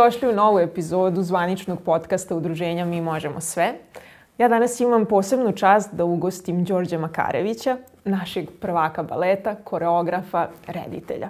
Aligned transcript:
Dobrodošli 0.00 0.28
u 0.28 0.32
novu 0.32 0.58
epizodu 0.58 1.22
zvaničnog 1.22 1.82
podcasta 1.82 2.36
Udruženja 2.36 2.84
Mi 2.84 3.00
možemo 3.00 3.40
sve. 3.40 3.72
Ja 4.38 4.48
danas 4.48 4.80
imam 4.80 5.06
posebnu 5.06 5.52
čast 5.52 5.94
da 5.94 6.04
ugostim 6.04 6.64
Đorđe 6.64 6.98
Makarevića, 6.98 7.76
našeg 8.04 8.48
prvaka 8.60 9.02
baleta, 9.02 9.54
koreografa, 9.54 10.48
reditelja. 10.66 11.28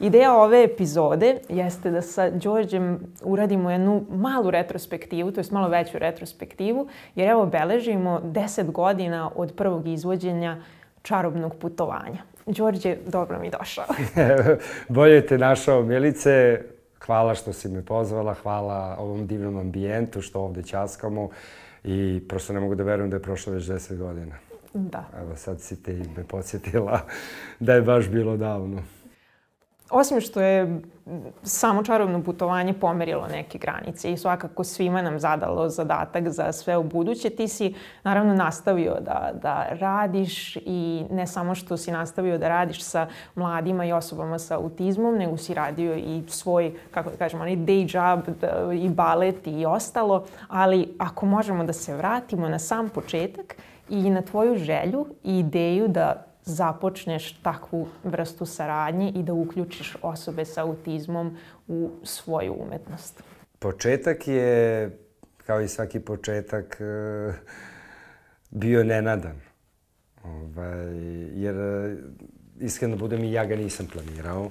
Ideja 0.00 0.34
ove 0.34 0.64
epizode 0.64 1.38
jeste 1.48 1.90
da 1.90 2.02
sa 2.02 2.30
Đorđem 2.30 2.98
uradimo 3.22 3.70
jednu 3.70 4.04
malu 4.10 4.50
retrospektivu, 4.50 5.32
to 5.32 5.40
je 5.40 5.44
malo 5.50 5.68
veću 5.68 5.98
retrospektivu, 5.98 6.88
jer 7.14 7.28
evo 7.28 7.46
beležimo 7.46 8.20
10 8.24 8.70
godina 8.70 9.30
od 9.34 9.54
prvog 9.56 9.88
izvođenja 9.88 10.56
čarobnog 11.02 11.54
putovanja. 11.56 12.22
Đorđe, 12.46 12.96
dobro 13.06 13.38
mi 13.38 13.50
došao. 13.50 13.84
Bolje 14.88 15.26
te 15.26 15.38
našao, 15.38 15.82
Milice. 15.82 16.60
Hvala 17.06 17.34
što 17.34 17.52
si 17.52 17.68
me 17.68 17.84
pozvala, 17.84 18.34
hvala 18.34 18.96
ovom 18.98 19.26
divnom 19.26 19.56
ambijentu 19.56 20.20
što 20.20 20.40
ovde 20.40 20.62
ćaskamo 20.62 21.28
i 21.84 22.22
prosto 22.28 22.52
ne 22.52 22.60
mogu 22.60 22.74
da 22.74 22.82
verujem 22.82 23.10
da 23.10 23.16
je 23.16 23.22
prošlo 23.22 23.52
već 23.52 23.64
10 23.64 23.96
godina. 23.96 24.34
Da. 24.74 25.08
Evo 25.20 25.36
sad 25.36 25.60
si 25.60 25.82
te 25.82 26.02
me 26.16 26.24
podsjetila 26.24 27.00
da 27.60 27.74
je 27.74 27.82
baš 27.82 28.08
bilo 28.08 28.36
davno 28.36 28.82
osim 29.90 30.20
što 30.20 30.40
je 30.40 30.80
samo 31.42 31.82
čarobno 31.82 32.22
putovanje 32.22 32.72
pomerilo 32.72 33.26
neke 33.28 33.58
granice 33.58 34.12
i 34.12 34.16
svakako 34.16 34.64
svima 34.64 35.02
nam 35.02 35.18
zadalo 35.18 35.68
zadatak 35.68 36.28
za 36.28 36.52
sve 36.52 36.76
u 36.76 36.82
buduće, 36.82 37.30
ti 37.30 37.48
si 37.48 37.74
naravno 38.04 38.34
nastavio 38.34 38.96
da, 39.00 39.30
da 39.42 39.66
radiš 39.70 40.56
i 40.56 41.04
ne 41.10 41.26
samo 41.26 41.54
što 41.54 41.76
si 41.76 41.92
nastavio 41.92 42.38
da 42.38 42.48
radiš 42.48 42.82
sa 42.82 43.06
mladima 43.34 43.84
i 43.84 43.92
osobama 43.92 44.38
sa 44.38 44.56
autizmom, 44.56 45.14
nego 45.14 45.36
si 45.36 45.54
radio 45.54 45.94
i 45.94 46.22
svoj, 46.28 46.74
kako 46.90 47.10
da 47.10 47.16
kažemo, 47.16 47.42
onaj 47.42 47.56
day 47.56 47.96
job 47.96 48.36
da, 48.40 48.72
i 48.72 48.88
balet 48.88 49.46
i 49.46 49.66
ostalo, 49.66 50.26
ali 50.48 50.94
ako 50.98 51.26
možemo 51.26 51.64
da 51.64 51.72
se 51.72 51.96
vratimo 51.96 52.48
na 52.48 52.58
sam 52.58 52.88
početak 52.88 53.56
i 53.88 54.10
na 54.10 54.22
tvoju 54.22 54.56
želju 54.56 55.06
i 55.24 55.38
ideju 55.38 55.88
da 55.88 56.29
započneš 56.50 57.32
takvu 57.42 57.88
vrstu 58.04 58.46
saradnje 58.46 59.12
i 59.16 59.22
da 59.22 59.32
uključiš 59.32 59.96
osobe 60.02 60.44
sa 60.44 60.62
autizmom 60.62 61.36
u 61.68 61.90
svoju 62.02 62.54
umetnost? 62.58 63.22
Početak 63.58 64.28
je, 64.28 64.90
kao 65.46 65.60
i 65.60 65.68
svaki 65.68 66.00
početak, 66.00 66.80
e, 66.80 67.32
bio 68.50 68.84
nenadan. 68.84 69.40
Ovaj, 70.24 70.86
jer, 71.34 71.56
iskreno 72.60 72.96
budem, 72.96 73.24
i 73.24 73.32
ja 73.32 73.44
ga 73.44 73.56
nisam 73.56 73.86
planirao. 73.92 74.50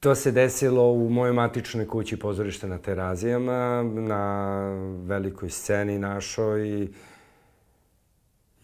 To 0.00 0.14
se 0.14 0.32
desilo 0.32 0.92
u 0.92 1.10
mojoj 1.10 1.32
matičnoj 1.32 1.88
kući 1.88 2.18
pozorište 2.18 2.68
na 2.68 2.78
Terazijama, 2.78 3.82
na 3.82 4.58
velikoj 5.06 5.50
sceni 5.50 5.98
našoj. 5.98 6.68
I 6.68 6.88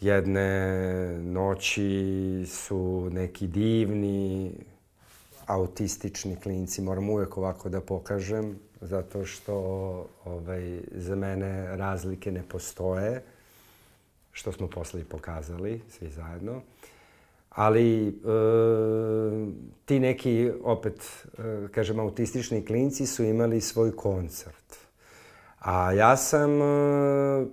jedne 0.04 1.18
noći 1.18 2.44
su 2.48 3.08
neki 3.12 3.46
divni 3.46 4.52
autistični 5.46 6.36
klinci, 6.36 6.82
moram 6.82 7.10
uvek 7.10 7.38
ovako 7.38 7.68
da 7.68 7.80
pokažem, 7.80 8.58
zato 8.80 9.24
što 9.24 9.54
ovaj, 10.24 10.80
za 10.92 11.16
mene 11.16 11.76
razlike 11.76 12.32
ne 12.32 12.42
postoje, 12.48 13.22
što 14.32 14.52
smo 14.52 14.68
posle 14.68 15.00
i 15.00 15.04
pokazali 15.04 15.80
svi 15.90 16.10
zajedno. 16.10 16.62
Ali 17.50 18.08
e, 18.08 18.12
ti 19.84 20.00
neki, 20.00 20.50
opet, 20.62 21.26
e, 21.38 21.68
kažem, 21.70 21.98
autistični 21.98 22.64
klinci 22.64 23.06
su 23.06 23.24
imali 23.24 23.60
svoj 23.60 23.96
koncert. 23.96 24.76
A 25.58 25.92
ja 25.92 26.16
sam 26.16 26.62
e, 26.62 27.46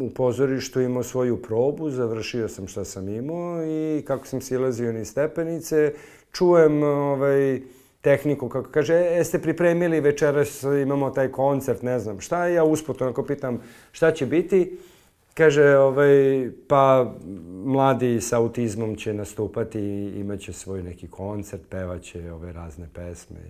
u 0.00 0.10
pozorištu 0.10 0.80
imao 0.80 1.02
svoju 1.02 1.42
probu, 1.42 1.90
završio 1.90 2.48
sam 2.48 2.68
šta 2.68 2.84
sam 2.84 3.08
imao 3.08 3.64
i 3.66 4.02
kako 4.06 4.26
sam 4.26 4.40
silazio 4.40 4.92
ni 4.92 5.04
stepenice, 5.04 5.92
čujem 6.32 6.82
ovaj, 6.82 7.60
tehniku, 8.00 8.48
kako 8.48 8.70
kaže, 8.70 8.94
e, 8.94 9.16
jeste 9.16 9.38
pripremili 9.38 10.00
večeras, 10.00 10.62
imamo 10.62 11.10
taj 11.10 11.32
koncert, 11.32 11.82
ne 11.82 11.98
znam 11.98 12.20
šta, 12.20 12.46
ja 12.46 12.64
usput 12.64 13.02
onako 13.02 13.24
pitam 13.24 13.60
šta 13.92 14.12
će 14.12 14.26
biti. 14.26 14.78
Kaže, 15.34 15.76
ovaj, 15.76 16.50
pa 16.68 17.14
mladi 17.64 18.20
sa 18.20 18.38
autizmom 18.38 18.96
će 18.96 19.14
nastupati, 19.14 19.80
imaće 20.16 20.52
svoj 20.52 20.82
neki 20.82 21.08
koncert, 21.08 21.62
pevaće 21.68 22.32
ove 22.32 22.52
razne 22.52 22.88
pesme 22.94 23.40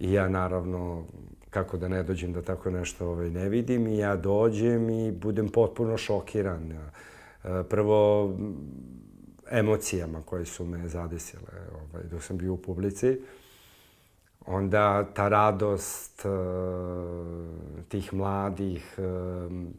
i, 0.00 0.06
i 0.06 0.12
ja 0.12 0.28
naravno 0.28 1.04
kako 1.58 1.76
da 1.76 1.88
ne 1.88 2.02
dođem 2.02 2.32
da 2.32 2.42
tako 2.42 2.70
nešto 2.70 3.08
ovaj, 3.08 3.30
ne 3.30 3.48
vidim 3.48 3.86
i 3.86 3.98
ja 3.98 4.16
dođem 4.16 4.90
i 4.90 5.12
budem 5.12 5.48
potpuno 5.48 5.96
šokiran. 5.96 6.72
Prvo, 7.68 8.32
emocijama 9.50 10.22
koje 10.22 10.44
su 10.44 10.64
me 10.64 10.88
zadesile 10.88 11.52
ovaj, 11.74 12.04
dok 12.10 12.22
sam 12.22 12.38
bio 12.38 12.52
u 12.52 12.56
publici. 12.56 13.20
Onda 14.46 15.04
ta 15.14 15.28
radost 15.28 16.26
tih 17.88 18.14
mladih, 18.14 18.98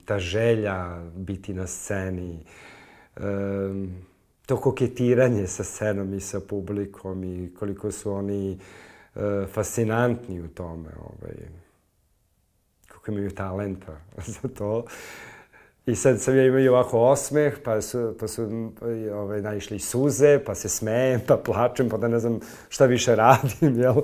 ta 0.05 0.19
želja 0.19 1.01
biti 1.15 1.53
na 1.53 1.67
sceni, 1.67 2.45
to 4.45 4.57
koketiranje 4.57 5.47
sa 5.47 5.63
scenom 5.63 6.13
i 6.13 6.19
sa 6.19 6.39
publikom 6.39 7.23
i 7.23 7.53
koliko 7.59 7.91
su 7.91 8.11
oni 8.11 8.59
fascinantni 9.53 10.41
u 10.41 10.47
tome. 10.47 10.89
Ovaj, 10.99 11.35
kako 12.99 13.11
imaju 13.11 13.31
talenta 13.31 13.97
za 14.41 14.47
to. 14.47 14.85
I 15.85 15.95
sad 15.95 16.21
sam 16.21 16.37
ja 16.37 16.45
imao 16.45 16.73
ovako 16.73 16.99
osmeh, 16.99 17.53
pa 17.63 17.81
su, 17.81 18.15
pa 18.19 18.27
su 18.27 18.71
ovaj, 19.13 19.41
naišli 19.41 19.79
suze, 19.79 20.39
pa 20.45 20.55
se 20.55 20.69
smejem, 20.69 21.21
pa 21.27 21.37
plačem, 21.37 21.89
pa 21.89 21.97
da 21.97 22.07
ne 22.07 22.19
znam 22.19 22.39
šta 22.69 22.85
više 22.85 23.15
radim, 23.15 23.79
jel? 23.81 23.95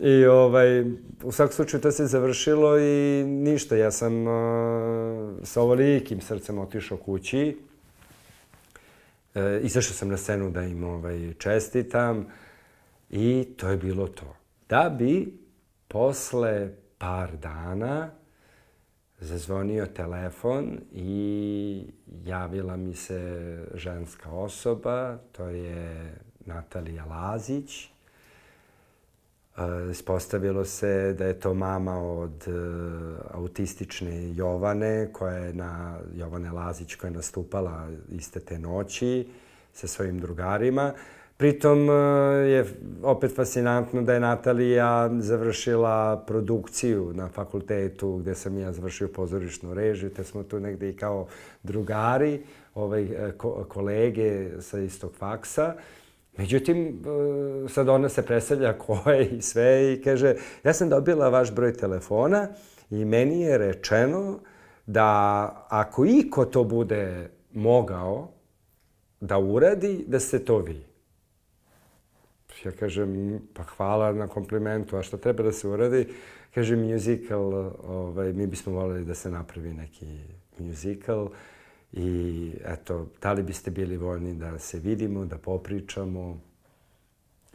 I 0.00 0.26
ovaj, 0.26 0.80
u 1.22 1.32
svakom 1.32 1.52
slučaju 1.52 1.80
to 1.80 1.92
se 1.92 2.06
završilo 2.06 2.78
i 2.78 3.24
ništa. 3.26 3.76
Ja 3.76 3.90
sam 3.90 4.26
uh, 4.26 5.36
sa 5.42 5.62
ovolikim 5.62 6.20
srcem 6.20 6.58
otišao 6.58 6.98
kući. 6.98 7.56
E, 9.34 9.60
izašao 9.62 9.94
sam 9.94 10.08
na 10.08 10.16
scenu 10.16 10.50
da 10.50 10.62
im 10.62 10.84
ovaj, 10.84 11.34
čestitam. 11.38 12.26
I 13.10 13.48
to 13.56 13.68
je 13.68 13.76
bilo 13.76 14.06
to. 14.06 14.36
Da 14.68 14.94
bi 14.98 15.38
posle 15.88 16.70
par 16.98 17.36
dana 17.36 18.10
zazvonio 19.20 19.86
telefon 19.86 20.78
i 20.92 21.84
javila 22.24 22.76
mi 22.76 22.94
se 22.94 23.64
ženska 23.74 24.30
osoba, 24.30 25.18
to 25.32 25.48
je 25.48 26.14
Natalija 26.46 27.04
Lazić. 27.04 27.84
E, 27.84 27.90
ispostavilo 29.90 30.64
se 30.64 31.14
da 31.18 31.24
je 31.24 31.40
to 31.40 31.54
mama 31.54 32.02
od 32.02 32.48
e, 32.48 32.52
autistične 33.30 34.34
Jovane, 34.34 35.12
koja 35.12 35.34
je 35.34 35.54
na, 35.54 35.98
Jovane 36.14 36.50
Lazić, 36.50 36.94
koja 36.94 37.08
je 37.08 37.14
nastupala 37.14 37.88
iste 38.08 38.40
te 38.40 38.58
noći 38.58 39.28
sa 39.72 39.86
svojim 39.86 40.20
drugarima. 40.20 40.92
Pritom 41.38 41.90
e, 41.90 41.92
je 42.48 42.64
opet 43.02 43.34
fascinantno 43.36 44.02
da 44.02 44.14
je 44.14 44.20
Natalija 44.20 45.10
završila 45.18 46.24
produkciju 46.26 47.12
na 47.14 47.28
fakultetu 47.28 48.16
gde 48.16 48.34
sam 48.34 48.58
ja 48.58 48.72
završio 48.72 49.08
pozorišnu 49.08 49.74
režiju, 49.74 50.10
te 50.10 50.24
smo 50.24 50.42
tu 50.42 50.60
negde 50.60 50.90
i 50.90 50.96
kao 50.96 51.26
drugari, 51.62 52.42
ovaj, 52.74 53.02
e, 53.02 53.32
ko, 53.36 53.66
kolege 53.68 54.48
sa 54.60 54.78
istog 54.78 55.14
faksa. 55.14 55.74
Međutim, 56.36 56.86
e, 56.88 57.68
sad 57.68 57.88
ona 57.88 58.08
se 58.08 58.26
predstavlja 58.26 58.72
ko 58.78 59.10
je 59.10 59.28
i 59.28 59.42
sve 59.42 59.92
i 59.92 60.02
kaže, 60.02 60.34
ja 60.64 60.72
sam 60.72 60.88
dobila 60.88 61.28
vaš 61.28 61.54
broj 61.54 61.72
telefona 61.72 62.48
i 62.90 63.04
meni 63.04 63.40
je 63.40 63.58
rečeno 63.58 64.38
da 64.86 65.66
ako 65.68 66.04
iko 66.04 66.44
to 66.44 66.64
bude 66.64 67.30
mogao 67.54 68.28
da 69.20 69.38
uradi, 69.38 70.04
da 70.06 70.20
ste 70.20 70.38
to 70.38 70.58
vi. 70.58 70.87
Ja 72.64 72.72
kažem, 72.72 73.40
pa 73.54 73.62
hvala 73.62 74.12
na 74.12 74.26
komplimentu, 74.28 74.96
a 74.96 75.02
šta 75.02 75.16
treba 75.16 75.42
da 75.42 75.52
se 75.52 75.68
uradi? 75.68 76.06
Kaže, 76.54 76.76
musical, 76.76 77.52
ovaj, 77.84 78.32
mi 78.32 78.46
bismo 78.46 78.72
voleli 78.72 79.04
da 79.04 79.14
se 79.14 79.30
napravi 79.30 79.74
neki 79.74 80.18
musical 80.58 81.28
i 81.92 82.52
eto, 82.64 83.06
da 83.22 83.32
li 83.32 83.42
biste 83.42 83.70
bili 83.70 83.96
voljni 83.96 84.34
da 84.34 84.58
se 84.58 84.78
vidimo, 84.78 85.24
da 85.24 85.38
popričamo? 85.38 86.40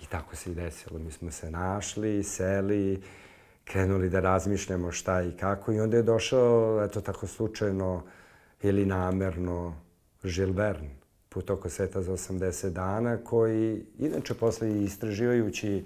I 0.04 0.06
tako 0.06 0.36
se 0.36 0.52
i 0.52 0.56
desilo. 0.56 1.00
Mi 1.00 1.12
smo 1.12 1.32
se 1.32 1.52
našli, 1.52 2.24
seli, 2.24 3.02
krenuli 3.64 4.10
da 4.10 4.20
razmišljamo 4.20 4.92
šta 4.92 5.22
i 5.22 5.32
kako 5.32 5.72
i 5.72 5.80
onda 5.80 5.98
je 5.98 6.04
došao, 6.04 6.84
eto 6.84 7.02
tako 7.02 7.28
slučajno 7.28 8.04
ili 8.62 8.86
namerno, 8.86 9.76
Žil 10.24 10.54
Verne 10.54 11.03
put 11.34 11.50
oko 11.50 11.70
sveta 11.70 12.02
za 12.02 12.12
80 12.12 12.70
dana, 12.70 13.18
koji 13.18 13.82
inače 14.00 14.34
posle 14.34 14.84
istraživajući 14.84 15.84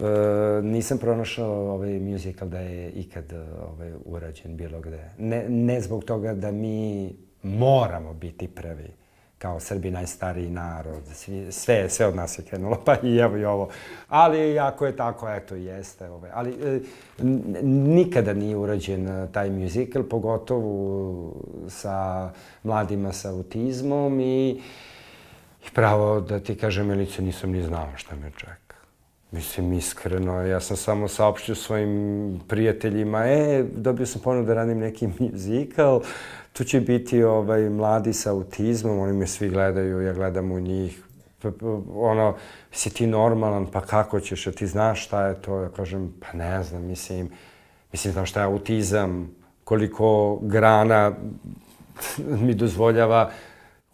E, 0.00 0.62
nisam 0.62 0.98
pronašao 0.98 1.70
ovaj 1.72 2.00
musical 2.00 2.48
da 2.48 2.58
je 2.58 2.90
ikad 2.90 3.32
ovaj, 3.68 3.92
urađen 4.04 4.56
bilo 4.56 4.80
gde. 4.80 5.10
Ne, 5.18 5.48
ne 5.48 5.80
zbog 5.80 6.04
toga 6.04 6.34
da 6.34 6.52
mi 6.52 7.10
moramo 7.42 8.14
biti 8.14 8.48
prvi 8.48 8.90
kao 9.38 9.60
Srbi 9.60 9.90
najstariji 9.90 10.50
narod, 10.50 11.02
sve, 11.50 11.90
sve 11.90 12.06
od 12.06 12.16
nas 12.16 12.38
je 12.38 12.44
krenulo, 12.44 12.82
pa 12.86 12.96
i 13.02 13.16
evo 13.16 13.36
i 13.36 13.44
ovo. 13.44 13.68
Ali 14.08 14.58
ako 14.58 14.86
je 14.86 14.96
tako, 14.96 15.28
eto, 15.28 15.54
jeste. 15.54 16.08
Ovaj. 16.08 16.30
Ali 16.34 16.50
e, 16.50 16.80
nikada 17.62 18.34
nije 18.34 18.56
urađen 18.56 19.08
e, 19.08 19.28
taj 19.32 19.50
musical, 19.50 20.02
pogotovo 20.02 21.32
sa 21.68 22.30
mladima 22.62 23.12
sa 23.12 23.30
autizmom 23.30 24.20
i, 24.20 24.50
i 25.66 25.70
pravo 25.74 26.20
da 26.20 26.40
ti 26.40 26.56
kažem, 26.56 26.86
Milice, 26.86 27.22
nisam 27.22 27.50
ni 27.50 27.62
znao 27.62 27.88
šta 27.96 28.16
me 28.16 28.30
čeka. 28.36 28.65
Mislim, 29.36 29.72
iskreno, 29.72 30.42
ja 30.42 30.60
sam 30.60 30.76
samo 30.76 31.08
saopštio 31.08 31.54
svojim 31.54 32.40
prijateljima, 32.48 33.26
e, 33.26 33.64
dobio 33.74 34.06
sam 34.06 34.22
ponudu 34.22 34.46
da 34.46 34.54
radim 34.54 34.78
neki 34.78 35.08
muzikal, 35.18 36.00
tu 36.52 36.64
će 36.64 36.80
biti 36.80 37.22
ovaj, 37.22 37.70
mladi 37.70 38.12
sa 38.12 38.30
autizmom, 38.30 38.98
oni 38.98 39.12
me 39.12 39.26
svi 39.26 39.48
gledaju, 39.48 40.00
ja 40.00 40.12
gledam 40.12 40.52
u 40.52 40.60
njih, 40.60 41.02
ono, 41.94 42.34
si 42.72 42.90
ti 42.90 43.06
normalan, 43.06 43.66
pa 43.66 43.80
kako 43.80 44.20
ćeš, 44.20 44.46
a 44.46 44.52
ti 44.52 44.66
znaš 44.66 45.04
šta 45.04 45.26
je 45.26 45.42
to? 45.42 45.60
Ja 45.60 45.68
kažem, 45.68 46.14
pa 46.20 46.38
ne 46.38 46.62
znam, 46.62 46.82
mislim, 46.82 47.30
mislim, 47.92 48.12
znam 48.12 48.26
šta 48.26 48.40
je 48.40 48.46
autizam, 48.46 49.30
koliko 49.64 50.38
grana 50.42 51.12
mi 52.44 52.54
dozvoljava 52.54 53.30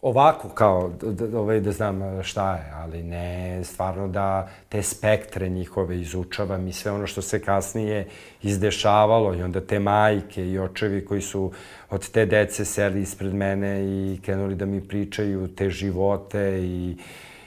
ovako 0.02 0.48
kao 0.48 0.90
da, 1.02 1.38
ovaj, 1.38 1.60
da 1.60 1.72
znam 1.72 2.22
šta 2.22 2.54
je, 2.54 2.72
ali 2.74 3.02
ne 3.02 3.64
stvarno 3.64 4.08
da 4.08 4.48
te 4.68 4.82
spektre 4.82 5.48
njihove 5.48 6.00
izučavam 6.00 6.68
i 6.68 6.72
sve 6.72 6.92
ono 6.92 7.06
što 7.06 7.22
se 7.22 7.40
kasnije 7.40 8.08
izdešavalo 8.42 9.34
i 9.34 9.42
onda 9.42 9.60
te 9.60 9.78
majke 9.78 10.46
i 10.46 10.58
očevi 10.58 11.04
koji 11.04 11.20
su 11.20 11.52
od 11.90 12.10
te 12.10 12.26
dece 12.26 12.64
seli 12.64 13.02
ispred 13.02 13.34
mene 13.34 13.84
i 13.84 14.20
krenuli 14.22 14.54
da 14.54 14.66
mi 14.66 14.88
pričaju 14.88 15.48
te 15.48 15.70
živote 15.70 16.60
i, 16.62 16.96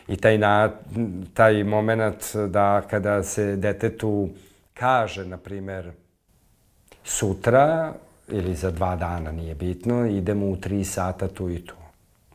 i 0.08 0.18
taj, 0.18 0.38
na, 0.38 0.72
taj 1.34 1.64
moment 1.64 2.36
da 2.48 2.82
kada 2.90 3.24
se 3.24 3.56
detetu 3.56 4.30
kaže, 4.74 5.26
na 5.26 5.38
primer, 5.38 5.92
sutra 7.04 7.94
ili 8.30 8.56
za 8.56 8.72
dva 8.72 8.96
dana, 8.96 9.32
nije 9.32 9.56
bitno, 9.56 10.06
idemo 10.06 10.48
u 10.50 10.56
tri 10.56 10.84
sata 10.84 11.28
tu 11.28 11.50
i 11.50 11.66
tu 11.66 11.85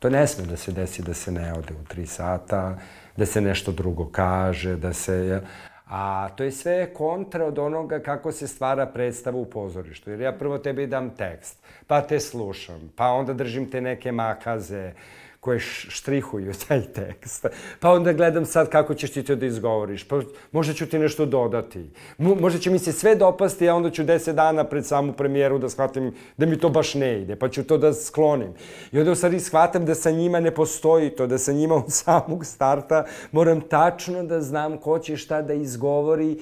To 0.01 0.09
ne 0.09 0.27
sme 0.27 0.45
da 0.45 0.57
se 0.57 0.71
desi 0.71 1.03
da 1.03 1.13
se 1.13 1.31
ne 1.31 1.53
ode 1.53 1.73
u 1.73 1.85
tri 1.87 2.05
sata, 2.05 2.77
da 3.17 3.25
se 3.25 3.41
nešto 3.41 3.71
drugo 3.71 4.09
kaže, 4.11 4.75
da 4.75 4.93
se... 4.93 5.41
A 5.85 6.29
to 6.35 6.43
je 6.43 6.51
sve 6.51 6.93
kontra 6.93 7.45
od 7.45 7.59
onoga 7.59 7.99
kako 7.99 8.31
se 8.31 8.47
stvara 8.47 8.85
predstava 8.85 9.37
u 9.37 9.45
pozorištu. 9.45 10.09
Jer 10.09 10.21
ja 10.21 10.31
prvo 10.31 10.57
tebi 10.57 10.87
dam 10.87 11.09
tekst, 11.09 11.59
pa 11.87 12.01
te 12.01 12.19
slušam, 12.19 12.91
pa 12.95 13.07
onda 13.07 13.33
držim 13.33 13.69
te 13.71 13.81
neke 13.81 14.11
makaze, 14.11 14.91
koje 15.41 15.59
štrihuju 15.59 16.53
taj 16.67 16.81
tekst. 16.81 17.45
Pa 17.79 17.91
onda 17.91 18.13
gledam 18.13 18.45
sad 18.45 18.69
kako 18.69 18.93
ćeš 18.93 19.11
ti 19.11 19.23
to 19.23 19.35
da 19.35 19.45
izgovoriš. 19.45 20.03
Pa 20.07 20.21
možda 20.51 20.73
ću 20.73 20.85
ti 20.85 20.99
nešto 20.99 21.25
dodati. 21.25 21.89
možda 22.17 22.59
će 22.59 22.69
mi 22.69 22.79
se 22.79 22.91
sve 22.91 23.15
dopasti, 23.15 23.69
a 23.69 23.75
onda 23.75 23.89
ću 23.89 24.03
deset 24.03 24.35
dana 24.35 24.63
pred 24.63 24.85
samu 24.85 25.13
premijeru 25.13 25.57
da 25.57 25.69
shvatim 25.69 26.13
da 26.37 26.45
mi 26.45 26.59
to 26.59 26.69
baš 26.69 26.93
ne 26.93 27.21
ide, 27.21 27.35
pa 27.35 27.49
ću 27.49 27.63
to 27.63 27.77
da 27.77 27.93
sklonim. 27.93 28.53
I 28.91 28.99
onda 28.99 29.11
u 29.11 29.15
stvari 29.15 29.39
shvatam 29.39 29.85
da 29.85 29.95
sa 29.95 30.11
njima 30.11 30.39
ne 30.39 30.51
postoji 30.51 31.09
to, 31.09 31.27
da 31.27 31.37
sa 31.37 31.51
njima 31.53 31.75
od 31.85 31.91
samog 31.91 32.45
starta 32.45 33.05
moram 33.31 33.61
tačno 33.61 34.23
da 34.23 34.41
znam 34.41 34.77
ko 34.77 34.99
će 34.99 35.17
šta 35.17 35.41
da 35.41 35.53
izgovori 35.53 36.37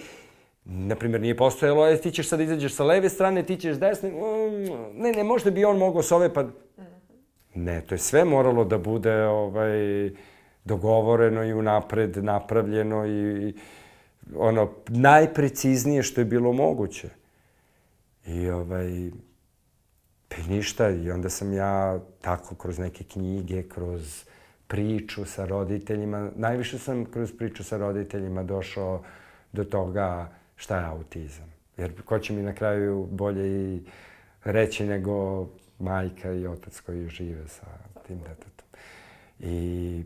Naprimjer, 0.72 1.22
nije 1.22 1.38
postojalo, 1.38 1.88
je, 1.88 2.02
ti 2.02 2.12
ćeš 2.12 2.30
sad 2.30 2.40
izađeš 2.40 2.74
sa 2.74 2.84
leve 2.84 3.10
strane, 3.10 3.44
ti 3.44 3.56
ćeš 3.58 3.78
desne, 3.78 4.10
mm, 4.10 5.02
ne, 5.02 5.12
ne, 5.12 5.24
možda 5.24 5.52
bi 5.52 5.66
on 5.66 5.78
mogao 5.78 6.04
s 6.04 6.12
ove, 6.12 6.34
pa 6.34 6.46
Ne, 7.60 7.82
to 7.82 7.96
je 7.96 8.00
sve 8.00 8.26
moralo 8.26 8.66
da 8.66 8.78
bude 8.78 9.24
ovaj, 9.24 10.12
dogovoreno 10.66 11.44
i 11.44 11.54
unapred 11.54 12.24
napravljeno 12.24 13.06
i, 13.06 13.50
i 13.50 13.54
ono 14.36 14.72
najpreciznije 14.88 16.04
što 16.04 16.22
je 16.22 16.26
bilo 16.26 16.54
moguće. 16.54 17.10
I 18.26 18.50
ovaj, 18.50 19.12
pa 20.28 20.36
ništa, 20.50 20.90
i 20.90 21.12
onda 21.12 21.30
sam 21.30 21.54
ja 21.54 22.00
tako 22.22 22.56
kroz 22.56 22.80
neke 22.80 23.04
knjige, 23.04 23.64
kroz 23.64 24.24
priču 24.68 25.26
sa 25.26 25.46
roditeljima, 25.46 26.32
najviše 26.36 26.80
sam 26.80 27.06
kroz 27.06 27.32
priču 27.38 27.64
sa 27.64 27.78
roditeljima 27.78 28.44
došao 28.44 29.04
do 29.54 29.64
toga 29.64 30.32
šta 30.56 30.78
je 30.78 30.86
autizam. 30.86 31.54
Jer 31.78 32.02
ko 32.02 32.20
će 32.20 32.34
mi 32.34 32.42
na 32.42 32.54
kraju 32.54 33.08
bolje 33.12 33.48
i 33.48 33.82
reći 34.44 34.86
nego 34.86 35.46
majka 35.80 36.32
i 36.32 36.48
otac 36.48 36.80
koji 36.80 37.10
žive 37.10 37.48
sa 37.48 37.66
tim 38.08 38.20
detetom. 38.20 38.68
I 39.40 40.04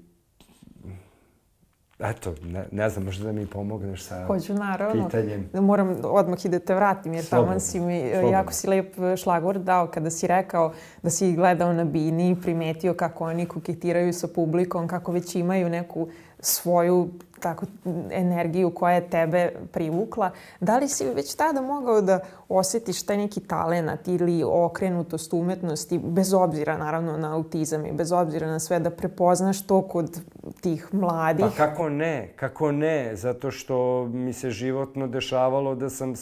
eto, 2.00 2.36
ne, 2.44 2.66
ne 2.72 2.90
znam, 2.90 3.06
možda 3.06 3.26
da 3.26 3.32
mi 3.32 3.48
pomogneš 3.48 4.04
sa 4.04 4.26
Hoću, 4.26 4.54
naravno. 4.54 5.06
pitanjem. 5.06 5.50
Moram 5.54 5.98
odmah 6.04 6.46
i 6.46 6.50
da 6.50 6.60
te 6.60 6.76
vratim, 6.76 7.14
jer 7.14 7.26
tamo 7.26 7.60
si 7.60 7.80
mi, 7.80 8.10
slobodno. 8.12 8.32
jako 8.32 8.54
si 8.54 8.68
lep 8.68 8.96
šlagor 9.18 9.60
dao 9.60 9.88
kada 9.88 10.10
si 10.10 10.28
rekao 10.28 10.74
da 11.04 11.10
si 11.10 11.34
gledao 11.34 11.74
na 11.74 11.84
bini 11.84 12.32
i 12.32 12.42
primetio 12.42 12.94
kako 12.94 13.26
oni 13.26 13.46
koketiraju 13.46 14.14
sa 14.14 14.28
publikom, 14.28 14.88
kako 14.88 15.12
već 15.12 15.36
imaju 15.36 15.70
neku 15.70 16.08
svoju 16.46 17.10
tako 17.40 17.66
energiju 18.12 18.70
koja 18.70 18.96
je 18.96 19.10
tebe 19.10 19.52
privukla. 19.72 20.32
Da 20.60 20.78
li 20.78 20.88
si 20.88 21.06
već 21.06 21.36
tada 21.36 21.62
mogao 21.62 22.02
da 22.02 22.20
osetiš 22.50 23.04
taj 23.04 23.18
neki 23.18 23.40
talenat 23.40 24.08
ili 24.08 24.44
okrenutost 24.48 25.34
umetnosti, 25.34 26.00
bez 26.00 26.34
obzira 26.34 26.78
naravno 26.78 27.18
na 27.18 27.36
autizam 27.36 27.86
i 27.86 27.92
bez 27.92 28.12
obzira 28.12 28.48
na 28.48 28.60
sve, 28.60 28.80
da 28.80 28.90
prepoznaš 28.90 29.68
to 29.68 29.82
kod 29.82 30.22
tih 30.62 30.94
mladih? 30.94 31.46
Pa 31.46 31.68
kako 31.68 31.90
ne, 31.90 32.34
kako 32.36 32.72
ne, 32.72 33.16
zato 33.16 33.52
što 33.52 34.06
mi 34.06 34.34
se 34.34 34.52
životno 34.52 35.08
dešavalo 35.08 35.76
da 35.76 35.90
sam 35.90 36.14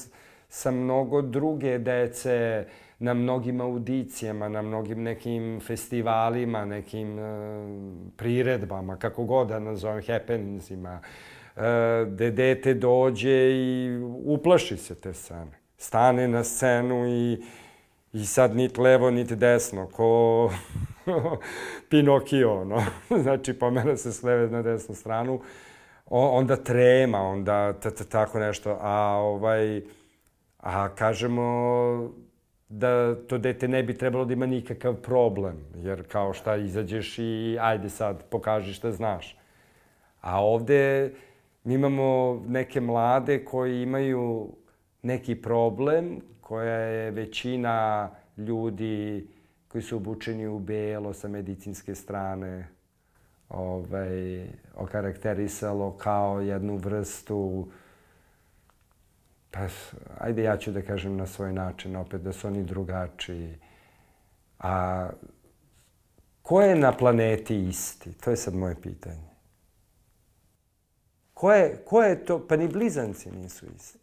sa 0.52 0.72
mnogo 0.72 1.22
druge 1.22 1.78
dece 1.78 2.66
na 3.00 3.14
mnogim 3.14 3.62
audicijama, 3.62 4.50
na 4.50 4.62
mnogim 4.62 5.04
nekim 5.04 5.60
festivalima, 5.60 6.66
nekim 6.66 7.20
uh, 7.20 7.26
priredbama, 8.18 8.98
kako 8.98 9.24
god 9.24 9.48
da 9.48 9.60
nazovem, 9.60 10.04
happeningsima, 10.08 11.00
uh, 11.56 11.64
gde 12.08 12.32
dete 12.32 12.74
dođe 12.74 13.52
i 13.52 14.00
uplaši 14.26 14.78
se 14.78 14.96
te 14.96 15.14
scene. 15.14 15.60
Stane 15.78 16.28
na 16.28 16.44
scenu 16.44 17.08
i, 17.08 17.44
i 18.14 18.26
sad 18.26 18.56
nit 18.56 18.78
levo, 18.78 19.12
nit 19.12 19.34
desno, 19.34 19.88
ko 19.88 20.52
Pinokio, 21.90 22.66
no. 22.66 22.84
znači, 23.24 23.54
pomera 23.54 23.98
se 23.98 24.12
s 24.12 24.24
leve 24.24 24.48
na 24.48 24.62
desnu 24.62 24.96
stranu, 24.96 25.42
o, 26.06 26.30
onda 26.30 26.56
trema, 26.56 27.22
onda 27.22 27.74
tako 28.10 28.40
nešto, 28.40 28.78
a 28.82 29.16
ovaj, 29.16 29.82
a 30.62 30.90
kažemo, 30.96 32.12
da 32.70 33.16
to 33.28 33.38
dete 33.38 33.68
ne 33.68 33.84
bi 33.84 33.98
trebalo 33.98 34.26
da 34.26 34.34
ima 34.34 34.46
nikakav 34.46 34.96
problem, 34.96 35.58
jer 35.76 36.08
kao 36.08 36.34
šta 36.34 36.56
izađeš 36.56 37.20
i 37.20 37.58
ajde 37.62 37.90
sad 37.90 38.24
pokaži 38.30 38.74
šta 38.74 38.92
znaš. 38.92 39.38
A 40.22 40.44
ovde 40.44 41.14
mi 41.64 41.74
imamo 41.74 42.42
neke 42.48 42.82
mlade 42.82 43.46
koji 43.46 43.82
imaju 43.82 44.50
neki 45.02 45.36
problem, 45.36 46.22
koja 46.42 46.76
je 46.76 47.12
većina 47.12 48.10
ljudi 48.38 49.28
koji 49.68 49.82
su 49.82 49.98
obučeni 49.98 50.48
u 50.48 50.60
belo 50.60 51.14
sa 51.14 51.28
medicinske 51.28 51.96
strane 51.96 52.68
ovaj, 53.50 54.46
okarakterisalo 54.76 55.92
kao 55.98 56.42
jednu 56.42 56.76
vrstu 56.76 57.68
Pa, 59.52 59.68
ajde 60.20 60.44
ja 60.44 60.58
ću 60.58 60.72
da 60.72 60.82
kažem 60.82 61.18
na 61.18 61.28
svoj 61.28 61.54
način, 61.54 61.96
opet 61.96 62.22
da 62.22 62.34
su 62.34 62.48
oni 62.48 62.64
drugačiji. 62.64 63.60
A 64.60 65.10
ko 66.42 66.62
je 66.62 66.76
na 66.76 66.98
planeti 66.98 67.68
isti? 67.68 68.14
To 68.14 68.32
je 68.32 68.38
sad 68.38 68.54
moje 68.54 68.76
pitanje. 68.82 69.32
Ko 71.34 71.52
je, 71.52 71.84
ko 71.86 72.04
je 72.04 72.26
to? 72.26 72.48
Pa 72.48 72.56
ni 72.56 72.68
blizanci 72.68 73.32
nisu 73.32 73.66
isti. 73.76 74.00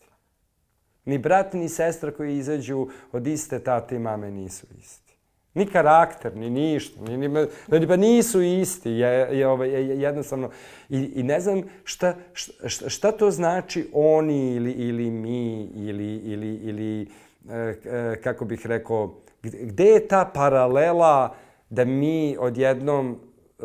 Ni 1.04 1.18
brat, 1.18 1.52
ni 1.52 1.68
sestra 1.68 2.12
koji 2.12 2.36
izađu 2.36 2.88
od 3.12 3.26
iste 3.26 3.60
tate 3.64 3.96
i 3.96 3.98
mame 3.98 4.30
nisu 4.30 4.66
isti. 4.78 5.07
Ni 5.54 5.66
karakter, 5.66 6.36
ni 6.36 6.50
ništa. 6.50 7.00
Ni, 7.02 7.28
ni, 7.68 7.86
pa 7.88 7.96
nisu 7.96 8.42
isti. 8.42 8.90
Je, 8.90 9.38
je, 9.38 9.48
ovaj, 9.48 9.70
je, 9.70 10.00
jednostavno. 10.00 10.50
I, 10.88 11.12
I 11.14 11.22
ne 11.22 11.40
znam 11.40 11.62
šta, 11.84 12.14
šta, 12.32 12.88
šta 12.88 13.12
to 13.12 13.30
znači 13.30 13.88
oni 13.92 14.54
ili, 14.54 14.72
ili 14.72 15.10
mi 15.10 15.64
ili, 15.64 16.16
ili, 16.16 16.54
ili 16.54 17.08
e, 17.50 17.74
e, 17.84 18.20
kako 18.22 18.44
bih 18.44 18.66
rekao, 18.66 19.14
gde 19.42 19.84
je 19.84 20.08
ta 20.08 20.30
paralela 20.34 21.34
da 21.70 21.84
mi 21.84 22.36
odjednom 22.40 23.10
e, 23.12 23.62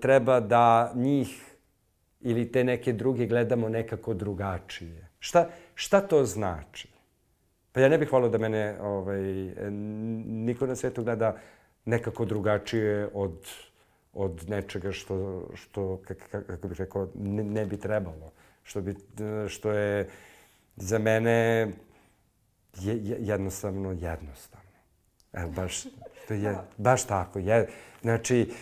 treba 0.00 0.40
da 0.40 0.92
njih 0.94 1.56
ili 2.20 2.52
te 2.52 2.64
neke 2.64 2.92
druge 2.92 3.26
gledamo 3.26 3.68
nekako 3.68 4.14
drugačije? 4.14 5.08
Šta, 5.18 5.48
šta 5.74 6.00
to 6.00 6.24
znači? 6.24 6.95
Pa 7.76 7.80
ja 7.80 7.88
ne 7.88 7.98
bih 7.98 8.12
volio 8.12 8.28
da 8.28 8.38
mene 8.38 8.78
ovaj, 8.80 9.20
niko 10.26 10.66
na 10.66 10.76
svetu 10.76 11.02
gleda 11.04 11.36
nekako 11.84 12.24
drugačije 12.24 13.08
od, 13.14 13.48
od 14.12 14.44
nečega 14.48 14.92
što, 14.92 15.46
što 15.54 16.00
kako 16.46 16.68
bih 16.68 16.78
rekao, 16.78 17.08
ne, 17.14 17.44
ne 17.44 17.66
bi 17.66 17.76
trebalo. 17.76 18.32
Što, 18.62 18.80
bi, 18.80 18.94
što 19.48 19.72
je 19.72 20.08
za 20.76 20.98
mene 20.98 21.68
je, 22.80 23.16
jednostavno 23.18 23.92
jednostavno. 23.92 24.70
Evo, 25.32 25.50
baš, 25.50 25.82
to 26.28 26.34
je, 26.34 26.58
baš 26.76 27.04
tako. 27.04 27.38
Je, 27.38 27.68
znači, 28.02 28.52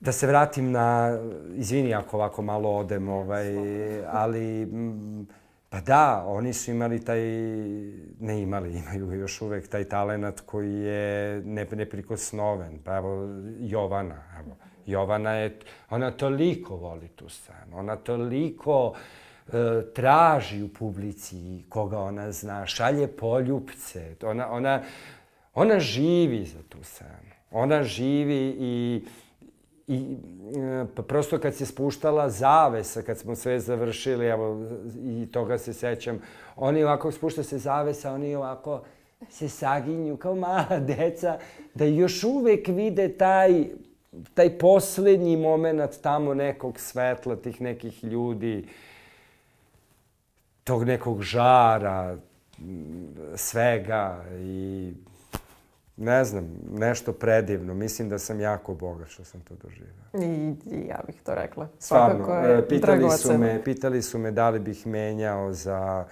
da 0.00 0.12
se 0.12 0.26
vratim 0.26 0.70
na, 0.70 1.18
izvini 1.54 1.94
ako 1.94 2.16
ovako 2.16 2.42
malo 2.42 2.76
odem, 2.76 3.08
ovaj, 3.08 3.46
ali 4.06 4.68
Pa 5.72 5.80
da, 5.80 6.24
oni 6.26 6.52
su 6.52 6.70
imali 6.70 7.04
taj, 7.04 7.20
ne 8.20 8.42
imali, 8.42 8.72
imaju 8.82 9.12
još 9.12 9.40
uvek 9.42 9.68
taj 9.68 9.84
talenat 9.84 10.40
koji 10.40 10.74
je 10.74 11.42
ne, 11.44 11.66
neprikosnoven. 11.72 12.78
Pa 12.84 12.96
evo, 12.96 13.28
Jovana, 13.58 14.22
evo. 14.40 14.56
Jovana 14.86 15.32
je, 15.32 15.58
ona 15.90 16.10
toliko 16.10 16.76
voli 16.76 17.08
tu 17.08 17.28
scenu, 17.28 17.78
ona 17.78 17.96
toliko 17.96 18.94
e, 19.46 19.52
traži 19.94 20.62
u 20.62 20.68
publici 20.68 21.64
koga 21.68 21.98
ona 21.98 22.32
zna, 22.32 22.66
šalje 22.66 23.06
poljupce, 23.08 24.16
ona, 24.22 24.50
ona, 24.50 24.82
ona 25.54 25.80
živi 25.80 26.44
za 26.44 26.62
tu 26.68 26.78
scenu. 26.82 27.32
Ona 27.50 27.82
živi 27.82 28.56
i 28.58 29.04
I 29.92 30.16
pa 30.94 31.02
prosto 31.02 31.38
kad 31.38 31.54
se 31.54 31.66
spuštala 31.66 32.30
zavesa, 32.30 33.02
kad 33.02 33.18
smo 33.18 33.34
sve 33.34 33.60
završili, 33.60 34.26
evo, 34.26 34.66
i 35.04 35.28
toga 35.32 35.58
se 35.58 35.72
sećam, 35.72 36.18
oni 36.56 36.84
ovako, 36.84 37.12
spušta 37.12 37.42
se 37.42 37.58
zavesa, 37.58 38.12
oni 38.12 38.34
ovako 38.34 38.82
se 39.30 39.48
saginju 39.48 40.16
kao 40.16 40.34
mala 40.34 40.78
deca, 40.96 41.38
da 41.74 41.84
još 41.84 42.24
uvek 42.24 42.68
vide 42.68 43.08
taj, 43.08 43.64
taj 44.34 44.58
poslednji 44.58 45.36
moment 45.36 45.92
tamo 46.02 46.34
nekog 46.34 46.80
svetla, 46.80 47.36
tih 47.36 47.60
nekih 47.60 48.04
ljudi, 48.04 48.68
tog 50.64 50.84
nekog 50.84 51.22
žara, 51.22 52.16
svega 53.36 54.24
i 54.40 54.92
ne 55.96 56.24
znam, 56.24 56.48
nešto 56.70 57.12
predivno. 57.12 57.74
Mislim 57.74 58.08
da 58.08 58.18
sam 58.18 58.40
jako 58.40 58.74
bogat 58.74 59.08
što 59.08 59.24
sam 59.24 59.40
to 59.40 59.54
doživao. 59.54 60.24
I, 60.24 60.54
i 60.66 60.86
ja 60.88 61.00
bih 61.06 61.22
to 61.24 61.34
rekla. 61.34 61.68
Svakako 61.78 62.22
Stvarno, 62.22 62.48
je 62.48 62.68
pitali 62.68 63.10
su, 63.10 63.38
me, 63.38 63.64
pitali 63.64 64.02
su 64.02 64.18
me 64.18 64.30
da 64.30 64.50
li 64.50 64.60
bih 64.60 64.86
menjao 64.86 65.52
za... 65.52 66.06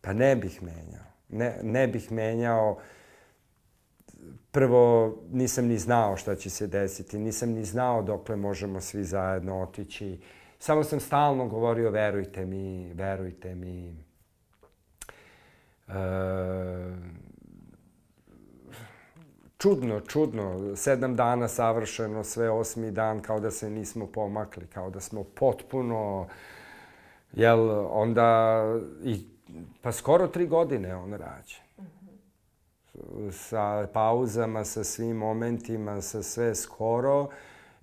Pa 0.00 0.12
ne 0.12 0.36
bih 0.36 0.62
menjao. 0.62 1.06
Ne, 1.28 1.58
ne 1.62 1.88
bih 1.88 2.12
menjao. 2.12 2.78
Prvo, 4.50 5.16
nisam 5.32 5.66
ni 5.66 5.78
znao 5.78 6.16
šta 6.16 6.34
će 6.34 6.50
se 6.50 6.66
desiti. 6.66 7.18
Nisam 7.18 7.50
ni 7.50 7.64
znao 7.64 8.02
dokle 8.02 8.36
možemo 8.36 8.80
svi 8.80 9.04
zajedno 9.04 9.62
otići. 9.62 10.20
Samo 10.58 10.84
sam 10.84 11.00
stalno 11.00 11.48
govorio, 11.48 11.90
verujte 11.90 12.46
mi, 12.46 12.92
verujte 12.94 13.54
mi. 13.54 14.06
E, 15.88 15.92
čudno, 19.58 20.00
čudno. 20.00 20.76
Sedam 20.76 21.16
dana 21.16 21.48
savršeno, 21.48 22.24
sve 22.24 22.50
osmi 22.50 22.90
dan 22.90 23.20
kao 23.22 23.40
da 23.40 23.50
se 23.50 23.70
nismo 23.70 24.06
pomakli, 24.06 24.66
kao 24.66 24.90
da 24.90 25.00
smo 25.00 25.24
potpuno, 25.24 26.28
jel, 27.32 27.86
onda, 27.90 28.62
i, 29.04 29.26
pa 29.82 29.92
skoro 29.92 30.28
tri 30.28 30.46
godine 30.46 30.96
on 30.96 31.12
rađe. 31.12 31.60
Sa 33.30 33.86
pauzama, 33.92 34.64
sa 34.64 34.84
svim 34.84 35.16
momentima, 35.16 36.00
sa 36.00 36.22
sve 36.22 36.54
skoro. 36.54 37.28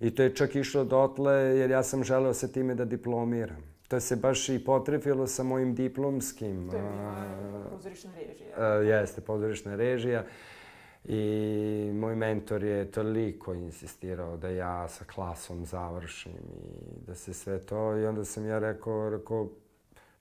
I 0.00 0.14
to 0.14 0.22
je 0.22 0.34
čak 0.34 0.54
išlo 0.54 0.84
dotle 0.84 1.32
jer 1.32 1.70
ja 1.70 1.82
sam 1.82 2.04
želeo 2.04 2.34
sa 2.34 2.48
time 2.48 2.74
da 2.74 2.84
diplomiram. 2.84 3.74
To 3.88 4.00
se 4.00 4.16
baš 4.16 4.48
i 4.48 4.64
potrefilo 4.64 5.26
sa 5.26 5.42
mojim 5.42 5.74
diplomskim. 5.74 6.70
To 6.70 6.76
je 6.76 6.82
bila 6.82 7.68
pozorišna 7.70 8.10
režija. 8.16 8.78
Uh, 8.78 8.86
jeste, 8.86 9.20
pozorišna 9.20 9.76
režija. 9.76 10.24
I 11.04 11.90
moj 11.94 12.16
mentor 12.16 12.64
je 12.64 12.90
toliko 12.90 13.54
insistirao 13.54 14.36
da 14.36 14.48
ja 14.48 14.88
sa 14.88 15.04
klasom 15.04 15.64
završim 15.64 16.32
i 16.32 17.06
da 17.06 17.14
se 17.14 17.34
sve 17.34 17.58
to... 17.58 17.98
I 17.98 18.06
onda 18.06 18.24
sam 18.24 18.46
ja 18.46 18.58
rekao, 18.58 19.10
rekao 19.10 19.48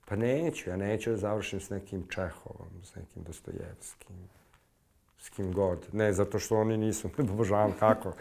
pa 0.05 0.15
neću, 0.15 0.69
ja 0.69 0.77
neću 0.77 1.09
da 1.09 1.17
završim 1.17 1.59
s 1.59 1.69
nekim 1.69 2.07
Čehovom, 2.09 2.67
s 2.83 2.95
nekim 2.95 3.23
Dostojevskim, 3.23 4.15
s 5.19 5.29
kim 5.29 5.53
god. 5.53 5.87
Ne 5.91 6.13
zato 6.13 6.39
što 6.39 6.57
oni 6.57 6.77
nisu, 6.77 7.09
ne 7.17 7.31
obožavam 7.31 7.73
kako. 7.79 8.13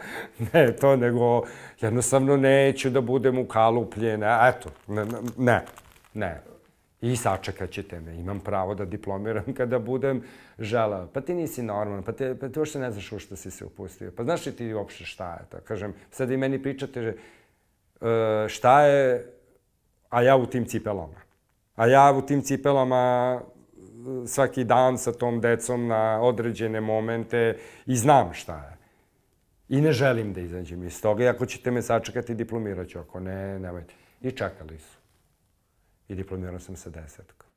Ne 0.53 0.75
to, 0.75 0.95
nego 0.95 1.43
jednostavno 1.81 2.37
neću 2.37 2.89
da 2.89 3.01
budem 3.01 3.39
ukalupljen. 3.39 4.23
Eto, 4.23 4.69
ne, 4.87 5.05
ne, 5.37 5.65
ne 6.13 6.52
i 7.03 7.15
sačekat 7.15 7.69
ćete 7.69 7.99
me. 7.99 8.15
Imam 8.15 8.39
pravo 8.39 8.75
da 8.75 8.85
diplomiram 8.85 9.53
kada 9.57 9.79
budem 9.79 10.23
želao. 10.59 11.07
Pa 11.13 11.21
ti 11.21 11.33
nisi 11.33 11.63
normalan, 11.63 12.03
pa, 12.03 12.11
te, 12.11 12.35
pa 12.39 12.49
ti 12.49 12.59
uopšte 12.59 12.79
ne 12.79 12.91
znaš 12.91 13.11
u 13.11 13.19
što 13.19 13.35
si 13.35 13.51
se 13.51 13.65
upustio. 13.65 14.11
Pa 14.17 14.23
znaš 14.23 14.45
li 14.45 14.55
ti 14.55 14.73
uopšte 14.73 15.05
šta 15.05 15.33
je 15.33 15.45
to? 15.49 15.57
Kažem, 15.67 15.93
sad 16.11 16.31
i 16.31 16.37
meni 16.37 16.63
pričate 16.63 17.15
uh, 18.01 18.07
šta 18.47 18.81
je, 18.81 19.33
a 20.09 20.21
ja 20.21 20.35
u 20.35 20.45
tim 20.45 20.65
cipelama. 20.65 21.21
A 21.75 21.87
ja 21.87 22.13
u 22.17 22.21
tim 22.21 22.41
cipelama 22.41 23.41
e, 23.41 24.27
svaki 24.27 24.63
dan 24.63 24.97
sa 24.97 25.11
tom 25.11 25.41
decom 25.41 25.87
na 25.87 26.21
određene 26.21 26.81
momente 26.81 27.57
i 27.85 27.95
znam 27.95 28.33
šta 28.33 28.55
je. 28.55 28.77
I 29.77 29.81
ne 29.81 29.91
želim 29.91 30.33
da 30.33 30.41
izađem 30.41 30.83
iz 30.83 31.01
toga. 31.01 31.23
I 31.23 31.27
ako 31.27 31.45
ćete 31.45 31.71
me 31.71 31.81
sačekati, 31.81 32.35
diplomirat 32.35 32.87
ću. 32.87 32.99
Ako 32.99 33.19
ne, 33.19 33.59
nemojte. 33.59 33.93
I 34.21 34.31
čekali 34.31 34.79
su 34.79 35.02
i 36.07 36.15
diplomirao 36.15 36.59
sam 36.59 36.75
sa 36.75 36.89
desetkom. 36.89 37.49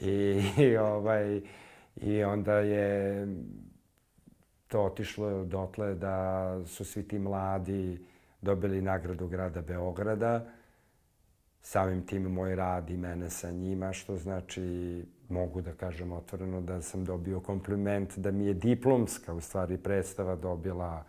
I, 0.00 0.42
i, 0.58 0.76
ovaj, 0.76 1.40
I 1.96 2.24
onda 2.24 2.54
je 2.54 3.26
to 4.68 4.82
otišlo 4.82 5.44
dotle 5.44 5.94
da 5.94 6.58
su 6.66 6.84
svi 6.84 7.08
ti 7.08 7.18
mladi 7.18 8.06
dobili 8.40 8.82
nagradu 8.82 9.28
grada 9.28 9.62
Beograda. 9.62 10.46
Samim 11.60 12.06
tim 12.06 12.22
moj 12.22 12.56
rad 12.56 12.90
i 12.90 12.96
mene 12.96 13.30
sa 13.30 13.50
njima, 13.50 13.92
što 13.92 14.16
znači 14.16 15.04
mogu 15.28 15.60
da 15.60 15.72
kažem 15.72 16.12
otvoreno 16.12 16.60
da 16.60 16.82
sam 16.82 17.04
dobio 17.04 17.40
kompliment 17.40 18.18
da 18.18 18.30
mi 18.30 18.46
je 18.46 18.54
diplomska 18.54 19.34
u 19.34 19.40
stvari 19.40 19.78
predstava 19.78 20.36
dobila 20.36 21.04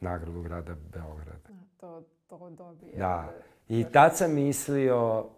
nagradu 0.00 0.42
grada 0.42 0.74
Beograda. 0.92 1.48
To, 1.80 2.02
to 2.28 2.50
dobije. 2.50 2.96
Da. 2.96 3.32
I 3.68 3.84
tad 3.92 4.16
sam 4.16 4.34
mislio, 4.34 5.28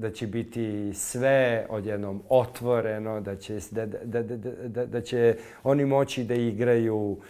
da 0.00 0.10
će 0.12 0.26
biti 0.26 0.94
sve 0.94 1.66
odjednom 1.70 2.22
otvoreno, 2.28 3.20
da 3.20 3.36
će, 3.36 3.60
da, 3.70 3.86
da, 3.86 4.22
da, 4.22 4.36
da, 4.68 4.86
da 4.86 5.00
će 5.00 5.38
oni 5.62 5.84
moći 5.84 6.24
da 6.24 6.34
igraju 6.34 7.20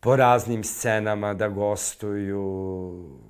po 0.00 0.16
raznim 0.16 0.64
scenama, 0.64 1.34
da 1.34 1.48
gostuju, 1.48 3.20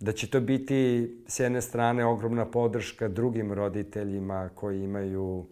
da 0.00 0.12
će 0.12 0.30
to 0.30 0.40
biti 0.40 1.10
s 1.28 1.40
jedne 1.40 1.62
strane 1.62 2.04
ogromna 2.04 2.46
podrška 2.46 3.08
drugim 3.08 3.52
roditeljima 3.52 4.50
koji 4.54 4.84
imaju 4.84 5.46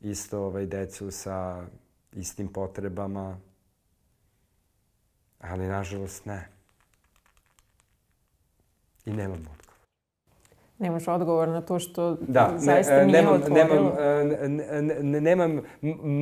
isto 0.00 0.40
ovaj, 0.40 0.66
decu 0.66 1.10
sa 1.10 1.66
istim 2.12 2.48
potrebama, 2.52 3.40
ali 5.40 5.66
nažalost 5.66 6.26
ne. 6.26 6.48
I 9.06 9.12
nemam 9.12 9.38
odgovor. 9.38 9.63
Nemaš 10.78 11.08
odgovor 11.08 11.48
na 11.48 11.60
to 11.60 11.78
što 11.78 12.16
da, 12.20 12.52
zaista 12.56 12.96
ne, 12.96 13.06
nije 13.06 13.22
nemam, 13.22 13.34
otvorilo? 13.34 13.92
Nemam, 14.24 14.56
ne, 15.00 15.20
nemam, 15.20 15.60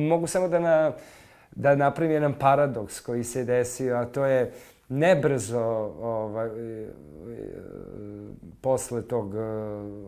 mogu 0.09 0.27
samo 0.27 0.47
da, 0.47 0.59
na, 0.59 0.91
da 1.51 1.75
napravim 1.75 2.11
jedan 2.11 2.33
paradoks 2.39 2.99
koji 2.99 3.23
se 3.23 3.43
desio, 3.43 3.95
a 3.95 4.05
to 4.05 4.25
je 4.25 4.51
nebrzo 4.89 5.61
ovaj, 6.01 6.49
posle 8.61 9.01
tog 9.01 9.35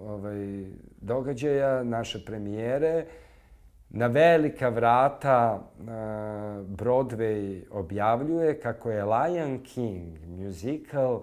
ovaj, 0.08 0.66
događaja, 1.02 1.84
naše 1.84 2.26
premijere, 2.26 3.06
na 3.90 4.08
velika 4.08 4.70
vrata 4.70 5.68
Broadway 6.68 7.64
objavljuje 7.72 8.60
kako 8.60 8.92
je 8.92 9.06
Lion 9.06 9.60
King 9.64 10.18
musical 10.28 11.22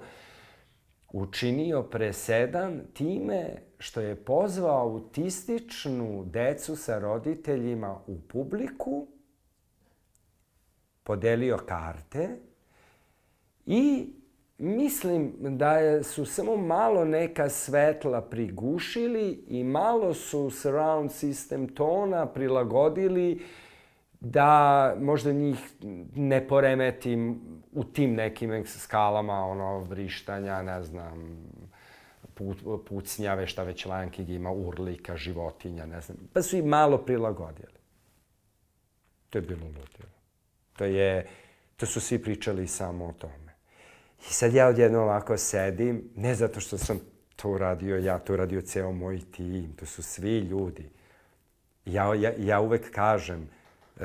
učinio 1.13 1.83
presedan 1.83 2.81
time 2.93 3.63
što 3.79 4.01
je 4.01 4.17
pozvao 4.17 4.81
autističnu 4.81 6.25
decu 6.27 6.77
sa 6.77 6.99
roditeljima 6.99 7.99
u 8.07 8.21
publiku, 8.21 9.07
podelio 11.05 11.59
karte 11.67 12.29
i 13.67 14.13
mislim 14.59 15.33
da 15.39 16.03
su 16.03 16.25
samo 16.25 16.57
malo 16.57 17.05
neka 17.05 17.49
svetla 17.49 18.21
prigušili 18.21 19.45
i 19.49 19.65
malo 19.65 20.15
su 20.15 20.51
surround 20.51 21.11
system 21.11 21.75
tona 21.75 22.27
prilagodili 22.27 23.43
da 24.21 24.95
možda 25.01 25.33
njih 25.33 25.59
ne 26.15 26.49
poremetim 26.49 27.41
u 27.73 27.85
tim 27.85 28.15
nekim 28.15 28.67
skalama, 28.67 29.47
ono, 29.47 29.79
vrištanja, 29.79 30.63
ne 30.63 30.83
znam, 30.83 31.37
pucnjave, 32.89 33.47
šta 33.47 33.63
već 33.63 33.87
Lankig 33.87 34.29
ima, 34.29 34.51
urlika, 34.51 35.17
životinja, 35.17 35.87
ne 35.87 36.01
znam. 36.01 36.19
Pa 36.33 36.43
su 36.43 36.57
i 36.57 36.63
malo 36.63 36.99
prilagodili. 36.99 37.83
To 39.31 39.39
je 39.39 39.43
bilo 39.43 39.67
ludilo. 39.67 40.13
To 40.77 40.85
je, 40.85 41.27
to 41.77 41.87
su 41.87 42.01
svi 42.01 42.23
pričali 42.23 42.67
samo 42.69 43.07
o 43.07 43.13
tome. 43.13 43.53
I 44.29 44.33
sad 44.33 44.55
ja 44.55 44.67
odjedno 44.67 45.03
ovako 45.03 45.37
sedim, 45.37 46.11
ne 46.17 46.35
zato 46.35 46.61
što 46.61 46.79
sam 46.79 47.01
to 47.37 47.49
uradio, 47.49 47.99
ja 47.99 48.19
to 48.19 48.33
uradio 48.33 48.61
ceo 48.61 48.93
moj 48.93 49.21
tim, 49.31 49.73
to 49.77 49.87
su 49.87 50.03
svi 50.03 50.39
ljudi. 50.39 50.91
Ja, 51.85 52.15
ja, 52.15 52.33
ja 52.39 52.61
uvek 52.61 52.91
kažem, 52.91 53.49
uh, 53.97 54.03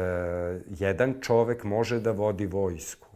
jedan 0.79 1.15
čovek 1.21 1.63
može 1.63 1.99
da 1.99 2.11
vodi 2.11 2.45
vojsku, 2.45 3.06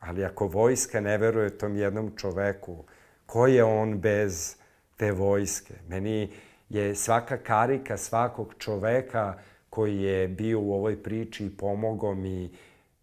ali 0.00 0.24
ako 0.24 0.46
vojska 0.46 1.00
ne 1.00 1.18
veruje 1.18 1.58
tom 1.58 1.76
jednom 1.76 2.12
čoveku, 2.16 2.84
ko 3.26 3.46
je 3.46 3.64
on 3.64 3.98
bez 3.98 4.56
te 4.96 5.12
vojske? 5.12 5.74
Meni 5.88 6.32
je 6.68 6.94
svaka 6.94 7.36
karika 7.36 7.96
svakog 7.96 8.54
čoveka 8.58 9.34
koji 9.70 10.02
je 10.02 10.28
bio 10.28 10.60
u 10.60 10.72
ovoj 10.72 11.02
priči 11.02 11.46
i 11.46 11.56
pomogao 11.56 12.14
mi 12.14 12.50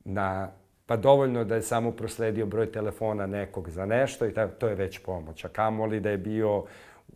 na 0.06 0.52
pa 0.86 0.98
dovoljno 0.98 1.44
da 1.44 1.56
je 1.56 1.62
samo 1.62 1.92
prosledio 1.92 2.46
broj 2.46 2.72
telefona 2.72 3.26
nekog 3.28 3.70
za 3.70 3.86
nešto 3.86 4.26
i 4.26 4.34
to 4.60 4.68
je 4.68 4.76
već 4.76 5.00
pomoć. 5.00 5.46
A 5.46 5.50
kamoli 5.50 6.00
da 6.00 6.10
je 6.10 6.18
bio 6.18 6.66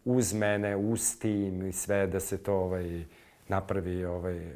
uz 0.06 0.34
mene, 0.34 0.76
uz 0.76 1.20
tim 1.20 1.68
i 1.68 1.72
sve 1.72 2.08
da 2.08 2.20
se 2.20 2.38
to 2.44 2.54
ovaj, 2.54 3.04
napravi 3.48 4.06
ovaj, 4.06 4.38
e, 4.38 4.54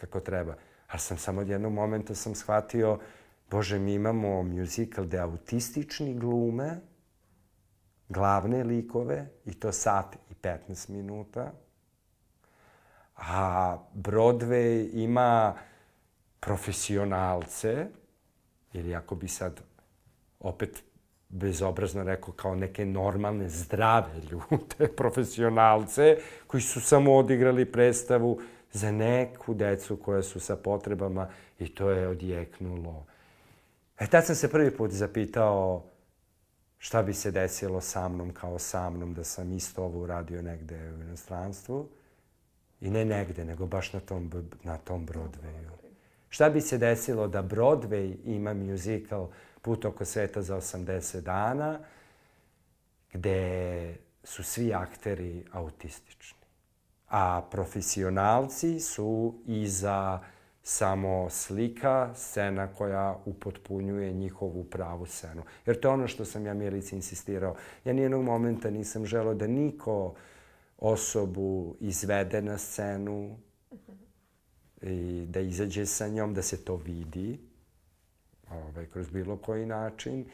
kako 0.00 0.20
treba. 0.20 0.54
Ali 0.88 1.00
sam 1.00 1.16
samo 1.16 1.40
od 1.40 1.48
jednog 1.48 1.72
momenta 1.72 2.14
sam 2.14 2.34
shvatio, 2.34 2.98
Bože, 3.50 3.78
mi 3.78 3.94
imamo 3.94 4.42
musical 4.42 5.04
gde 5.04 5.18
autistični 5.18 6.14
glume, 6.14 6.80
glavne 8.08 8.64
likove, 8.64 9.28
i 9.44 9.54
to 9.54 9.72
sat 9.72 10.16
i 10.30 10.34
15 10.42 10.90
minuta, 10.90 11.52
a 13.16 13.78
Broadway 13.94 14.90
ima 14.92 15.54
profesionalce, 16.40 17.86
ili 18.72 18.94
ako 18.94 19.14
bi 19.14 19.28
sad 19.28 19.60
opet 20.40 20.82
bezobrazno 21.28 22.02
rekao 22.02 22.34
kao 22.34 22.54
neke 22.54 22.84
normalne, 22.84 23.48
zdrave 23.48 24.20
ljude, 24.30 24.88
profesionalce, 24.96 26.16
koji 26.46 26.60
su 26.60 26.80
samo 26.80 27.16
odigrali 27.16 27.72
predstavu 27.72 28.40
za 28.72 28.92
neku 28.92 29.54
decu 29.54 29.96
koja 29.96 30.22
su 30.22 30.40
sa 30.40 30.56
potrebama 30.56 31.28
i 31.58 31.74
to 31.74 31.90
je 31.90 32.08
odjeknulo. 32.08 33.06
E 33.98 34.06
tad 34.06 34.26
sam 34.26 34.34
se 34.34 34.50
prvi 34.50 34.76
put 34.76 34.90
zapitao 34.90 35.84
šta 36.78 37.02
bi 37.02 37.14
se 37.14 37.30
desilo 37.30 37.80
sa 37.80 38.08
mnom 38.08 38.32
kao 38.32 38.58
sa 38.58 38.90
mnom 38.90 39.14
da 39.14 39.24
sam 39.24 39.52
isto 39.52 39.84
ovo 39.84 40.00
uradio 40.00 40.42
negde 40.42 40.92
u 40.92 41.02
inostranstvu. 41.02 41.88
I 42.80 42.90
ne 42.90 43.04
negde, 43.04 43.44
nego 43.44 43.66
baš 43.66 43.92
na 43.92 44.00
tom, 44.00 44.50
na 44.62 44.78
tom 44.78 45.06
Broadwayu. 45.06 45.70
Šta 46.28 46.50
bi 46.50 46.60
se 46.60 46.78
desilo 46.78 47.28
da 47.28 47.42
Broadway 47.42 48.16
ima 48.24 48.54
musical 48.54 49.28
Put 49.62 49.84
oko 49.84 50.04
sveta 50.04 50.42
za 50.42 50.56
80 50.56 51.20
dana, 51.20 51.78
gde 53.12 53.96
su 54.24 54.42
svi 54.42 54.74
akteri 54.74 55.44
autistični. 55.52 56.38
A 57.08 57.42
profesionalci 57.50 58.80
su 58.80 59.34
iza 59.46 60.20
samo 60.68 61.30
slika, 61.30 62.14
scena 62.14 62.66
koja 62.66 63.18
upotpunjuje 63.24 64.12
njihovu 64.12 64.64
pravu 64.64 65.06
scenu. 65.06 65.42
Jer 65.66 65.80
to 65.80 65.88
je 65.88 65.92
ono 65.92 66.08
što 66.08 66.24
sam 66.24 66.46
ja 66.46 66.54
Milici 66.54 66.96
insistirao. 66.96 67.56
Ja 67.84 67.92
nijednog 67.92 68.22
momenta 68.22 68.70
nisam 68.70 69.06
želao 69.06 69.34
da 69.34 69.46
niko 69.46 70.14
osobu 70.78 71.76
izvede 71.80 72.42
na 72.42 72.58
scenu 72.58 73.36
i 74.82 75.26
da 75.28 75.40
izađe 75.40 75.86
sa 75.86 76.08
njom, 76.08 76.34
da 76.34 76.42
se 76.42 76.64
to 76.64 76.76
vidi 76.76 77.38
ovaj, 78.50 78.86
kroz 78.86 79.10
bilo 79.10 79.36
koji 79.36 79.66
način, 79.66 80.24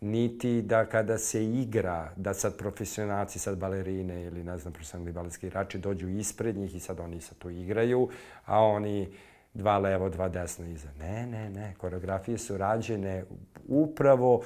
niti 0.00 0.62
da 0.62 0.86
kada 0.86 1.18
se 1.18 1.44
igra, 1.46 2.12
da 2.16 2.34
sad 2.34 2.58
profesionalci, 2.58 3.38
sad 3.38 3.58
balerine 3.58 4.24
ili 4.24 4.44
ne 4.44 4.58
znam, 4.58 4.72
profesionalni 4.72 5.12
baletski 5.12 5.46
igrači 5.46 5.78
dođu 5.78 6.08
ispred 6.08 6.56
njih 6.56 6.74
i 6.74 6.80
sad 6.80 7.00
oni 7.00 7.20
sad 7.20 7.38
to 7.38 7.50
igraju, 7.50 8.08
a 8.44 8.60
oni 8.60 9.08
dva 9.54 9.78
levo, 9.78 10.08
dva 10.08 10.28
desno 10.28 10.66
iza. 10.66 10.88
Ne, 10.98 11.26
ne, 11.26 11.50
ne. 11.50 11.74
Koreografije 11.78 12.38
su 12.38 12.56
rađene 12.56 13.24
upravo 13.68 14.42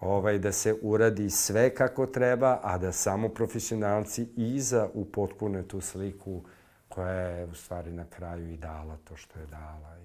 ovaj, 0.00 0.38
da 0.38 0.52
se 0.52 0.74
uradi 0.82 1.30
sve 1.30 1.74
kako 1.74 2.06
treba, 2.06 2.60
a 2.62 2.78
da 2.78 2.92
samo 2.92 3.28
profesionalci 3.28 4.28
iza 4.36 4.88
upotpune 4.94 5.62
tu 5.62 5.80
sliku 5.80 6.40
koja 6.88 7.12
je 7.12 7.44
u 7.44 7.54
stvari 7.54 7.92
na 7.92 8.04
kraju 8.04 8.52
i 8.52 8.56
dala 8.56 8.96
to 9.04 9.16
što 9.16 9.38
je 9.38 9.46
dala. 9.46 9.96
I... 9.96 10.02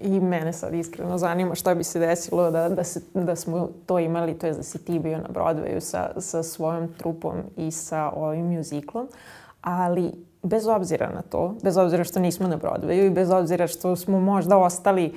I 0.00 0.20
mene 0.20 0.52
sad 0.52 0.74
iskreno 0.74 1.18
zanima 1.18 1.54
šta 1.54 1.74
bi 1.74 1.84
se 1.84 1.98
desilo 1.98 2.50
da, 2.50 2.68
da, 2.68 2.84
se, 2.84 3.00
da 3.14 3.36
smo 3.36 3.70
to 3.86 3.98
imali, 3.98 4.38
to 4.38 4.46
je 4.46 4.52
da 4.52 4.62
si 4.62 4.84
ti 4.84 4.98
bio 4.98 5.18
na 5.18 5.28
Broadwayu 5.28 5.80
sa, 5.80 6.20
sa 6.20 6.42
svojom 6.42 6.94
trupom 6.94 7.42
i 7.56 7.70
sa 7.70 8.10
ovim 8.10 8.46
muziklom, 8.46 9.08
ali 9.60 10.12
bez 10.44 10.66
obzira 10.66 11.10
na 11.14 11.22
to, 11.22 11.54
bez 11.62 11.76
obzira 11.76 12.04
što 12.04 12.20
nismo 12.20 12.48
na 12.48 12.58
Broadwayu 12.58 13.06
i 13.06 13.10
bez 13.10 13.30
obzira 13.30 13.66
što 13.66 13.96
smo 13.96 14.20
možda 14.20 14.58
ostali 14.58 15.14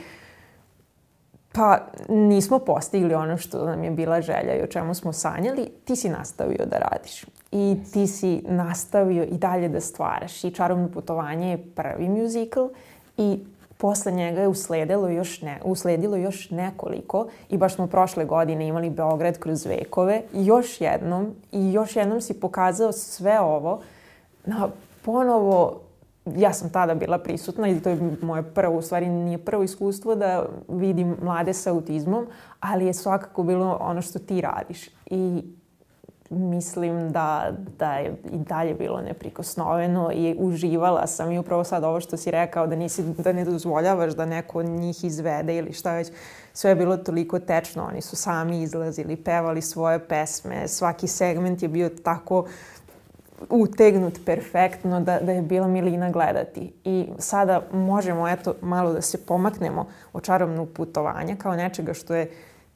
pa 1.51 1.79
nismo 2.09 2.59
postigli 2.59 3.13
ono 3.13 3.37
što 3.37 3.65
nam 3.65 3.83
je 3.83 3.91
bila 3.91 4.21
želja 4.21 4.55
i 4.55 4.63
o 4.63 4.67
čemu 4.67 4.93
smo 4.93 5.13
sanjali, 5.13 5.69
ti 5.85 5.95
si 5.95 6.09
nastavio 6.09 6.65
da 6.65 6.77
radiš. 6.77 7.25
I 7.51 7.77
ti 7.93 8.07
si 8.07 8.43
nastavio 8.47 9.23
i 9.23 9.37
dalje 9.37 9.69
da 9.69 9.81
stvaraš. 9.81 10.43
I 10.43 10.51
Čarovno 10.51 10.87
putovanje 10.87 11.51
je 11.51 11.65
prvi 11.75 12.09
musical 12.09 12.69
i 13.17 13.39
posle 13.77 14.11
njega 14.11 14.41
je 14.41 14.47
usledilo 14.47 15.09
još, 15.09 15.41
ne, 15.41 15.59
usledilo 15.63 16.17
još 16.17 16.49
nekoliko 16.49 17.27
i 17.49 17.57
baš 17.57 17.75
smo 17.75 17.87
prošle 17.87 18.25
godine 18.25 18.67
imali 18.67 18.89
Beograd 18.89 19.39
kroz 19.39 19.65
vekove 19.65 20.21
i 20.33 20.45
još 20.45 20.81
jednom 20.81 21.35
i 21.51 21.73
još 21.73 21.95
jednom 21.95 22.21
si 22.21 22.39
pokazao 22.39 22.91
sve 22.91 23.39
ovo 23.39 23.81
na 24.45 24.69
ponovo 25.07 25.81
ja 26.35 26.53
sam 26.53 26.69
tada 26.69 26.95
bila 26.95 27.17
prisutna 27.17 27.69
i 27.69 27.79
to 27.79 27.89
je 27.89 28.17
moje 28.21 28.43
prvo, 28.43 28.77
u 28.77 28.81
stvari 28.81 29.09
nije 29.09 29.37
prvo 29.37 29.63
iskustvo 29.63 30.15
da 30.15 30.45
vidim 30.67 31.15
mlade 31.21 31.53
sa 31.53 31.71
autizmom, 31.71 32.27
ali 32.59 32.85
je 32.85 32.93
svakako 32.93 33.43
bilo 33.43 33.77
ono 33.81 34.01
što 34.01 34.19
ti 34.19 34.41
radiš. 34.41 34.89
I 35.05 35.43
mislim 36.29 37.11
da, 37.11 37.51
da 37.79 37.93
je 37.93 38.15
i 38.31 38.37
dalje 38.37 38.73
bilo 38.73 39.01
neprikosnoveno 39.01 40.11
i 40.13 40.35
uživala 40.39 41.07
sam 41.07 41.31
i 41.31 41.39
upravo 41.39 41.63
sad 41.63 41.83
ovo 41.83 41.99
što 41.99 42.17
si 42.17 42.31
rekao 42.31 42.67
da, 42.67 42.75
nisi, 42.75 43.03
da 43.03 43.33
ne 43.33 43.45
dozvoljavaš 43.45 44.13
da 44.13 44.25
neko 44.25 44.63
njih 44.63 45.03
izvede 45.03 45.57
ili 45.57 45.73
šta 45.73 45.93
već, 45.93 46.11
sve 46.53 46.71
je 46.71 46.75
bilo 46.75 46.97
toliko 46.97 47.39
tečno, 47.39 47.87
oni 47.91 48.01
su 48.01 48.15
sami 48.15 48.61
izlazili, 48.61 49.15
pevali 49.15 49.61
svoje 49.61 49.99
pesme, 49.99 50.67
svaki 50.67 51.07
segment 51.07 51.61
je 51.61 51.67
bio 51.67 51.89
tako 51.89 52.45
utegnut 53.49 54.19
perfektno 54.25 54.99
da, 55.01 55.19
da 55.19 55.31
je 55.31 55.41
bila 55.41 55.67
milina 55.67 56.11
gledati. 56.11 56.73
I 56.83 57.07
sada 57.17 57.61
možemo 57.71 58.27
eto 58.27 58.55
malo 58.61 58.93
da 58.93 59.01
se 59.01 59.25
pomaknemo 59.25 59.87
od 60.13 60.23
čarobnog 60.23 60.69
putovanja 60.69 61.35
kao 61.35 61.55
nečega 61.55 61.93
što 61.93 62.15
je 62.15 62.31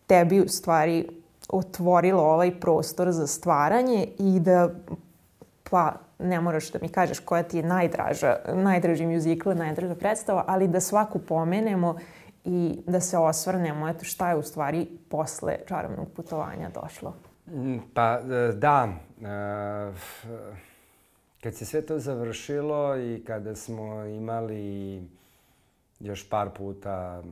tebi 0.08 0.40
u 0.40 0.48
stvari 0.48 1.08
otvorilo 1.50 2.24
ovaj 2.24 2.60
prostor 2.60 3.12
za 3.12 3.28
stvaranje 3.28 4.08
i 4.20 4.40
da 4.40 4.70
pa 5.70 5.94
ne 6.20 6.42
moraš 6.42 6.72
da 6.72 6.80
mi 6.82 6.90
kažeš 6.90 7.20
koja 7.20 7.44
ti 7.44 7.58
je 7.58 7.64
najdraža, 7.64 8.36
najdraži 8.54 9.06
muzikl, 9.06 9.50
najdraža 9.50 9.96
predstava, 9.96 10.44
ali 10.48 10.68
da 10.68 10.80
svaku 10.80 11.20
pomenemo 11.20 11.96
i 12.46 12.80
da 12.88 13.00
se 13.00 13.18
osvrnemo 13.18 13.90
eto 13.90 14.06
šta 14.06 14.30
je 14.30 14.36
u 14.36 14.44
stvari 14.44 14.88
posle 15.10 15.58
čarobnog 15.68 16.08
putovanja 16.16 16.70
došlo. 16.70 17.14
Mm, 17.48 17.78
pa 17.94 18.20
e, 18.20 18.54
da, 18.54 18.88
kad 21.42 21.56
se 21.56 21.66
sve 21.66 21.86
to 21.86 22.00
završilo 22.00 22.98
i 22.98 23.24
kada 23.28 23.56
smo 23.56 24.06
imali 24.06 25.02
još 26.00 26.30
par 26.30 26.50
puta 26.58 27.24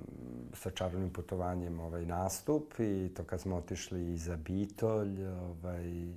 sa 0.54 0.70
čarobnim 0.70 1.10
putovanjem 1.10 1.80
ovaj 1.80 2.06
nastup 2.06 2.74
i 2.80 3.10
to 3.16 3.24
kad 3.24 3.42
smo 3.42 3.56
otišli 3.56 4.14
i 4.14 4.18
za 4.18 4.36
Bitolj, 4.36 5.26
ovaj, 5.26 6.08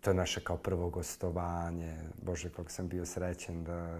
to 0.00 0.10
je 0.10 0.14
naše 0.14 0.40
kao 0.40 0.56
prvo 0.56 0.90
gostovanje. 0.90 1.96
Bože, 2.22 2.50
kako 2.50 2.70
sam 2.70 2.88
bio 2.88 3.06
srećen 3.06 3.64
da 3.64 3.98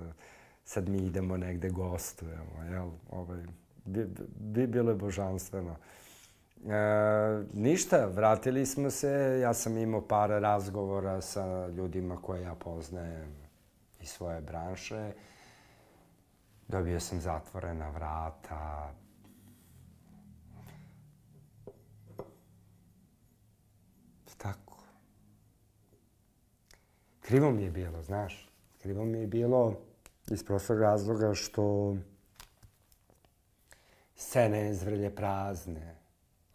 sad 0.65 0.89
mi 0.89 0.99
idemo 0.99 1.37
negde 1.37 1.71
gostujemo, 1.71 2.63
jel? 2.71 2.91
Ovaj, 3.11 3.43
bi, 3.85 4.07
bi 4.37 4.67
bilo 4.67 4.91
je 4.91 4.97
božanstveno. 4.97 5.77
E, 6.69 7.45
ništa, 7.53 8.07
vratili 8.07 8.67
smo 8.67 8.91
se, 8.91 9.39
ja 9.43 9.55
sam 9.55 9.79
imao 9.79 10.09
par 10.09 10.31
razgovora 10.31 11.21
sa 11.21 11.67
ljudima 11.69 12.23
koje 12.23 12.43
ja 12.43 12.55
poznajem 12.55 13.35
iz 14.01 14.09
svoje 14.09 14.41
branše. 14.41 15.13
Dobio 16.69 17.01
sam 17.01 17.21
zatvorena 17.21 17.91
vrata. 17.91 18.95
Tako. 24.37 24.79
Krivo 27.21 27.51
mi 27.51 27.63
je 27.63 27.71
bilo, 27.71 28.03
znaš. 28.03 28.51
Krivo 28.83 29.05
mi 29.05 29.19
je 29.19 29.27
bilo 29.27 29.81
iz 30.31 30.45
prostog 30.45 30.81
razloga 30.81 31.35
što 31.35 31.97
scene 34.17 34.75
zvrlje 34.75 35.15
prazne. 35.15 35.94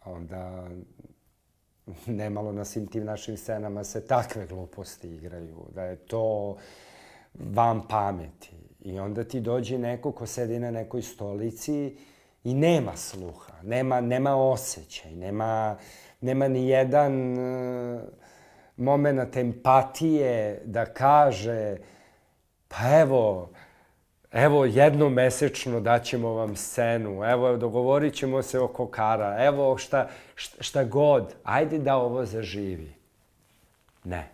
Onda 0.04 0.68
nemalo 2.06 2.52
na 2.52 2.64
svim 2.64 2.86
tim 2.86 3.04
našim 3.04 3.36
scenama 3.36 3.84
se 3.84 4.06
takve 4.06 4.46
gluposti 4.46 5.08
igraju. 5.08 5.66
Da 5.74 5.82
je 5.82 5.96
to 5.96 6.56
van 7.34 7.88
pameti. 7.88 8.56
I 8.80 8.98
onda 8.98 9.24
ti 9.24 9.40
dođe 9.40 9.78
neko 9.78 10.12
ko 10.12 10.26
sedi 10.26 10.58
na 10.58 10.70
nekoj 10.70 11.02
stolici 11.02 11.96
i 12.44 12.54
nema 12.54 12.96
sluha, 12.96 13.52
nema, 13.62 14.00
nema 14.00 14.36
osjećaj, 14.36 15.14
nema, 15.14 15.76
nema 16.20 16.48
ni 16.48 16.68
jedan 16.68 17.38
uh, 17.38 18.00
moment 18.76 19.36
empatije 19.36 20.62
da 20.64 20.84
kaže 20.84 21.76
pa 22.68 23.00
evo, 23.00 23.50
evo 24.32 24.64
jedno 24.64 25.08
mesečno 25.08 25.80
daćemo 25.80 26.28
vam 26.28 26.56
scenu, 26.56 27.24
evo 27.24 27.56
dogovorit 27.56 28.14
ćemo 28.14 28.42
se 28.42 28.60
oko 28.60 28.86
kara, 28.86 29.36
evo 29.44 29.78
šta, 29.78 30.08
šta, 30.34 30.62
šta 30.62 30.84
god, 30.84 31.34
ajde 31.44 31.78
da 31.78 31.96
ovo 31.96 32.24
zaživi. 32.24 32.94
Ne. 34.04 34.30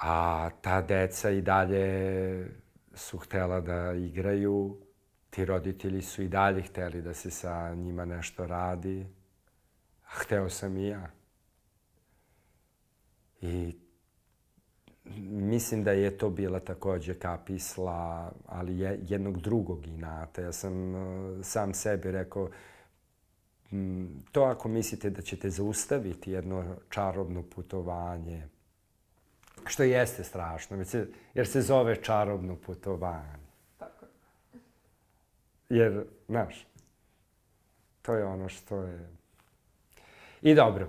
A 0.00 0.50
ta 0.60 0.80
deca 0.80 1.30
i 1.30 1.40
dalje 1.40 2.46
su 2.94 3.18
htela 3.18 3.60
da 3.60 3.92
igraju, 3.92 4.76
ti 5.30 5.44
roditelji 5.44 6.02
su 6.02 6.22
i 6.22 6.28
dalje 6.28 6.62
hteli 6.62 7.02
da 7.02 7.14
se 7.14 7.30
sa 7.30 7.74
njima 7.74 8.04
nešto 8.04 8.46
radi, 8.46 9.06
hteo 10.02 10.50
sam 10.50 10.76
i 10.76 10.88
ja. 10.88 11.10
I 13.40 13.83
mislim 15.28 15.84
da 15.84 15.92
je 15.92 16.18
to 16.18 16.30
bila 16.30 16.60
takođe 16.60 17.14
kapisla, 17.14 18.32
ali 18.46 18.78
je, 18.78 19.00
jednog 19.02 19.40
drugog 19.40 19.86
inata. 19.86 20.42
Ja 20.42 20.52
sam 20.52 20.94
uh, 20.94 21.44
sam 21.44 21.74
sebi 21.74 22.10
rekao, 22.10 22.50
to 24.32 24.42
ako 24.42 24.68
mislite 24.68 25.10
da 25.10 25.22
ćete 25.22 25.50
zaustaviti 25.50 26.30
jedno 26.30 26.76
čarobno 26.90 27.42
putovanje, 27.42 28.48
što 29.66 29.82
jeste 29.82 30.24
strašno, 30.24 30.84
jer 31.34 31.46
se 31.46 31.62
zove 31.62 32.02
čarobno 32.02 32.56
putovanje. 32.56 33.44
Tako. 33.78 34.06
Jer, 35.68 36.04
znaš, 36.28 36.66
to 38.02 38.14
je 38.14 38.24
ono 38.24 38.48
što 38.48 38.82
je... 38.82 39.08
I 40.42 40.54
dobro, 40.54 40.88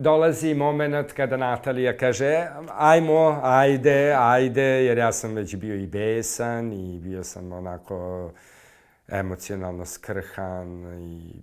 dolazi 0.00 0.54
moment 0.54 1.12
kada 1.12 1.36
Natalija 1.36 1.96
kaže 1.96 2.46
ajmo, 2.78 3.40
ajde, 3.42 4.14
ajde, 4.18 4.62
jer 4.62 4.98
ja 4.98 5.12
sam 5.12 5.34
već 5.34 5.56
bio 5.56 5.74
i 5.74 5.86
besan 5.86 6.72
i 6.72 6.98
bio 6.98 7.24
sam 7.24 7.52
onako 7.52 8.30
emocionalno 9.08 9.84
skrhan 9.84 10.84
i 11.00 11.42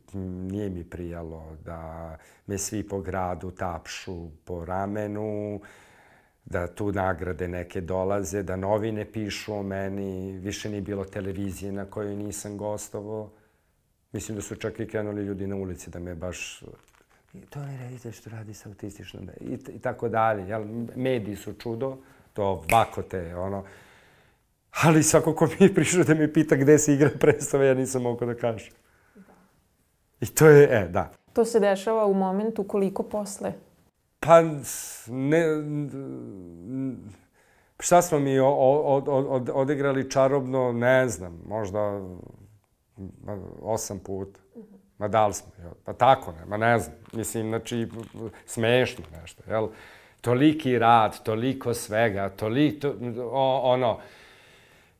nije 0.51 0.69
mi 0.69 0.83
prijalo 0.83 1.57
da 1.65 2.17
me 2.47 2.57
svi 2.57 2.87
po 2.87 3.01
gradu 3.01 3.51
tapšu 3.51 4.29
po 4.45 4.65
ramenu, 4.65 5.61
da 6.45 6.67
tu 6.67 6.91
nagrade 6.91 7.47
neke 7.47 7.81
dolaze, 7.81 8.43
da 8.43 8.55
novine 8.55 9.11
pišu 9.11 9.53
o 9.53 9.63
meni, 9.63 10.39
više 10.39 10.69
nije 10.69 10.81
bilo 10.81 11.05
televizije 11.05 11.71
na 11.71 11.85
kojoj 11.85 12.15
nisam 12.15 12.57
gostovao. 12.57 13.31
Mislim 14.11 14.35
da 14.35 14.41
su 14.41 14.55
čak 14.55 14.79
i 14.79 14.87
krenuli 14.87 15.25
ljudi 15.25 15.47
na 15.47 15.55
ulici 15.55 15.89
da 15.89 15.99
me 15.99 16.15
baš 16.15 16.63
to 17.49 17.59
ne 17.59 17.77
redite 17.77 18.11
što 18.11 18.29
radi 18.29 18.53
sa 18.53 18.69
autističnom 18.69 19.29
i, 19.41 19.53
i 19.53 19.79
tako 19.79 20.09
dalje. 20.09 20.47
Jel? 20.49 20.65
Mediji 20.95 21.35
su 21.35 21.53
čudo, 21.53 21.97
to 22.33 22.63
vakote, 22.71 23.35
ono. 23.35 23.63
Ali 24.71 25.03
svako 25.03 25.35
ko 25.35 25.47
mi 25.47 25.65
je 25.65 25.73
prišao 25.73 26.03
da 26.03 26.13
mi 26.13 26.33
pita 26.33 26.55
gde 26.55 26.77
se 26.77 26.93
igra 26.93 27.09
predstava, 27.19 27.63
ja 27.63 27.73
nisam 27.73 28.01
mogao 28.01 28.27
da 28.27 28.35
kažem. 28.35 28.73
Da. 29.15 29.21
I 30.21 30.25
to 30.25 30.47
je, 30.47 30.63
e, 30.71 30.87
da. 30.87 31.11
To 31.33 31.45
se 31.45 31.59
dešava 31.59 32.05
u 32.05 32.13
momentu 32.13 32.63
koliko 32.63 33.03
posle? 33.03 33.53
Pa, 34.19 34.41
ne... 35.07 35.45
Šta 37.79 38.01
smo 38.01 38.19
mi 38.19 38.39
od, 38.39 39.03
od, 39.07 39.25
od, 39.29 39.49
odigrali 39.53 40.11
čarobno, 40.11 40.71
ne 40.71 41.09
znam, 41.09 41.41
možda 41.47 42.01
osam 43.61 43.99
puta. 43.99 44.39
Ma 44.97 45.07
da 45.07 45.27
li 45.27 45.33
smo? 45.33 45.51
Jel? 45.59 45.71
Pa 45.85 45.93
tako 45.93 46.31
ne, 46.31 46.45
ma 46.45 46.57
ne 46.57 46.79
znam. 46.79 46.95
Mislim, 47.13 47.47
znači, 47.47 47.87
smešno 48.45 49.03
nešto, 49.21 49.43
jel? 49.47 49.67
Toliki 50.21 50.79
rad, 50.79 51.23
toliko 51.23 51.73
svega, 51.73 52.29
toliko, 52.29 52.87
o, 53.31 53.61
ono... 53.63 53.99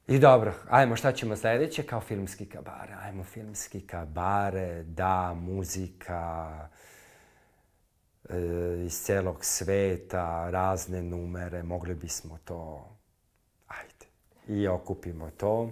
I 0.08 0.20
dobro, 0.20 0.54
ajmo, 0.70 0.96
šta 0.96 1.12
ćemo 1.12 1.36
sledeće? 1.36 1.84
Kao 1.84 2.02
filmski 2.02 2.46
kabare. 2.46 2.96
Ajmo, 3.04 3.24
filmski 3.24 3.88
kabare, 3.88 4.84
da, 4.84 5.34
muzika, 5.34 6.52
e, 8.30 8.38
iz 8.86 9.02
celog 9.02 9.46
sveta, 9.46 10.50
razne 10.50 11.02
numere, 11.02 11.64
mogli 11.64 11.96
bismo 11.96 12.38
to, 12.46 12.90
ajde, 13.68 14.06
i 14.48 14.68
okupimo 14.68 15.32
to 15.38 15.72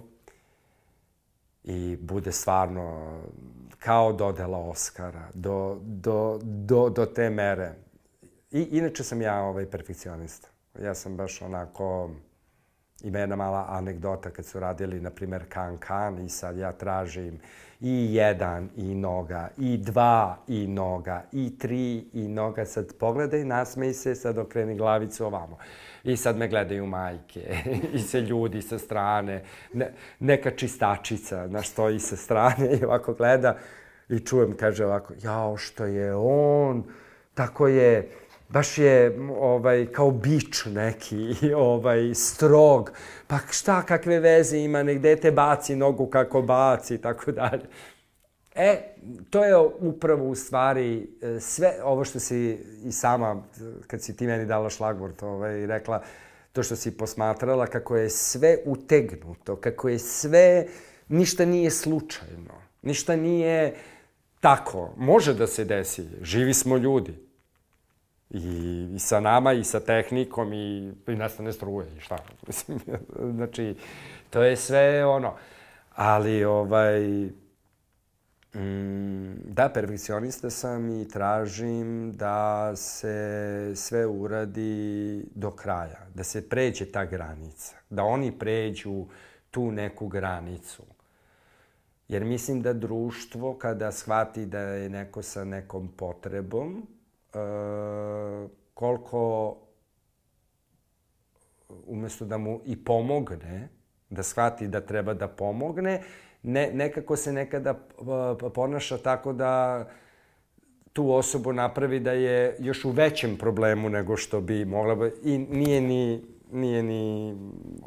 i 1.66 1.96
bude 2.00 2.32
stvarno 2.32 3.12
kao 3.78 4.12
dodela 4.12 4.58
Oscara, 4.58 5.28
do, 5.34 5.78
do, 5.82 6.38
do, 6.42 6.88
do 6.88 7.06
te 7.06 7.30
mere. 7.30 7.74
I, 8.50 8.62
inače 8.62 9.04
sam 9.04 9.22
ja 9.22 9.40
ovaj 9.40 9.70
perfekcionista. 9.70 10.48
Ja 10.82 10.94
sam 10.94 11.16
baš 11.16 11.42
onako... 11.42 12.10
Ima 13.06 13.18
jedna 13.18 13.36
mala 13.36 13.66
anegdota 13.68 14.30
kad 14.30 14.46
su 14.46 14.60
radili, 14.60 15.00
na 15.00 15.10
primer, 15.10 15.44
Kan 15.48 15.78
Kan 15.78 16.18
i 16.18 16.28
sad 16.28 16.58
ja 16.58 16.72
tražim 16.72 17.38
i 17.80 18.14
jedan 18.14 18.68
i 18.76 18.94
noga, 18.94 19.48
i 19.58 19.76
dva 19.76 20.38
i 20.48 20.66
noga, 20.66 21.22
i 21.32 21.58
tri 21.58 22.04
i 22.12 22.28
noga. 22.28 22.64
Sad 22.64 22.94
pogledaj, 22.98 23.44
nasmej 23.44 23.92
se, 23.92 24.14
sad 24.14 24.38
okreni 24.38 24.76
glavicu 24.76 25.26
ovamo. 25.26 25.58
I 26.04 26.16
sad 26.16 26.36
me 26.36 26.48
gledaju 26.48 26.86
majke 26.86 27.56
i 27.94 27.98
se 27.98 28.20
ljudi 28.20 28.62
sa 28.62 28.78
strane. 28.78 29.42
Ne, 29.72 29.92
neka 30.20 30.50
čistačica, 30.50 31.48
znaš, 31.48 31.68
stoji 31.68 31.98
sa 31.98 32.16
strane 32.16 32.78
i 32.80 32.84
ovako 32.84 33.14
gleda 33.14 33.56
i 34.08 34.18
čujem, 34.20 34.56
kaže 34.56 34.86
ovako, 34.86 35.14
jao, 35.22 35.56
što 35.56 35.84
je 35.84 36.14
on, 36.14 36.84
tako 37.34 37.68
je, 37.68 38.08
baš 38.48 38.78
je 38.78 39.18
ovaj, 39.38 39.86
kao 39.86 40.10
bič 40.10 40.64
neki, 40.64 41.36
ovaj, 41.56 42.14
strog. 42.14 42.92
Pa 43.26 43.38
šta, 43.50 43.82
kakve 43.82 44.20
veze 44.20 44.58
ima, 44.58 44.82
nek 44.82 44.98
dete 44.98 45.30
baci 45.30 45.76
nogu 45.76 46.06
kako 46.06 46.42
baci 46.42 46.94
i 46.94 46.98
tako 46.98 47.32
dalje. 47.32 47.66
E, 48.54 48.94
to 49.30 49.44
je 49.44 49.56
upravo 49.80 50.28
u 50.28 50.34
stvari 50.34 51.10
e, 51.22 51.40
sve 51.40 51.74
ovo 51.82 52.04
što 52.04 52.20
si 52.20 52.58
i 52.84 52.92
sama, 52.92 53.42
kad 53.86 54.02
si 54.02 54.16
ti 54.16 54.26
meni 54.26 54.46
dala 54.46 54.70
šlagvort, 54.70 55.22
ovaj, 55.22 55.66
rekla, 55.66 56.02
to 56.52 56.62
što 56.62 56.76
si 56.76 56.96
posmatrala, 56.96 57.66
kako 57.66 57.96
je 57.96 58.10
sve 58.10 58.58
utegnuto, 58.64 59.56
kako 59.56 59.88
je 59.88 59.98
sve, 59.98 60.66
ništa 61.08 61.44
nije 61.44 61.70
slučajno, 61.70 62.54
ništa 62.82 63.16
nije 63.16 63.74
tako. 64.40 64.90
Može 64.96 65.34
da 65.34 65.46
se 65.46 65.64
desi, 65.64 66.04
živi 66.22 66.54
smo 66.54 66.76
ljudi. 66.76 67.25
I, 68.36 68.88
i 68.94 68.98
sa 68.98 69.20
nama, 69.20 69.52
i 69.52 69.64
sa 69.64 69.80
tehnikom, 69.80 70.52
i, 70.52 70.92
i 71.06 71.16
nestane 71.16 71.52
struje, 71.52 71.88
i 71.96 72.00
šta. 72.00 72.16
znači, 73.36 73.74
to 74.30 74.42
je 74.42 74.56
sve 74.56 75.06
ono. 75.06 75.34
Ali, 75.94 76.44
ovaj, 76.44 77.28
Mm, 78.56 79.34
da, 79.44 79.68
perfekcionista 79.68 80.50
sam 80.50 81.00
i 81.00 81.08
tražim 81.08 82.12
da 82.16 82.76
se 82.76 83.72
sve 83.74 84.06
uradi 84.06 85.24
do 85.34 85.50
kraja, 85.50 86.06
da 86.14 86.24
se 86.24 86.48
pređe 86.48 86.86
ta 86.92 87.04
granica, 87.04 87.76
da 87.90 88.04
oni 88.04 88.38
pređu 88.38 89.06
tu 89.50 89.70
neku 89.70 90.08
granicu. 90.08 90.82
Jer 92.08 92.24
mislim 92.24 92.62
da 92.62 92.72
društvo 92.72 93.58
kada 93.58 93.92
shvati 93.92 94.46
da 94.46 94.60
je 94.60 94.88
neko 94.88 95.22
sa 95.22 95.44
nekom 95.44 95.88
potrebom, 95.88 96.86
koliko 98.74 99.56
umesto 101.86 102.24
da 102.24 102.38
mu 102.38 102.60
i 102.64 102.84
pomogne, 102.84 103.68
da 104.10 104.22
shvati 104.22 104.68
da 104.68 104.80
treba 104.80 105.14
da 105.14 105.28
pomogne, 105.28 106.02
ne, 106.42 106.70
nekako 106.72 107.16
se 107.16 107.32
nekada 107.32 107.74
ponaša 108.54 108.98
tako 108.98 109.32
da 109.32 109.84
tu 110.92 111.12
osobu 111.12 111.52
napravi 111.52 112.00
da 112.00 112.12
je 112.12 112.56
još 112.58 112.84
u 112.84 112.90
većem 112.90 113.36
problemu 113.36 113.88
nego 113.88 114.16
što 114.16 114.40
bi 114.40 114.64
mogla 114.64 115.10
i 115.24 115.38
nije 115.38 115.80
ni 115.80 116.22
nije 116.52 116.82
ni 116.82 117.36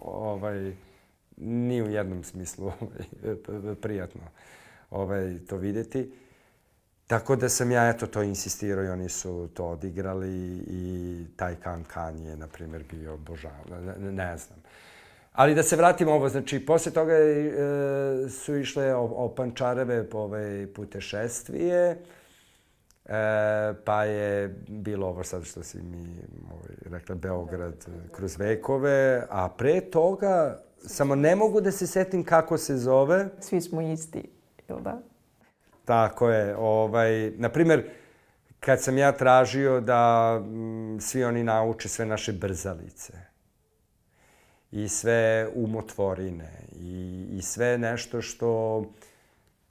ovaj 0.01 0.73
ni 1.37 1.81
u 1.81 1.89
jednom 1.89 2.23
smislu 2.23 2.71
ovaj, 2.81 3.75
prijatno 3.81 4.21
ovaj, 4.89 5.37
to 5.49 5.57
videti. 5.57 6.11
Tako 7.09 7.35
da 7.35 7.49
sam 7.49 7.71
ja 7.71 7.89
eto 7.89 8.07
to 8.07 8.23
insistirao 8.23 8.83
i 8.83 8.89
oni 8.89 9.09
su 9.09 9.49
to 9.53 9.65
odigrali 9.65 10.63
i 10.67 11.25
taj 11.35 11.55
Kan 11.55 11.83
Kan 11.83 12.19
je, 12.19 12.37
na 12.37 12.47
primjer, 12.47 12.83
bio 12.91 13.13
obožavan. 13.13 13.85
Ne, 13.97 14.11
ne 14.11 14.37
znam. 14.37 14.59
Ali 15.33 15.55
da 15.55 15.63
se 15.63 15.75
vratimo 15.75 16.11
ovo, 16.11 16.29
znači, 16.29 16.65
posle 16.65 16.91
toga 16.91 17.13
e, 17.13 17.51
su 18.29 18.55
išle 18.55 18.93
opančareve 18.95 20.05
ovaj, 20.13 20.67
putešestvije, 20.75 21.89
e, 21.89 21.97
pa 23.85 24.03
je 24.03 24.47
bilo 24.67 25.07
ovo 25.07 25.23
sad 25.23 25.43
što 25.43 25.63
si 25.63 25.81
mi 25.81 26.21
ovaj, 26.51 26.75
rekla, 26.81 27.15
Beograd 27.15 27.85
kroz 28.11 28.39
vekove, 28.39 29.25
a 29.29 29.49
pre 29.49 29.81
toga, 29.81 30.63
samo 30.77 31.15
ne 31.15 31.35
mogu 31.35 31.61
da 31.61 31.71
se 31.71 31.87
setim 31.87 32.23
kako 32.23 32.57
se 32.57 32.77
zove. 32.77 33.29
Svi 33.39 33.61
smo 33.61 33.81
isti, 33.81 34.29
ili 34.67 34.81
da? 34.81 35.01
Tako 35.89 36.29
je. 36.29 36.55
Ovaj, 36.57 37.31
naprimer, 37.37 37.89
kad 38.59 38.81
sam 38.81 38.97
ja 38.97 39.11
tražio 39.11 39.81
da 39.81 40.33
m, 40.37 40.95
mm, 40.95 40.99
svi 40.99 41.23
oni 41.23 41.43
nauče 41.43 41.89
sve 41.89 42.05
naše 42.05 42.33
brzalice 42.33 43.13
i 44.71 44.87
sve 44.87 45.49
umotvorine 45.55 46.51
i, 46.71 47.27
i 47.31 47.41
sve 47.41 47.77
nešto 47.77 48.21
što... 48.21 48.83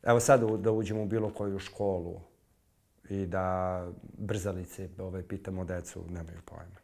Evo 0.02 0.20
sad 0.20 0.42
da 0.42 0.72
uđemo 0.72 1.02
u 1.02 1.07
bilo 1.07 1.31
koju 1.31 1.59
školu 1.59 2.20
i 3.11 3.26
da 3.26 3.87
brzalice, 4.18 4.88
ovaj, 4.98 5.22
pitamo 5.22 5.64
decu, 5.64 6.04
nemaju 6.09 6.38
pojma. 6.44 6.81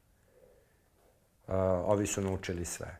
Uh, 1.46 1.54
ovi 1.90 2.06
su 2.06 2.22
naučili 2.22 2.64
sve. 2.64 2.96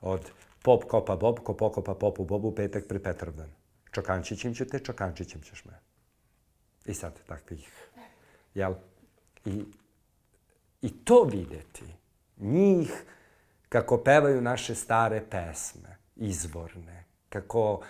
Od 0.00 0.30
pop 0.62 0.84
kopa 0.84 1.16
bob, 1.16 1.38
ko 1.38 1.54
pokopa 1.54 1.94
popu 1.94 2.24
bobu, 2.24 2.54
petak 2.54 2.88
pri 2.88 2.98
Petrovdan. 2.98 3.55
Čokančićem 3.96 4.54
ću 4.54 4.64
te, 4.64 4.78
čokančićem 4.78 5.40
ćeš 5.40 5.64
me. 5.64 5.72
I 6.84 6.94
sad 6.94 7.12
takvih, 7.26 7.68
jel? 8.54 8.74
I, 9.44 9.64
I 10.82 10.90
to 11.04 11.22
videti, 11.22 11.84
njih 12.36 13.04
kako 13.68 13.98
pevaju 13.98 14.42
naše 14.42 14.74
stare 14.74 15.22
pesme, 15.30 15.96
izvorne, 16.16 17.04
kako, 17.28 17.80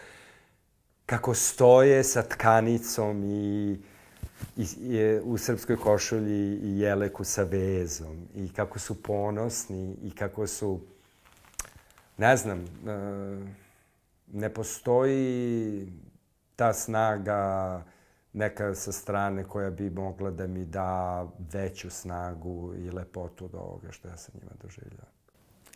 kako 1.06 1.34
stoje 1.34 2.04
sa 2.04 2.22
tkanicom 2.22 3.24
i, 3.24 3.72
i, 4.56 4.66
i 4.78 5.20
u 5.24 5.38
srpskoj 5.38 5.76
košulji 5.76 6.58
i 6.62 6.78
jeleku 6.78 7.24
sa 7.24 7.42
vezom 7.42 8.28
i 8.34 8.52
kako 8.52 8.78
su 8.78 9.02
ponosni 9.02 9.96
i 10.02 10.10
kako 10.10 10.46
su, 10.46 10.80
ne 12.16 12.36
znam, 12.36 12.60
uh, 12.60 13.65
ne 14.26 14.54
postoji 14.54 15.92
ta 16.56 16.72
snaga 16.72 17.82
neka 18.32 18.74
sa 18.74 18.92
strane 18.92 19.44
koja 19.44 19.70
bi 19.70 19.90
mogla 19.90 20.30
da 20.30 20.46
mi 20.46 20.64
da 20.64 21.22
veću 21.52 21.90
snagu 21.90 22.74
i 22.74 22.90
lepotu 22.90 23.44
od 23.44 23.54
ovoga 23.54 23.92
što 23.92 24.08
ja 24.08 24.16
sam 24.16 24.34
njima 24.40 24.52
doživljao. 24.62 25.15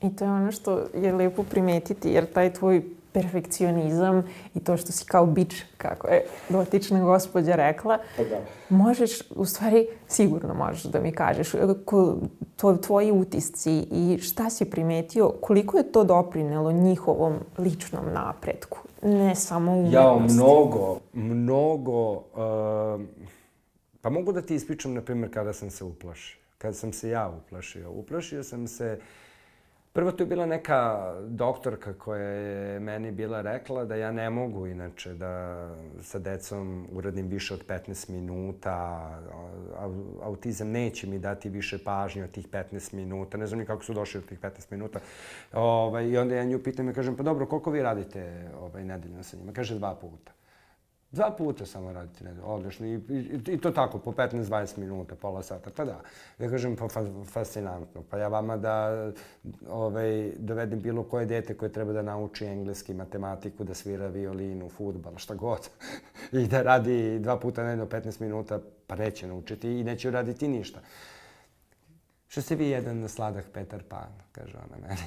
I 0.02 0.16
to 0.16 0.24
je 0.24 0.30
ono 0.30 0.52
što 0.52 0.86
je 0.94 1.12
lepo 1.12 1.42
primetiti, 1.42 2.10
jer 2.10 2.32
taj 2.32 2.52
tvoj 2.52 2.82
perfekcionizam 3.12 4.22
i 4.54 4.60
to 4.60 4.76
što 4.76 4.92
si 4.92 5.04
kao 5.04 5.26
bić, 5.26 5.54
kako 5.76 6.08
je 6.08 6.24
dotična 6.48 7.04
gospođa 7.04 7.54
rekla, 7.54 7.98
pa 8.16 8.22
da. 8.24 8.40
možeš, 8.68 9.10
u 9.30 9.44
stvari, 9.44 9.86
sigurno 10.08 10.54
možeš 10.54 10.82
da 10.82 11.00
mi 11.00 11.12
kažeš, 11.12 11.52
ko, 11.84 12.16
to, 12.56 12.76
tvoji 12.76 13.12
utisci 13.12 13.86
i 13.90 14.18
šta 14.22 14.50
si 14.50 14.64
primetio, 14.64 15.32
koliko 15.40 15.78
je 15.78 15.92
to 15.92 16.04
doprinelo 16.04 16.72
njihovom 16.72 17.34
ličnom 17.58 18.12
napretku, 18.12 18.78
ne 19.02 19.34
samo 19.34 19.72
umetnosti. 19.72 19.96
Ja, 19.96 20.18
mnogo, 20.34 20.98
mnogo, 21.12 22.12
uh, 22.12 23.00
pa 24.00 24.10
mogu 24.10 24.32
da 24.32 24.42
ti 24.42 24.54
ispričam, 24.54 24.94
na 24.94 25.00
primjer, 25.02 25.34
kada 25.34 25.52
sam 25.52 25.70
se 25.70 25.84
uplašio. 25.84 26.40
Kada 26.58 26.74
sam 26.74 26.92
se 26.92 27.10
ja 27.10 27.32
uplašio. 27.38 27.90
Uplašio 27.90 28.42
sam 28.44 28.66
se 28.66 28.98
uh, 28.98 29.04
Prvo 29.92 30.12
to 30.12 30.22
je 30.22 30.26
bila 30.26 30.46
neka 30.46 31.12
doktorka 31.28 31.92
koja 31.92 32.22
je 32.22 32.80
meni 32.80 33.10
bila 33.10 33.42
rekla 33.42 33.84
da 33.84 33.94
ja 33.94 34.12
ne 34.12 34.30
mogu 34.30 34.66
inače 34.66 35.14
da 35.14 35.66
sa 36.02 36.18
decom 36.18 36.86
uradim 36.92 37.26
više 37.26 37.54
od 37.54 37.66
15 37.66 38.10
minuta. 38.10 39.10
Autizam 40.22 40.70
neće 40.70 41.06
mi 41.06 41.18
dati 41.18 41.48
više 41.48 41.84
pažnje 41.84 42.24
od 42.24 42.30
tih 42.30 42.48
15 42.48 42.94
minuta. 42.94 43.38
Ne 43.38 43.46
znam 43.46 43.60
ni 43.60 43.66
kako 43.66 43.84
su 43.84 43.94
došli 43.94 44.18
od 44.18 44.24
tih 44.24 44.40
15 44.40 44.50
minuta. 44.70 45.00
Ovaj, 45.52 46.08
I 46.08 46.18
onda 46.18 46.34
ja 46.34 46.44
nju 46.44 46.62
pitam 46.62 46.88
i 46.88 46.94
kažem, 46.94 47.16
pa 47.16 47.22
dobro, 47.22 47.46
koliko 47.46 47.70
vi 47.70 47.82
radite 47.82 48.48
ovaj, 48.60 48.84
nedeljno 48.84 49.22
sa 49.22 49.36
njima? 49.36 49.52
Kaže, 49.52 49.78
dva 49.78 49.94
puta. 49.94 50.32
Dva 51.12 51.30
puta 51.38 51.66
samo 51.66 51.92
radite 51.92 52.24
nedelju, 52.24 52.46
odlično. 52.46 52.86
I, 52.86 52.94
i, 52.94 53.40
I 53.48 53.60
to 53.60 53.70
tako, 53.70 53.98
po 53.98 54.12
15-20 54.12 54.78
minuta, 54.78 55.14
pola 55.14 55.42
sata. 55.42 55.70
Pa 55.76 55.84
da, 55.84 56.00
ja 56.38 56.50
kažem, 56.50 56.76
pa 56.76 56.88
fa, 56.88 57.04
fascinantno. 57.24 58.02
Pa 58.10 58.18
ja 58.18 58.28
vama 58.28 58.56
da 58.56 59.10
ovaj, 59.68 60.32
dovedem 60.38 60.80
bilo 60.80 61.02
koje 61.02 61.26
dete 61.26 61.54
koje 61.54 61.72
treba 61.72 61.92
da 61.92 62.02
nauči 62.02 62.46
engleski, 62.46 62.94
matematiku, 62.94 63.64
da 63.64 63.74
svira 63.74 64.06
violinu, 64.06 64.68
futbal, 64.68 65.16
šta 65.16 65.34
god. 65.34 65.68
I 66.32 66.46
da 66.46 66.62
radi 66.62 67.18
dva 67.18 67.38
puta 67.38 67.64
nedeljno 67.64 67.86
15 67.86 68.20
minuta, 68.20 68.60
pa 68.86 68.96
neće 68.96 69.26
naučiti 69.26 69.80
i 69.80 69.84
neće 69.84 70.08
uraditi 70.08 70.48
ništa. 70.48 70.80
Što 72.28 72.42
se 72.42 72.54
vi 72.54 72.68
jedan 72.68 73.08
sladak 73.08 73.44
Petar 73.52 73.82
Pan, 73.88 74.12
kaže 74.32 74.58
ona 74.58 74.76
meni. 74.82 75.00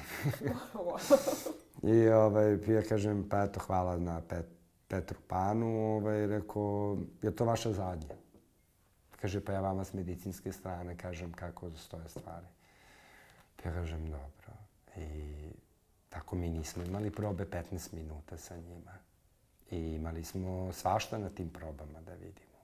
I 2.04 2.08
ovaj, 2.08 2.52
ja 2.52 2.82
kažem, 2.82 3.28
pa 3.28 3.42
eto, 3.42 3.60
hvala 3.60 3.98
na 3.98 4.20
pet, 4.28 4.46
Petru 4.88 5.18
Panu, 5.28 5.96
ovaj, 5.96 6.26
rekao, 6.26 6.98
je 7.22 7.36
to 7.36 7.44
vaša 7.44 7.72
zadnja? 7.72 8.14
Kaže, 9.20 9.40
pa 9.44 9.52
ja 9.52 9.60
vama 9.60 9.84
s 9.84 9.92
medicinske 9.92 10.52
strane 10.52 10.96
kažem 10.96 11.32
kako 11.32 11.70
stoje 11.70 12.08
stvari. 12.08 12.46
Ja 13.64 13.72
kažem, 13.72 14.04
dobro. 14.10 14.52
I 14.96 15.34
tako 16.08 16.36
mi 16.36 16.50
nismo 16.50 16.82
imali 16.82 17.10
probe 17.10 17.44
15 17.44 17.94
minuta 17.94 18.36
sa 18.36 18.56
njima. 18.56 18.92
I 19.70 19.94
imali 19.94 20.24
smo 20.24 20.72
svašta 20.72 21.18
na 21.18 21.28
tim 21.28 21.50
probama 21.50 22.00
da 22.00 22.14
vidimo. 22.14 22.58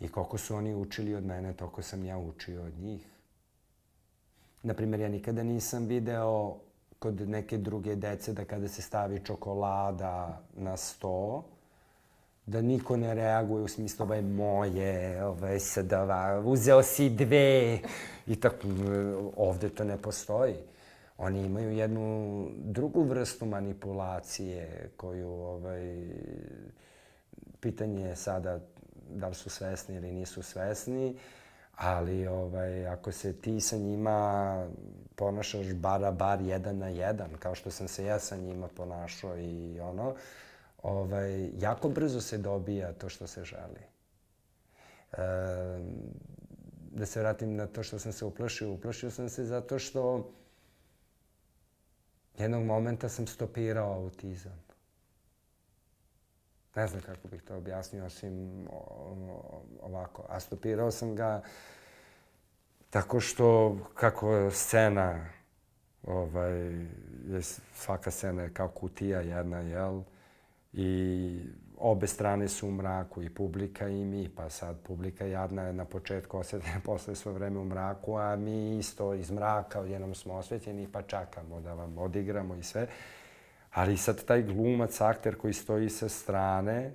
I 0.00 0.08
koliko 0.08 0.38
su 0.38 0.54
oni 0.54 0.74
učili 0.74 1.14
od 1.14 1.24
mene, 1.24 1.52
toliko 1.52 1.82
sam 1.82 2.04
ja 2.04 2.18
učio 2.18 2.64
od 2.64 2.78
njih. 2.78 3.06
Naprimer, 4.62 5.00
ja 5.00 5.08
nikada 5.08 5.42
nisam 5.42 5.86
video 5.86 6.60
kod 6.98 7.28
neke 7.28 7.58
druge 7.58 7.96
dece 7.96 8.32
da 8.32 8.44
kada 8.44 8.68
se 8.68 8.82
stavi 8.82 9.20
čokolada 9.24 10.42
na 10.56 10.76
sto, 10.76 11.44
da 12.46 12.62
niko 12.62 12.96
ne 12.96 13.14
reaguje 13.14 13.64
u 13.64 13.68
smislu 13.68 14.04
ovo 14.04 14.14
je 14.14 14.22
moje, 14.22 15.24
ovo 15.24 15.46
je 15.46 15.60
sadava, 15.60 16.42
uzeo 16.44 16.82
si 16.82 17.10
dve 17.10 17.78
i 18.26 18.36
tako. 18.36 18.68
Ovde 19.36 19.68
to 19.68 19.84
ne 19.84 19.96
postoji. 19.96 20.54
Oni 21.18 21.44
imaju 21.44 21.70
jednu 21.70 22.48
drugu 22.56 23.02
vrstu 23.02 23.46
manipulacije 23.46 24.90
koju, 24.96 25.28
ovaj, 25.28 26.08
pitanje 27.60 28.08
je 28.08 28.16
sada 28.16 28.60
da 29.10 29.28
li 29.28 29.34
su 29.34 29.50
svesni 29.50 29.96
ili 29.96 30.12
nisu 30.12 30.42
svesni, 30.42 31.16
ali 31.78 32.26
ovaj, 32.26 32.86
ako 32.86 33.12
se 33.12 33.32
ti 33.32 33.60
sa 33.60 33.76
njima 33.76 34.66
ponašaš 35.16 35.72
bara 35.74 36.10
bar 36.10 36.40
jedan 36.40 36.78
na 36.78 36.88
jedan, 36.88 37.30
kao 37.38 37.54
što 37.54 37.70
sam 37.70 37.88
se 37.88 38.04
ja 38.04 38.18
sa 38.18 38.36
njima 38.36 38.68
ponašao 38.68 39.38
i 39.38 39.80
ono, 39.80 40.14
ovaj, 40.82 41.50
jako 41.58 41.88
brzo 41.88 42.20
se 42.20 42.38
dobija 42.38 42.92
to 42.92 43.08
što 43.08 43.26
se 43.26 43.44
želi. 43.44 43.80
E, 45.12 45.18
da 46.90 47.06
se 47.06 47.20
vratim 47.20 47.56
na 47.56 47.66
to 47.66 47.82
što 47.82 47.98
sam 47.98 48.12
se 48.12 48.24
uplašio. 48.24 48.72
Uplašio 48.72 49.10
sam 49.10 49.28
se 49.28 49.44
zato 49.44 49.78
što 49.78 50.30
jednog 52.38 52.64
momenta 52.64 53.08
sam 53.08 53.26
stopirao 53.26 53.92
autizam. 53.92 54.67
Ne 56.78 56.86
znam 56.86 57.02
kako 57.02 57.28
bih 57.28 57.42
to 57.42 57.56
objasnio, 57.56 58.04
osim 58.04 58.66
ovako. 59.82 60.24
A 60.28 60.40
stopirao 60.40 60.90
sam 60.90 61.16
ga 61.16 61.42
Tako 62.90 63.20
što, 63.20 63.76
kako 63.94 64.50
scena, 64.50 65.26
ovaj, 66.02 66.52
je, 67.28 67.42
svaka 67.74 68.10
scena 68.10 68.42
je 68.42 68.54
kao 68.54 68.68
kutija 68.68 69.20
jedna, 69.20 69.58
jel? 69.58 70.02
I 70.72 71.40
obe 71.78 72.06
strane 72.06 72.48
su 72.48 72.68
u 72.68 72.70
mraku, 72.70 73.22
i 73.22 73.30
publika 73.30 73.88
i 73.88 74.04
mi, 74.04 74.28
pa 74.36 74.50
sad 74.50 74.80
publika 74.80 75.26
jadna 75.26 75.62
je 75.62 75.72
na 75.72 75.84
početku 75.84 76.38
osvetljena 76.38 76.80
posle 76.90 77.14
svo 77.14 77.32
vreme 77.32 77.58
u 77.58 77.64
mraku, 77.64 78.16
a 78.16 78.36
mi 78.36 78.78
isto 78.78 79.14
iz 79.14 79.30
mraka 79.30 79.80
odjednom 79.80 80.14
smo 80.14 80.34
osvetljeni 80.34 80.88
pa 80.92 81.02
čakamo 81.02 81.60
da 81.60 81.74
vam 81.74 81.98
odigramo 81.98 82.54
i 82.54 82.62
sve. 82.62 82.86
Ali 83.78 83.96
sad 83.96 84.24
taj 84.24 84.42
glumac, 84.42 85.00
akter 85.00 85.36
koji 85.36 85.52
stoji 85.54 85.88
sa 85.88 86.08
strane, 86.08 86.94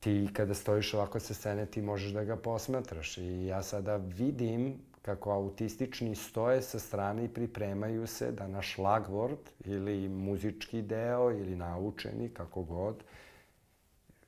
ti 0.00 0.28
kada 0.32 0.54
stojiš 0.54 0.94
ovako 0.94 1.20
sa 1.20 1.34
scene, 1.34 1.66
ti 1.66 1.82
možeš 1.82 2.12
da 2.12 2.24
ga 2.24 2.36
posmatraš. 2.36 3.18
I 3.18 3.46
ja 3.46 3.62
sada 3.62 3.96
vidim 3.96 4.74
kako 5.02 5.30
autistični 5.30 6.14
stoje 6.14 6.62
sa 6.62 6.78
strane 6.78 7.24
i 7.24 7.28
pripremaju 7.28 8.06
se 8.06 8.32
da 8.32 8.48
na 8.48 8.62
šlagvord 8.62 9.38
ili 9.64 10.08
muzički 10.08 10.82
deo 10.82 11.30
ili 11.30 11.56
naučeni, 11.56 12.28
kako 12.28 12.62
god, 12.62 13.04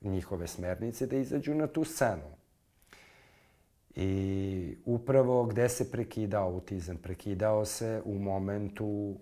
njihove 0.01 0.47
smernice 0.47 1.07
da 1.07 1.17
izađu 1.17 1.55
na 1.55 1.67
tu 1.67 1.83
scenu. 1.83 2.31
I 3.95 4.77
upravo 4.85 5.43
gde 5.45 5.69
se 5.69 5.91
prekidao 5.91 6.47
autizam? 6.47 6.97
Prekidao 6.97 7.65
se 7.65 8.01
u 8.05 8.19
momentu 8.19 9.15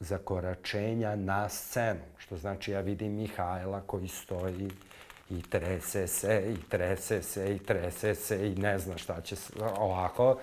zakoračenja 0.00 1.16
na 1.16 1.48
scenu. 1.48 2.00
Što 2.18 2.36
znači 2.36 2.72
ja 2.72 2.80
vidim 2.80 3.12
Mihajla 3.12 3.80
koji 3.80 4.08
stoji 4.08 4.70
i 5.30 5.42
trese 5.42 6.06
se, 6.06 6.54
i 6.54 6.70
trese 6.70 7.22
se, 7.22 7.54
i 7.54 7.58
trese 7.58 8.14
se, 8.14 8.48
i 8.48 8.54
ne 8.54 8.78
zna 8.78 8.98
šta 8.98 9.20
će 9.20 9.36
se, 9.36 9.52
ovako. 9.78 10.38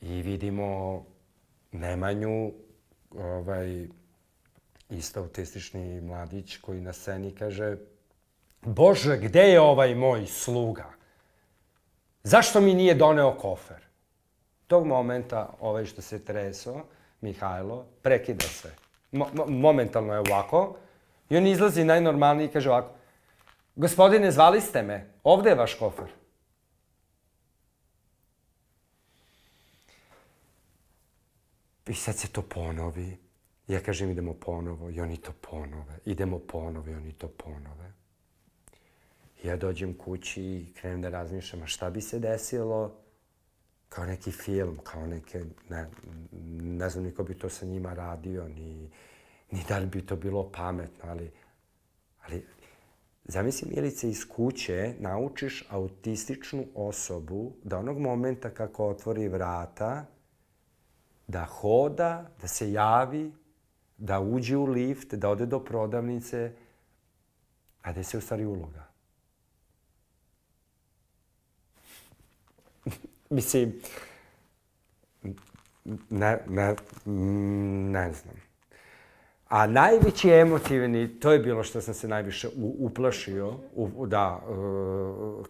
I 0.00 0.22
vidimo 0.22 1.02
Nemanju, 1.72 2.52
ovaj, 3.10 3.86
isto 4.90 5.20
autistični 5.20 6.00
mladić 6.00 6.56
koji 6.56 6.80
na 6.80 6.92
sceni 6.92 7.34
kaže 7.34 7.76
Bože, 8.62 9.16
gde 9.16 9.40
je 9.40 9.60
ovaj 9.60 9.94
moj 9.94 10.26
sluga? 10.26 10.90
Zašto 12.22 12.60
mi 12.60 12.74
nije 12.74 12.94
doneo 12.94 13.38
kofer? 13.38 13.86
Tog 14.66 14.86
momenta, 14.86 15.54
ovaj 15.60 15.84
što 15.84 16.02
se 16.02 16.24
treso, 16.24 16.84
Mihajlo, 17.20 17.86
prekida 18.02 18.44
se. 18.44 18.74
Mo 19.12 19.26
momentalno 19.46 20.12
je 20.12 20.18
ovako. 20.18 20.76
I 21.30 21.36
on 21.36 21.46
izlazi 21.46 21.84
najnormalniji 21.84 22.46
i 22.46 22.50
kaže 22.50 22.70
ovako. 22.70 22.94
Gospodine, 23.76 24.30
zvali 24.30 24.60
ste 24.60 24.82
me. 24.82 25.10
Ovde 25.24 25.50
je 25.50 25.56
vaš 25.56 25.74
kofer. 25.74 26.06
I 31.86 31.94
sad 31.94 32.16
se 32.16 32.28
to 32.28 32.42
ponovi. 32.42 33.16
Ja 33.68 33.80
kažem 33.80 34.10
idemo 34.10 34.34
ponovo 34.34 34.90
i 34.90 35.00
oni 35.00 35.16
to 35.16 35.32
ponove. 35.32 35.98
Idemo 36.04 36.38
ponovo 36.38 36.90
i 36.90 36.94
oni 36.94 37.12
to 37.12 37.28
ponove. 37.28 37.92
Ja 39.44 39.56
dođem 39.56 39.94
kući 39.94 40.42
i 40.42 40.72
krenem 40.74 41.02
da 41.02 41.08
razmišljam, 41.08 41.66
šta 41.66 41.90
bi 41.90 42.00
se 42.00 42.18
desilo 42.18 42.96
kao 43.90 44.06
neki 44.06 44.32
film, 44.32 44.78
kao 44.84 45.06
neke, 45.06 45.44
ne, 45.68 45.86
ne 46.62 46.88
znam 46.88 47.04
niko 47.04 47.22
bi 47.22 47.34
to 47.34 47.48
sa 47.48 47.66
njima 47.66 47.94
radio, 47.94 48.48
ni, 48.48 48.90
ni 49.50 49.64
da 49.68 49.78
li 49.78 49.86
bi 49.86 50.06
to 50.06 50.16
bilo 50.16 50.50
pametno, 50.52 51.10
ali, 51.10 51.30
ali 52.20 52.46
zamisli 53.24 53.68
Milice 53.74 54.08
iz 54.08 54.28
kuće 54.28 54.94
naučiš 54.98 55.64
autističnu 55.70 56.66
osobu 56.74 57.52
da 57.64 57.78
onog 57.78 57.98
momenta 57.98 58.50
kako 58.50 58.88
otvori 58.88 59.28
vrata, 59.28 60.06
da 61.26 61.44
hoda, 61.44 62.30
da 62.40 62.48
se 62.48 62.72
javi, 62.72 63.32
da 63.96 64.20
uđe 64.20 64.56
u 64.56 64.66
lift, 64.66 65.14
da 65.14 65.30
ode 65.30 65.46
do 65.46 65.64
prodavnice, 65.64 66.52
a 67.82 67.92
da 67.92 68.02
se 68.02 68.18
u 68.18 68.20
stvari 68.20 68.44
uloga. 68.44 68.90
Mislim, 73.30 73.80
ne, 76.10 76.38
ne, 76.48 76.74
ne 77.90 78.12
znam. 78.12 78.34
A 79.48 79.66
najveći 79.66 80.30
emotivni, 80.30 81.20
to 81.20 81.32
je 81.32 81.38
bilo 81.38 81.62
što 81.62 81.80
sam 81.80 81.94
se 81.94 82.08
najviše 82.08 82.48
u, 82.48 82.76
uplašio, 82.78 83.54
u, 83.74 84.06
da, 84.06 84.40
uh, 84.48 85.46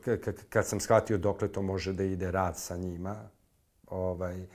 kad 0.49 0.67
sam 0.67 0.81
shvatio 0.81 1.19
dokle 1.19 1.49
to 1.49 1.63
može 1.63 1.93
da 1.93 2.05
ide 2.05 2.31
rad 2.31 2.59
sa 2.59 2.77
njima. 2.77 3.29
Ovaj, 3.87 4.47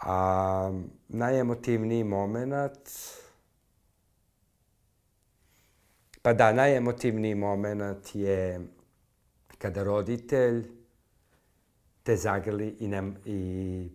a 0.00 0.72
najemotivniji 1.08 2.04
moment, 2.04 2.90
pa 6.22 6.32
da, 6.32 6.52
najemotivniji 6.52 7.34
moment 7.34 8.14
je 8.14 8.60
kada 9.58 9.82
roditelj 9.82 10.77
te 12.08 12.16
zagrli 12.16 12.76
i 12.80 12.88
ne, 12.88 13.02
i 13.24 13.90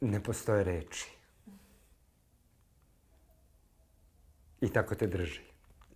ne 0.00 0.22
postoje 0.22 0.64
reči. 0.64 1.06
I 4.60 4.72
tako 4.72 4.94
te 4.94 5.06
drži. 5.06 5.40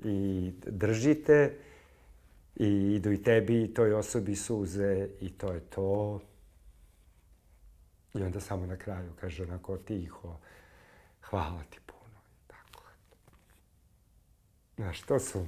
I 0.05 0.53
držite 0.67 1.59
i 2.57 2.95
idu 2.95 3.13
i 3.13 3.23
tebi 3.23 3.65
i 3.65 3.75
toj 3.75 3.95
osobi 3.95 4.37
suze 4.37 5.09
i 5.21 5.33
to 5.33 5.53
je 5.53 5.61
to. 5.61 6.21
I 8.15 8.23
onda 8.23 8.41
samo 8.41 8.67
na 8.67 8.77
kraju 8.77 9.13
kaže 9.21 9.43
onako 9.43 9.77
tiho, 9.77 10.39
hvala 11.23 11.63
ti 11.71 11.79
puno. 11.87 12.21
I 12.39 12.49
tako. 12.49 12.85
Znaš, 14.77 15.03
to 15.03 15.19
su... 15.19 15.47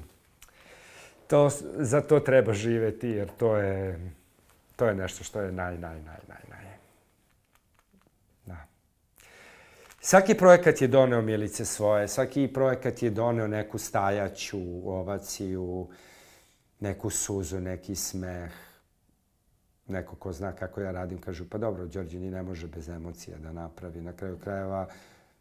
To, 1.28 1.50
za 1.78 2.00
to 2.00 2.20
treba 2.20 2.52
živeti 2.52 3.08
jer 3.08 3.30
to 3.36 3.56
je 3.56 4.00
to 4.76 4.86
je 4.86 4.94
nešto 4.94 5.24
što 5.24 5.40
je 5.40 5.52
naj, 5.52 5.78
naj, 5.78 6.02
naj, 6.02 6.20
naj, 6.28 6.42
naj. 6.50 6.76
Da. 8.46 8.66
Svaki 10.00 10.34
projekat 10.34 10.82
je 10.82 10.88
doneo 10.88 11.22
milice 11.22 11.64
svoje, 11.64 12.08
svaki 12.08 12.48
projekat 12.54 13.02
je 13.02 13.10
doneo 13.10 13.46
neku 13.46 13.78
stajaću, 13.78 14.58
ovaciju, 14.84 15.88
neku 16.80 17.10
suzu, 17.10 17.60
neki 17.60 17.94
smeh. 17.94 18.52
Neko 19.88 20.16
ko 20.16 20.32
zna 20.32 20.52
kako 20.52 20.80
ja 20.80 20.90
radim, 20.90 21.20
kažu, 21.20 21.44
pa 21.50 21.58
dobro, 21.58 21.86
Đorđe 21.86 22.18
ne 22.18 22.42
može 22.42 22.66
bez 22.66 22.88
emocija 22.88 23.38
da 23.38 23.52
napravi. 23.52 24.00
Na 24.00 24.12
kraju 24.12 24.38
krajeva, 24.38 24.88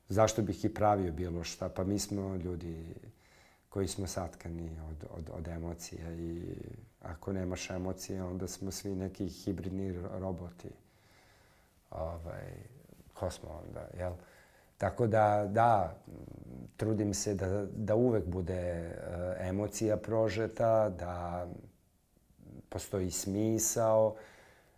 zašto 0.09 0.41
bih 0.41 0.65
i 0.65 0.73
pravio 0.73 1.11
bilo 1.11 1.43
šta? 1.43 1.69
Pa 1.69 1.83
mi 1.83 1.99
smo 1.99 2.35
ljudi 2.35 2.95
koji 3.69 3.87
smo 3.87 4.07
satkani 4.07 4.69
od, 4.89 5.05
od, 5.17 5.29
od 5.33 5.47
emocija 5.47 6.13
i 6.13 6.55
ako 7.05 7.33
nemaš 7.33 7.69
emocije, 7.69 8.23
onda 8.23 8.47
smo 8.47 8.71
svi 8.71 8.95
neki 8.95 9.27
hibridni 9.27 9.91
roboti. 10.11 10.69
Ovaj, 11.91 12.45
ko 13.13 13.31
smo 13.31 13.49
onda, 13.49 13.87
jel? 13.97 14.13
Tako 14.77 15.07
da, 15.07 15.47
da, 15.49 15.95
trudim 16.77 17.13
se 17.13 17.33
da, 17.33 17.65
da 17.65 17.95
uvek 17.95 18.25
bude 18.25 18.91
uh, 18.97 19.47
emocija 19.47 19.97
prožeta, 19.97 20.89
da 20.89 21.47
postoji 22.69 23.11
smisao 23.11 24.15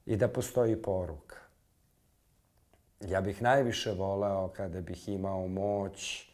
i 0.05 0.15
da 0.15 0.27
postoji 0.27 0.81
poruka. 0.81 1.37
Ja 3.01 3.21
bih 3.21 3.41
najviše 3.41 3.91
voleo 3.91 4.47
kada 4.47 4.81
bih 4.81 5.09
imao 5.09 5.47
moć 5.47 6.29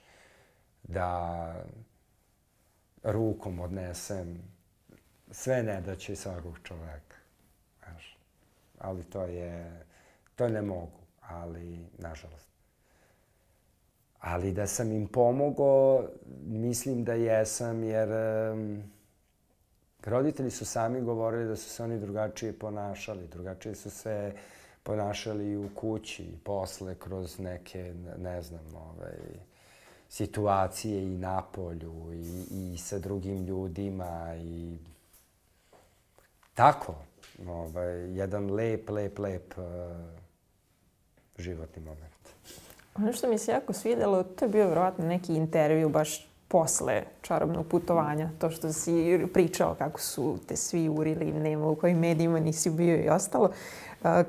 da 0.83 1.55
rukom 3.03 3.59
odnesem 3.59 4.52
sve 5.33 5.63
nedaće 5.63 6.15
svakog 6.15 6.59
čoveka. 6.63 7.17
Znaš. 7.83 8.17
Ali 8.79 9.03
to 9.03 9.21
je, 9.21 9.85
to 10.35 10.47
ne 10.49 10.61
mogu, 10.61 10.99
ali 11.21 11.85
nažalost. 11.97 12.47
Ali 14.19 14.53
da 14.53 14.67
sam 14.67 14.91
im 14.91 15.07
pomogao, 15.07 16.09
mislim 16.45 17.03
da 17.03 17.13
jesam, 17.13 17.83
jer 17.83 18.09
um, 18.53 18.83
roditelji 20.05 20.51
su 20.51 20.65
sami 20.65 21.01
govorili 21.01 21.47
da 21.47 21.55
su 21.55 21.69
se 21.69 21.83
oni 21.83 21.99
drugačije 21.99 22.59
ponašali. 22.59 23.27
Drugačije 23.27 23.75
su 23.75 23.89
se 23.89 24.33
ponašali 24.83 25.51
i 25.51 25.57
u 25.57 25.69
kući 25.75 26.23
i 26.23 26.37
posle 26.43 26.95
kroz 26.95 27.39
neke, 27.39 27.93
ne 28.17 28.41
znam, 28.41 28.75
ovaj, 28.75 29.17
situacije 30.09 31.03
i 31.03 31.17
na 31.17 31.41
polju 31.41 32.13
i, 32.13 32.45
i 32.51 32.77
sa 32.77 32.99
drugim 32.99 33.45
ljudima 33.45 34.35
i 34.35 34.77
tako, 36.53 36.95
ovaj, 37.47 38.17
jedan 38.17 38.51
lep, 38.51 38.89
lep, 38.89 39.19
lep 39.19 39.53
uh, 39.57 39.63
životni 41.37 41.83
moment. 41.83 42.13
Ono 42.95 43.13
što 43.13 43.29
mi 43.29 43.37
se 43.37 43.51
jako 43.51 43.73
svidelo, 43.73 44.23
to 44.23 44.45
je 44.45 44.49
bio 44.49 44.65
vjerojatno 44.65 45.05
neki 45.05 45.33
intervju 45.33 45.89
baš 45.89 46.27
posle 46.53 47.03
čarobnog 47.21 47.67
putovanja. 47.67 48.29
To 48.39 48.49
što 48.49 48.73
si 48.73 49.27
pričao 49.33 49.75
kako 49.75 49.99
su 49.99 50.37
te 50.47 50.55
svi 50.55 50.89
urili, 50.89 51.31
nema 51.31 51.67
u 51.67 51.75
kojim 51.75 51.99
medijima 51.99 52.39
nisi 52.39 52.69
bio 52.69 52.95
i 52.95 53.09
ostalo. 53.09 53.51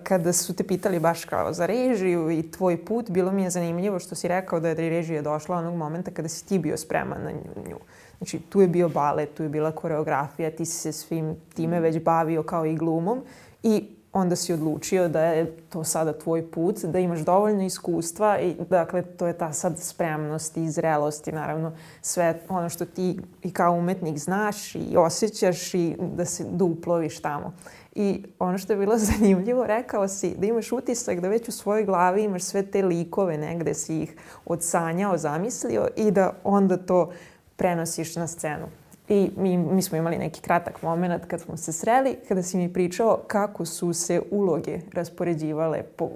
Kada 0.02 0.32
su 0.32 0.56
te 0.56 0.64
pitali 0.66 1.00
baš 1.00 1.24
kao 1.24 1.52
za 1.52 1.66
režiju 1.66 2.30
i 2.30 2.50
tvoj 2.50 2.84
put, 2.84 3.10
bilo 3.10 3.32
mi 3.32 3.42
je 3.42 3.50
zanimljivo 3.50 3.98
što 3.98 4.14
si 4.14 4.28
rekao 4.28 4.60
da 4.60 4.68
je 4.68 4.74
režija 4.74 5.22
došla 5.22 5.56
onog 5.56 5.74
momenta 5.74 6.10
kada 6.10 6.28
si 6.28 6.46
ti 6.46 6.58
bio 6.58 6.76
spreman 6.76 7.22
na 7.22 7.30
nju. 7.68 7.78
Znači, 8.18 8.38
tu 8.38 8.60
je 8.60 8.68
bio 8.68 8.88
balet, 8.88 9.34
tu 9.34 9.42
je 9.42 9.48
bila 9.48 9.72
koreografija, 9.72 10.50
ti 10.50 10.64
si 10.64 10.78
se 10.78 10.92
svim 10.92 11.36
time 11.54 11.80
već 11.80 12.02
bavio 12.02 12.42
kao 12.42 12.66
i 12.66 12.76
glumom 12.76 13.22
i 13.62 13.88
onda 14.14 14.36
si 14.36 14.52
odlučio 14.52 15.08
da 15.08 15.20
je 15.20 15.56
to 15.56 15.84
sada 15.84 16.18
tvoj 16.18 16.50
put, 16.50 16.84
da 16.84 16.98
imaš 16.98 17.20
dovoljno 17.20 17.64
iskustva 17.64 18.38
i 18.40 18.54
dakle 18.70 19.02
to 19.02 19.26
je 19.26 19.38
ta 19.38 19.52
sad 19.52 19.78
spremnost 19.78 20.56
i 20.56 20.70
zrelost 20.70 21.28
i 21.28 21.32
naravno 21.32 21.72
sve 22.02 22.40
ono 22.48 22.68
što 22.68 22.84
ti 22.84 23.18
i 23.42 23.52
kao 23.52 23.72
umetnik 23.72 24.18
znaš 24.18 24.74
i 24.74 24.96
osjećaš 24.96 25.74
i 25.74 25.96
da 26.16 26.24
se 26.24 26.44
da 26.50 26.64
uploviš 26.64 27.22
tamo. 27.22 27.52
I 27.94 28.24
ono 28.38 28.58
što 28.58 28.72
je 28.72 28.76
bilo 28.76 28.98
zanimljivo, 29.12 29.66
rekao 29.66 30.08
si 30.08 30.34
da 30.38 30.46
imaš 30.46 30.72
utisak 30.72 31.20
da 31.20 31.28
već 31.28 31.48
u 31.48 31.52
svojoj 31.52 31.84
glavi 31.84 32.22
imaš 32.22 32.42
sve 32.42 32.62
te 32.62 32.82
likove 32.82 33.38
negde 33.38 33.74
si 33.74 34.02
ih 34.02 34.16
odsanjao, 34.44 35.18
zamislio 35.18 35.88
i 35.96 36.10
da 36.10 36.32
onda 36.44 36.76
to 36.76 37.12
prenosiš 37.56 38.16
na 38.16 38.26
scenu. 38.26 38.66
I 39.08 39.30
mi, 39.36 39.56
mi 39.56 39.82
smo 39.82 39.98
imali 39.98 40.18
neki 40.18 40.40
kratak 40.40 40.82
moment 40.82 41.24
kad 41.26 41.40
smo 41.40 41.56
se 41.56 41.72
sreli, 41.72 42.16
kada 42.28 42.42
si 42.42 42.56
mi 42.56 42.72
pričao 42.72 43.20
kako 43.26 43.66
su 43.66 43.92
se 43.92 44.22
uloge 44.30 44.80
raspoređivale 44.92 45.82
po 45.82 46.10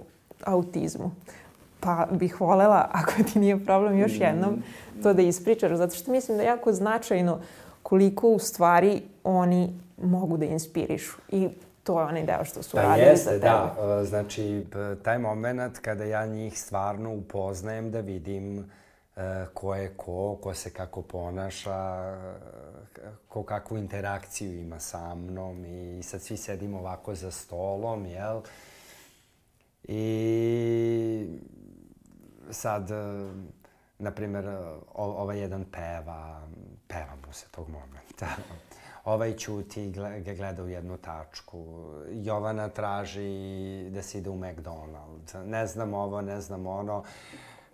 autizmu. 0.45 1.11
Pa 1.81 2.09
bih 2.11 2.41
volela, 2.41 2.89
ako 3.01 3.13
ti 3.33 3.39
nije 3.39 3.65
problem, 3.65 3.99
još 3.99 4.21
jednom 4.21 4.63
to 5.03 5.13
da 5.13 5.23
ispričaš, 5.23 5.73
zato 5.73 5.95
što 5.95 6.13
mislim 6.13 6.37
da 6.37 6.43
je 6.43 6.47
jako 6.47 6.73
značajno 6.73 7.41
koliko 7.83 8.29
u 8.29 8.39
stvari 8.39 9.03
oni 9.25 9.81
mogu 10.03 10.37
da 10.37 10.45
inspirišu. 10.45 11.17
I 11.29 11.49
to 11.85 12.01
je 12.01 12.07
onaj 12.07 12.23
deo 12.23 12.45
što 12.45 12.63
su 12.63 12.77
pa 12.77 12.83
radili 12.83 13.09
jeste, 13.09 13.25
za 13.25 13.31
tebe. 13.31 13.41
da. 13.41 14.05
Znači, 14.05 14.65
taj 15.03 15.19
moment 15.19 15.79
kada 15.79 16.05
ja 16.05 16.27
njih 16.27 16.61
stvarno 16.61 17.15
upoznajem 17.15 17.91
da 17.91 18.01
vidim 18.01 18.71
ko 19.55 19.75
je 19.75 19.97
ko, 19.97 20.39
ko 20.43 20.55
se 20.55 20.71
kako 20.71 21.03
ponaša, 21.03 22.17
ko 23.29 23.43
kakvu 23.43 23.79
interakciju 23.79 24.61
ima 24.61 24.81
sa 24.81 25.15
mnom 25.15 25.65
i 25.65 26.03
sad 26.03 26.23
svi 26.23 26.37
sedimo 26.37 26.79
ovako 26.79 27.15
za 27.15 27.31
stolom, 27.31 28.07
jel? 28.07 28.41
I 29.83 31.39
sad, 32.51 32.89
na 33.99 34.11
primer, 34.11 34.49
ovaj 34.95 35.39
jedan 35.39 35.65
peva, 35.65 36.49
peva 36.89 37.17
mu 37.27 37.33
se 37.33 37.47
tog 37.51 37.69
momenta. 37.69 38.27
ovaj 39.05 39.37
ćuti 39.37 39.91
ga 40.25 40.35
gleda 40.35 40.63
u 40.63 40.69
jednu 40.69 40.97
tačku. 40.97 41.65
Jovana 42.11 42.69
traži 42.69 43.91
da 43.91 44.03
se 44.03 44.19
ide 44.19 44.31
u 44.31 44.37
McDonald's. 44.37 45.45
Ne 45.45 45.67
znam 45.67 45.95
ovo, 45.95 46.21
ne 46.21 46.41
znam 46.41 46.67
ono. 46.67 47.05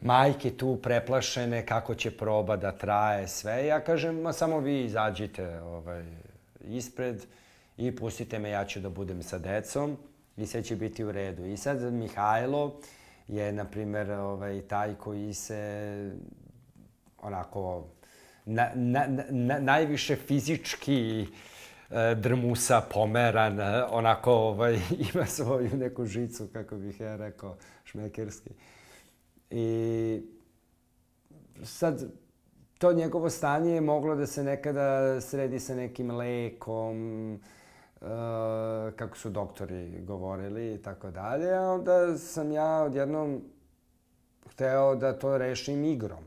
Majke 0.05 0.51
tu 0.57 0.77
preplašene 0.83 1.67
kako 1.67 1.95
će 1.95 2.11
proba 2.11 2.57
da 2.57 2.73
traje 2.73 3.29
sve. 3.29 3.67
Ja 3.67 3.81
kažem, 3.81 4.21
ma 4.21 4.33
samo 4.33 4.59
vi 4.61 4.85
izađite 4.85 5.61
ovaj, 5.61 6.05
ispred 6.61 7.25
i 7.77 7.97
pustite 7.97 8.39
me, 8.39 8.51
ja 8.51 8.65
ću 8.65 8.81
da 8.81 8.89
budem 8.89 9.23
sa 9.23 9.39
decom 9.39 9.97
i 10.37 10.47
sve 10.47 10.63
će 10.63 10.77
biti 10.77 11.05
u 11.05 11.13
redu. 11.13 11.47
I 11.47 11.57
sad 11.57 11.93
Mihajlo 11.93 12.81
je, 13.29 13.53
na 13.53 13.65
primer, 13.65 14.11
ovaj, 14.11 14.61
taj 14.61 14.95
koji 14.95 15.35
se 15.35 16.11
onako 17.23 17.85
na, 18.45 18.71
na, 18.75 19.07
na, 19.31 19.59
najviše 19.59 20.17
fizički 20.17 21.27
e, 21.91 22.15
drmusa, 22.15 22.81
pomeran, 22.81 23.61
e, 23.61 23.85
onako 23.85 24.33
ovaj, 24.33 24.79
ima 25.15 25.27
svoju 25.27 25.77
neku 25.77 26.07
žicu, 26.07 26.49
kako 26.53 26.77
bih 26.77 27.01
ja 27.01 27.17
rekao, 27.17 27.57
šmekerski. 27.85 28.51
I 29.51 30.23
sad, 31.63 32.11
to 32.79 32.93
njegovo 32.93 33.31
stanje 33.31 33.75
je 33.75 33.81
moglo 33.81 34.15
da 34.15 34.27
se 34.27 34.45
nekada 34.45 35.21
sredi 35.21 35.61
sa 35.61 35.75
nekim 35.75 36.11
lekom, 36.11 37.33
e, 37.35 37.39
kako 38.97 39.17
su 39.17 39.31
doktori 39.31 40.01
govorili 40.01 40.75
i 40.75 40.83
tako 40.83 41.11
dalje, 41.11 41.55
a 41.55 41.71
onda 41.71 42.19
sam 42.19 42.53
ja 42.53 42.83
odjednom 42.83 43.43
hteo 44.51 44.95
da 44.95 45.19
to 45.19 45.39
rešim 45.39 45.85
igrom. 45.85 46.25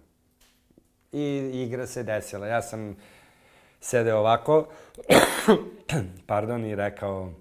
I 1.11 1.51
igra 1.53 1.87
se 1.87 2.03
desila. 2.03 2.47
Ja 2.47 2.61
sam 2.61 2.95
sedeo 3.79 4.17
ovako, 4.17 4.67
pardon, 6.27 6.65
i 6.65 6.75
rekao 6.75 7.31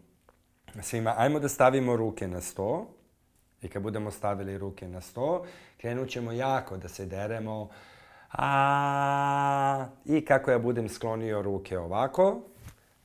svima, 0.82 1.14
ajmo 1.16 1.38
da 1.40 1.48
stavimo 1.48 1.96
ruke 1.96 2.28
na 2.28 2.40
sto. 2.40 2.86
I 3.62 3.68
kad 3.68 3.82
budemo 3.82 4.10
stavili 4.10 4.58
ruke 4.58 4.88
na 4.88 5.00
sto, 5.00 5.44
krenut 5.76 6.08
ćemo 6.08 6.32
jako 6.32 6.76
da 6.76 6.88
se 6.88 7.06
deremo. 7.06 7.68
A, 8.32 9.86
I 10.04 10.24
kako 10.24 10.50
ja 10.50 10.58
budem 10.58 10.88
sklonio 10.88 11.42
ruke 11.42 11.78
ovako, 11.78 12.40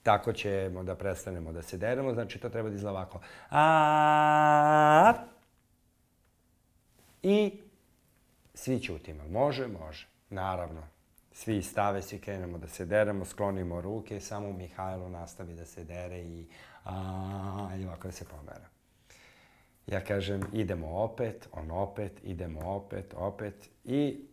tako 0.04 0.34
ćemo 0.34 0.84
da 0.84 0.96
prestanemo 0.96 1.52
da 1.52 1.62
se 1.62 1.78
deremo. 1.78 2.14
Znači, 2.14 2.40
to 2.40 2.50
treba 2.50 2.70
da 2.70 2.76
izgleda 2.76 2.98
ovako. 2.98 3.20
A, 3.50 5.14
I 7.24 7.60
svi 8.54 8.80
ćutimo. 8.80 9.28
Može? 9.28 9.68
Može. 9.68 10.08
Naravno, 10.30 10.82
svi 11.32 11.62
stave, 11.62 12.02
svi 12.02 12.20
krenemo 12.20 12.58
da 12.58 12.68
se 12.68 12.86
deremo, 12.86 13.26
sklonimo 13.26 13.82
ruke, 13.82 14.20
samo 14.20 14.54
Mihajlo 14.54 15.10
nastavi 15.10 15.54
da 15.54 15.66
se 15.66 15.84
dere 15.84 16.20
i, 16.20 16.46
a, 16.86 17.70
i 17.80 17.86
ovako 17.86 18.08
da 18.08 18.12
se 18.12 18.26
pomera. 18.26 18.71
Ja 19.88 20.04
kažem, 20.04 20.42
idemo 20.54 20.88
opet, 20.88 21.48
on 21.52 21.72
opet, 21.72 22.12
idemo 22.24 22.76
opet, 22.76 23.14
opet 23.18 23.70
i 23.84 24.26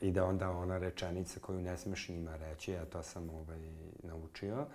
ide 0.00 0.22
onda 0.22 0.50
ona 0.50 0.78
rečenica 0.78 1.40
koju 1.40 1.60
ne 1.60 1.76
smeš 1.76 2.08
njima 2.08 2.36
reći, 2.36 2.72
ja 2.72 2.84
to 2.84 3.02
sam 3.02 3.30
ovaj, 3.30 3.58
naučio. 4.02 4.66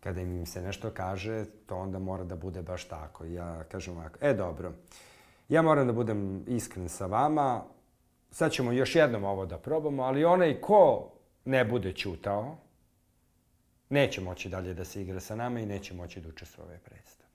Kada 0.00 0.20
im 0.20 0.46
se 0.46 0.62
nešto 0.62 0.90
kaže, 0.90 1.44
to 1.66 1.76
onda 1.76 1.98
mora 1.98 2.24
da 2.24 2.36
bude 2.36 2.62
baš 2.62 2.84
tako. 2.84 3.24
Ja 3.24 3.64
kažem 3.64 3.96
ovako, 3.96 4.18
e 4.20 4.34
dobro, 4.34 4.72
ja 5.48 5.62
moram 5.62 5.86
da 5.86 5.92
budem 5.92 6.44
iskren 6.46 6.88
sa 6.88 7.06
vama, 7.06 7.64
sad 8.30 8.52
ćemo 8.52 8.72
još 8.72 8.94
jednom 8.94 9.24
ovo 9.24 9.46
da 9.46 9.58
probamo, 9.58 10.02
ali 10.02 10.24
onaj 10.24 10.60
ko 10.60 11.12
ne 11.44 11.64
bude 11.64 11.92
ćutao, 11.92 12.56
neće 13.88 14.20
moći 14.20 14.48
dalje 14.48 14.74
da 14.74 14.84
se 14.84 15.02
igra 15.02 15.20
sa 15.20 15.36
nama 15.36 15.60
i 15.60 15.66
neće 15.66 15.94
moći 15.94 16.20
da 16.20 16.28
učestvuje 16.28 16.68
ove 16.68 16.78
predstave. 16.78 17.29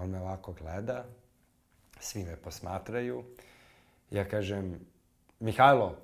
On 0.00 0.10
me 0.10 0.20
ovako 0.20 0.52
gleda, 0.52 1.04
svi 2.00 2.24
me 2.24 2.36
posmatraju. 2.36 3.24
Ja 4.10 4.24
kažem, 4.24 4.80
Mihajlo, 5.40 5.96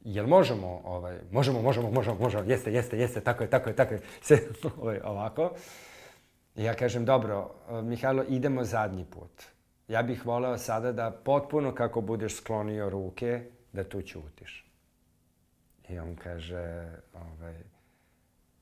jel 0.00 0.26
možemo, 0.26 0.80
ovaj, 0.84 1.18
možemo, 1.30 1.62
možemo, 1.62 1.90
možemo, 1.90 2.18
možemo, 2.18 2.44
jeste, 2.44 2.72
jeste, 2.72 2.98
jeste, 2.98 3.20
tako 3.20 3.44
je, 3.44 3.50
tako 3.50 3.68
je, 3.68 3.76
tako 3.76 3.94
je, 3.94 4.00
sve 4.22 4.38
ovaj, 4.76 5.00
ovako. 5.04 5.50
Ja 6.54 6.74
kažem, 6.74 7.04
dobro, 7.04 7.50
Mihajlo, 7.82 8.24
idemo 8.28 8.64
zadnji 8.64 9.04
put 9.04 9.54
ja 9.88 10.02
bih 10.02 10.26
voleo 10.26 10.58
sada 10.58 10.92
da 10.92 11.10
potpuno 11.10 11.74
kako 11.74 12.00
budeš 12.00 12.36
sklonio 12.36 12.90
ruke, 12.90 13.50
da 13.72 13.84
tu 13.84 14.02
ćutiš. 14.02 14.70
I 15.88 15.98
on 15.98 16.16
kaže, 16.16 16.88
ovaj, 17.14 17.54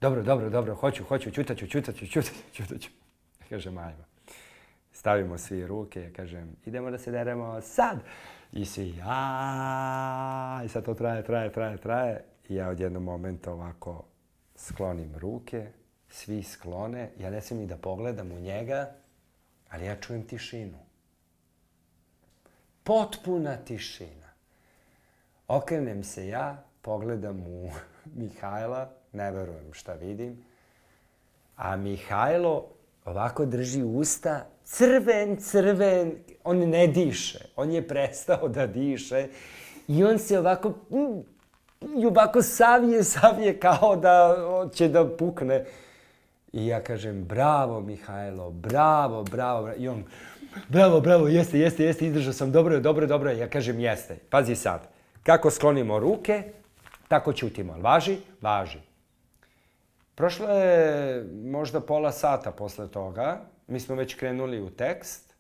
dobro, 0.01 0.23
dobro, 0.23 0.51
dobro, 0.51 0.75
hoću, 0.75 1.05
hoću, 1.05 1.31
ćutaću, 1.31 1.67
ćutaću, 1.67 2.07
ćutaću, 2.07 2.35
ćutaću. 2.53 2.91
Ja 3.41 3.47
kažem, 3.57 3.79
ajmo. 3.79 4.12
Stavimo 5.03 5.39
svi 5.39 5.67
ruke, 5.67 6.03
ja 6.03 6.13
kažem, 6.13 6.57
idemo 6.67 6.91
da 6.91 6.99
se 6.99 7.11
deremo 7.11 7.61
sad. 7.61 7.99
I 8.53 8.65
svi, 8.65 8.95
a 9.05 10.63
I 10.65 10.69
sad 10.69 10.85
to 10.85 10.95
traje, 10.95 11.25
traje, 11.25 11.53
traje, 11.53 11.77
traje. 11.77 12.25
I 12.49 12.55
ja 12.55 12.69
od 12.69 12.81
jednog 12.81 13.03
momenta 13.03 13.53
ovako 13.53 14.05
sklonim 14.55 15.15
ruke, 15.17 15.73
svi 16.09 16.43
sklone. 16.43 17.11
Ja 17.19 17.31
ne 17.31 17.41
smijem 17.41 17.61
ni 17.61 17.67
da 17.67 17.77
pogledam 17.77 18.33
u 18.33 18.41
njega, 18.41 18.91
ali 19.71 19.85
ja 19.85 19.97
čujem 19.97 20.27
tišinu. 20.27 20.79
Potpuna 22.85 23.57
tišina. 23.57 24.31
Okrenem 25.49 26.05
se 26.05 26.29
ja, 26.29 26.65
pogledam 26.83 27.41
u 27.47 27.71
Mihajla, 28.19 28.91
ne 29.13 29.31
verujem 29.31 29.73
šta 29.73 29.93
vidim, 29.93 30.45
a 31.57 31.77
Mihajlo 31.77 32.82
ovako 33.05 33.47
drži 33.47 33.83
usta, 33.83 34.47
crven, 34.65 35.37
crven, 35.37 36.13
on 36.45 36.59
ne 36.59 36.87
diše, 36.87 37.39
on 37.57 37.71
je 37.71 37.89
prestao 37.89 38.49
da 38.49 38.67
diše 38.67 39.27
i 39.89 40.05
on 40.05 40.19
se 40.19 40.39
ovako, 40.39 40.69
mm, 40.69 41.21
i 42.01 42.07
ovako 42.07 42.43
savije, 42.43 43.05
savije 43.05 43.61
kao 43.61 43.97
da 43.97 44.37
će 44.75 44.89
da 44.89 45.17
pukne. 45.17 45.65
I 46.53 46.67
ja 46.67 46.83
kažem, 46.83 47.25
bravo 47.25 47.81
Mihajlo, 47.81 48.51
bravo, 48.51 49.23
bravo, 49.23 49.65
bravo. 49.65 49.77
I 49.79 49.89
on, 49.89 50.05
bravo, 50.69 51.01
bravo, 51.01 51.29
jeste, 51.29 51.59
jeste, 51.59 51.85
jeste, 51.85 52.07
izdržao 52.07 52.33
sam, 52.33 52.53
dobro 52.53 52.75
je, 52.75 52.81
dobro 52.81 53.05
je, 53.05 53.09
dobro 53.09 53.31
je. 53.31 53.39
Ja 53.39 53.49
kažem, 53.49 53.81
jeste. 53.81 54.17
Pazi 54.31 54.55
sad, 54.55 54.89
kako 55.23 55.51
sklonimo 55.51 55.99
ruke, 55.99 56.43
tako 57.09 57.33
ćutimo. 57.33 57.77
Važi? 57.81 58.17
Važi. 58.41 58.92
Prošlo 60.23 60.49
je 60.49 61.25
možda 61.45 61.81
pola 61.81 62.13
sata 62.13 62.51
posle 62.51 62.89
toga, 62.89 63.41
mi 63.67 63.81
smo 63.81 63.95
već 63.95 64.15
krenuli 64.15 64.61
u 64.61 64.71
tekst 64.71 65.35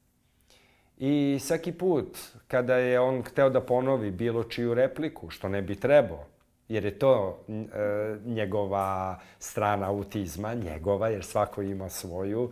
i 0.98 1.38
svaki 1.40 1.72
put 1.72 2.18
kada 2.48 2.76
je 2.76 3.00
on 3.00 3.22
hteo 3.22 3.50
da 3.50 3.60
ponovi 3.60 4.10
bilo 4.10 4.44
čiju 4.44 4.74
repliku, 4.74 5.30
što 5.30 5.48
ne 5.48 5.62
bi 5.62 5.74
trebao, 5.74 6.24
jer 6.68 6.84
je 6.84 6.98
to 6.98 7.44
e, 7.48 7.52
njegova 8.24 9.20
strana 9.38 9.88
autizma, 9.88 10.54
njegova, 10.54 11.08
jer 11.08 11.24
svako 11.24 11.62
ima 11.62 11.88
svoju, 11.88 12.50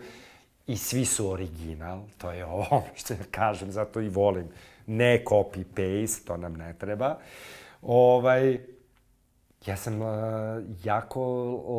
i 0.67 0.77
svi 0.77 1.05
su 1.05 1.31
original, 1.31 2.01
to 2.19 2.31
je 2.33 2.45
ovo 2.45 2.83
što 2.99 3.15
ja 3.15 3.27
kažem, 3.31 3.73
zato 3.73 4.01
i 4.01 4.09
volim. 4.09 4.49
Ne 4.87 5.25
copy-paste, 5.25 6.27
to 6.27 6.37
nam 6.37 6.57
ne 6.57 6.75
treba. 6.79 7.19
Ovaj, 7.83 8.59
ja 9.67 9.77
sam 9.77 10.03
uh, 10.03 10.09
jako 10.85 11.23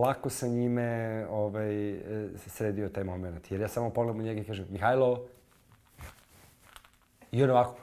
lako 0.04 0.30
sa 0.30 0.48
njime 0.48 1.26
ovaj, 1.30 2.00
sredio 2.38 2.90
taj 2.90 3.04
moment. 3.04 3.52
Jer 3.52 3.62
ja 3.62 3.68
samo 3.68 3.90
pogledam 3.90 4.20
u 4.20 4.24
njega 4.24 4.42
i 4.42 4.44
kažem, 4.44 4.68
Mihajlo, 4.70 5.26
i 7.32 7.44
on 7.44 7.50
ovako. 7.50 7.76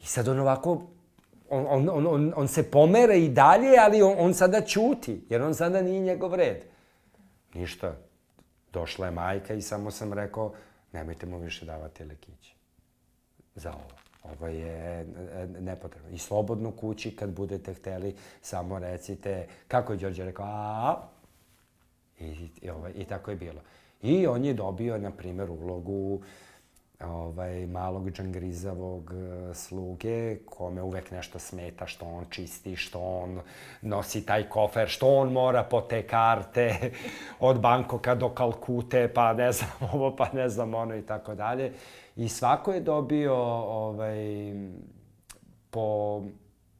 I 0.00 0.06
sad 0.06 0.28
on 0.28 0.38
ovako, 0.38 0.82
on, 1.50 1.66
on, 1.68 1.88
on, 1.88 2.06
on, 2.06 2.32
on 2.36 2.48
se 2.48 2.70
pomere 2.70 3.18
i 3.18 3.28
dalje, 3.28 3.78
ali 3.80 4.02
on, 4.02 4.14
on 4.18 4.34
sada 4.34 4.60
ćuti, 4.60 5.26
jer 5.30 5.42
on 5.42 5.54
sada 5.54 5.82
nije 5.82 6.00
njegov 6.00 6.34
red. 6.34 6.64
Ništa. 7.54 7.96
Došla 8.72 9.06
je 9.06 9.12
majka 9.12 9.54
i 9.54 9.62
samo 9.62 9.90
sam 9.90 10.12
rekao, 10.12 10.54
nemojte 10.92 11.26
mu 11.26 11.38
više 11.38 11.64
davati 11.64 12.04
lekiće. 12.04 12.54
Za 13.54 13.72
ovo. 13.72 14.03
Ovo 14.24 14.46
je 14.46 15.00
e, 15.00 15.06
nepotrebno. 15.60 16.10
I 16.10 16.18
slobodno 16.18 16.70
kući 16.70 17.16
kad 17.16 17.30
budete 17.30 17.74
hteli, 17.74 18.14
samo 18.40 18.78
recite, 18.78 19.46
kako 19.68 19.92
je 19.92 19.98
Đorđe 19.98 20.24
rekao, 20.24 20.46
a 20.46 20.96
I, 22.20 22.48
i, 22.62 22.70
ovaj, 22.70 22.92
I 22.96 23.04
tako 23.04 23.30
je 23.30 23.36
bilo. 23.36 23.60
I 24.02 24.26
on 24.26 24.44
je 24.44 24.54
dobio, 24.54 24.98
na 24.98 25.10
primjer, 25.10 25.50
ulogu 25.50 26.20
ovaj, 27.00 27.66
malog 27.66 28.10
džangrizavog 28.10 29.10
e, 29.14 29.54
sluge, 29.54 30.36
kome 30.46 30.82
uvek 30.82 31.10
nešto 31.10 31.38
smeta, 31.38 31.86
što 31.86 32.06
on 32.06 32.24
čisti, 32.30 32.76
što 32.76 33.00
on 33.00 33.40
nosi 33.82 34.26
taj 34.26 34.48
kofer, 34.48 34.88
što 34.88 35.08
on 35.08 35.32
mora 35.32 35.62
po 35.62 35.80
te 35.80 36.02
karte 36.06 36.90
od 37.40 37.60
Bankoka 37.60 38.14
do 38.14 38.28
Kalkute, 38.28 39.08
pa 39.14 39.32
ne 39.32 39.52
znam 39.52 39.70
ovo, 39.92 40.16
pa 40.16 40.28
ne 40.32 40.48
znam 40.48 40.74
ono 40.74 40.96
i 40.96 41.02
tako 41.02 41.34
dalje. 41.34 41.72
I 42.16 42.28
svako 42.28 42.72
je 42.72 42.80
dobio 42.80 43.34
ovaj, 43.64 44.54
po 45.70 46.22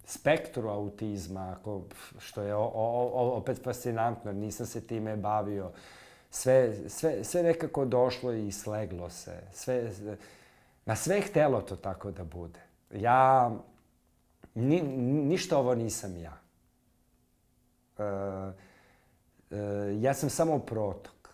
spektru 0.04 0.68
autizma, 0.68 1.56
ako, 1.58 1.82
što 2.18 2.42
je 2.42 2.54
o, 2.54 2.70
o, 2.74 3.36
opet 3.36 3.60
fascinantno, 3.64 4.32
nisam 4.32 4.66
se 4.66 4.86
time 4.86 5.16
bavio, 5.16 5.70
sve, 6.30 6.88
sve, 6.88 7.24
sve 7.24 7.42
nekako 7.42 7.84
došlo 7.84 8.32
i 8.32 8.52
sleglo 8.52 9.10
se. 9.10 9.40
Sve, 9.52 9.92
na 10.86 10.96
sve 10.96 11.20
htelo 11.20 11.60
to 11.60 11.76
tako 11.76 12.10
da 12.10 12.24
bude. 12.24 12.60
Ja, 12.90 13.50
ni, 14.54 14.82
ništa 14.82 15.58
ovo 15.58 15.74
nisam 15.74 16.16
ja. 16.16 16.38
E, 17.98 18.02
e, 19.50 19.58
ja 20.00 20.14
sam 20.14 20.30
samo 20.30 20.58
protok. 20.58 21.28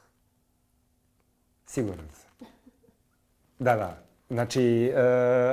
Siguran 1.67 2.09
sam. 2.13 2.20
Da, 3.61 3.77
da. 3.77 4.03
Znači, 4.29 4.87
e, 4.87 4.93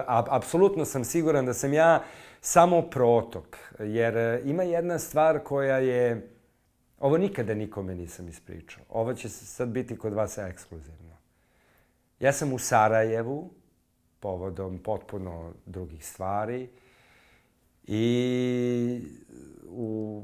apsolutno 0.08 0.86
sam 0.86 1.04
siguran 1.04 1.46
da 1.46 1.54
sam 1.54 1.74
ja 1.74 2.04
samo 2.42 2.82
protok. 2.82 3.58
Jer 3.80 4.18
e, 4.18 4.42
ima 4.46 4.64
jedna 4.64 5.00
stvar 5.00 5.40
koja 5.40 5.78
je 5.78 6.30
Ovo 7.00 7.18
nikada 7.18 7.54
nikome 7.54 7.96
nisam 7.96 8.28
ispričao. 8.28 8.84
Ovo 8.90 9.14
će 9.14 9.30
sad 9.30 9.70
biti 9.70 9.98
kod 9.98 10.14
vas 10.14 10.38
ekskluzivno. 10.38 11.18
Ja 12.20 12.34
sam 12.34 12.54
u 12.54 12.60
Sarajevu, 12.60 13.50
povodom 14.20 14.80
potpuno 14.80 15.54
drugih 15.66 16.06
stvari, 16.06 16.70
i 17.88 19.02
u 19.70 20.24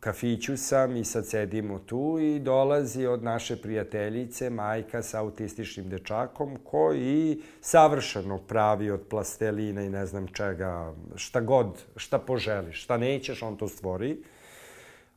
kafiću 0.00 0.56
sam 0.56 0.96
i 0.96 1.04
sad 1.04 1.26
sedimo 1.26 1.78
tu 1.78 2.18
i 2.20 2.38
dolazi 2.38 3.06
od 3.06 3.22
naše 3.22 3.62
prijateljice 3.62 4.50
majka 4.50 5.02
sa 5.02 5.20
autističnim 5.20 5.88
dečakom 5.88 6.56
koji 6.64 7.42
savršeno 7.60 8.38
pravi 8.38 8.90
od 8.90 9.00
plastelina 9.10 9.82
i 9.82 9.90
ne 9.90 10.06
znam 10.06 10.26
čega, 10.26 10.94
šta 11.14 11.40
god, 11.40 11.82
šta 11.96 12.18
poželiš, 12.18 12.82
šta 12.82 12.96
nećeš, 12.96 13.42
on 13.42 13.56
to 13.56 13.68
stvori 13.68 14.22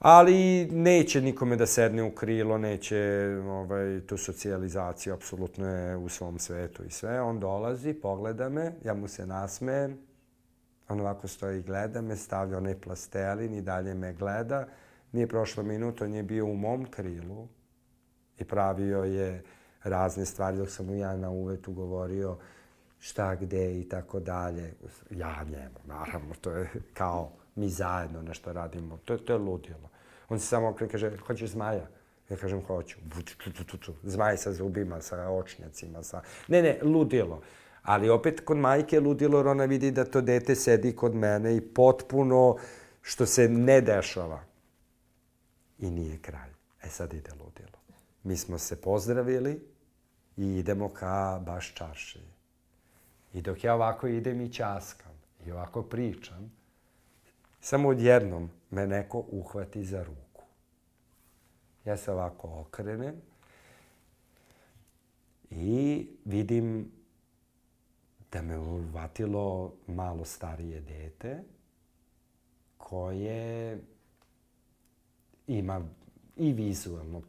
ali 0.04 0.68
neće 0.72 1.22
nikome 1.22 1.56
da 1.56 1.66
sedne 1.66 2.04
u 2.04 2.12
krilo, 2.12 2.58
neće 2.58 2.98
ovaj, 3.48 4.02
tu 4.08 4.18
socijalizaciju, 4.18 5.14
apsolutno 5.14 5.68
je 5.68 5.98
u 5.98 6.10
svom 6.10 6.40
svetu 6.40 6.84
i 6.84 6.90
sve. 6.90 7.22
On 7.22 7.40
dolazi, 7.40 7.94
pogleda 7.94 8.50
me, 8.50 8.74
ja 8.86 8.94
mu 8.94 9.08
se 9.08 9.26
nasmejem, 9.26 9.98
on 10.90 11.00
ovako 11.00 11.28
stoji 11.28 11.60
i 11.60 11.64
gleda 11.64 12.02
me, 12.02 12.16
stavlja 12.16 12.58
onaj 12.58 12.82
plastelin 12.82 13.54
i 13.54 13.62
dalje 13.62 13.94
me 13.94 14.14
gleda. 14.14 14.68
Nije 15.12 15.28
prošlo 15.28 15.64
minut, 15.64 16.02
on 16.02 16.14
je 16.14 16.24
bio 16.24 16.46
u 16.46 16.56
mom 16.56 16.86
krilu 16.92 17.48
i 18.38 18.44
pravio 18.46 19.04
je 19.04 19.44
razne 19.84 20.26
stvari 20.26 20.58
dok 20.58 20.70
sam 20.70 20.86
mu 20.86 20.96
ja 20.96 21.18
na 21.18 21.30
uvetu 21.30 21.74
govorio 21.74 22.38
šta, 23.00 23.36
gde 23.36 23.80
i 23.80 23.90
tako 23.90 24.20
dalje. 24.20 24.74
Ja 25.10 25.44
njemu, 25.44 25.80
naravno, 25.86 26.36
to 26.42 26.52
je 26.52 26.70
kao 26.94 27.32
mi 27.56 27.70
zajedno 27.70 28.22
nešto 28.22 28.54
radimo. 28.54 28.98
To, 29.06 29.18
to 29.18 29.34
je 29.34 29.40
ludilo. 29.40 29.90
On 30.30 30.40
se 30.40 30.48
samo 30.48 30.70
okrene 30.70 30.92
kaže, 30.92 31.18
hoćeš 31.18 31.50
zmaja? 31.50 31.88
Ja 32.30 32.38
kažem, 32.38 32.64
hoću. 32.66 32.98
Zmaj 34.04 34.38
sa 34.38 34.52
zubima, 34.52 35.02
sa 35.02 35.30
očnjacima, 35.30 36.04
sa... 36.04 36.22
Ne, 36.48 36.62
ne, 36.62 36.80
ludilo. 36.84 37.42
Ali 37.84 38.10
opet 38.10 38.40
kod 38.46 38.58
majke 38.58 39.00
ludilo, 39.00 39.38
jer 39.38 39.48
ona 39.48 39.66
vidi 39.66 39.92
da 39.92 40.06
to 40.06 40.22
dete 40.22 40.56
sedi 40.56 40.96
kod 40.96 41.16
mene 41.16 41.56
i 41.56 41.62
potpuno 41.62 42.58
što 43.02 43.26
se 43.26 43.50
ne 43.50 43.82
dešava. 43.82 44.44
I 45.80 45.92
nije 45.92 46.18
kraj. 46.22 46.50
E 46.84 46.90
sad 46.90 47.14
ide 47.14 47.32
ludilo. 47.32 47.80
Mi 48.24 48.38
smo 48.38 48.58
se 48.58 48.82
pozdravili 48.82 49.68
i 50.38 50.48
idemo 50.48 50.90
ka 50.90 51.42
baš 51.46 51.74
čarši. 51.74 52.20
I 53.34 53.42
dok 53.42 53.64
ja 53.64 53.76
ovako 53.76 54.08
idem 54.08 54.42
i 54.42 54.54
časkam 54.54 55.12
i 55.46 55.52
ovako 55.52 55.84
pričam, 55.84 56.52
samo 57.62 57.90
odjednom 57.90 58.50
me 58.70 58.88
neko 58.88 59.26
uhvati 59.32 59.86
za 59.86 60.04
ruku. 60.04 60.44
Ja 61.86 61.98
se 61.98 62.12
ovako 62.12 62.48
okrenem 62.60 63.16
i 65.50 66.08
vidim 66.26 66.92
da 68.34 68.42
me 68.42 68.58
uvatilo 68.58 69.74
malo 69.88 70.26
starije 70.26 70.82
dete 70.82 71.44
koje 72.78 73.80
ima 75.48 75.82
i 76.38 76.54
vizualno, 76.54 77.22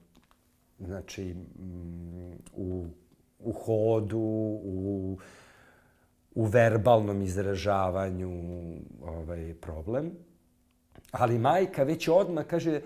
znači 0.78 1.34
mm, 1.34 2.32
u, 2.52 2.86
u 3.38 3.52
hodu, 3.52 4.18
u, 4.64 5.18
u 6.34 6.44
verbalnom 6.44 7.22
izražavanju 7.22 8.30
ovaj, 9.02 9.54
problem. 9.60 10.12
Ali 11.10 11.38
majka 11.38 11.82
već 11.82 12.08
odmah 12.08 12.46
kaže, 12.46 12.80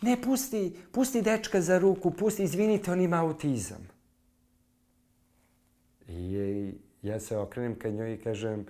ne, 0.00 0.22
pusti, 0.22 0.76
pusti 0.92 1.22
dečka 1.22 1.60
za 1.60 1.78
ruku, 1.78 2.10
pusti, 2.10 2.42
izvinite, 2.42 2.92
on 2.92 3.00
ima 3.00 3.20
autizam. 3.20 3.88
I 6.08 6.72
ja 7.04 7.20
se 7.20 7.36
okrenem 7.36 7.78
ka 7.78 7.88
njoj 7.88 8.14
i 8.14 8.20
kažem, 8.20 8.66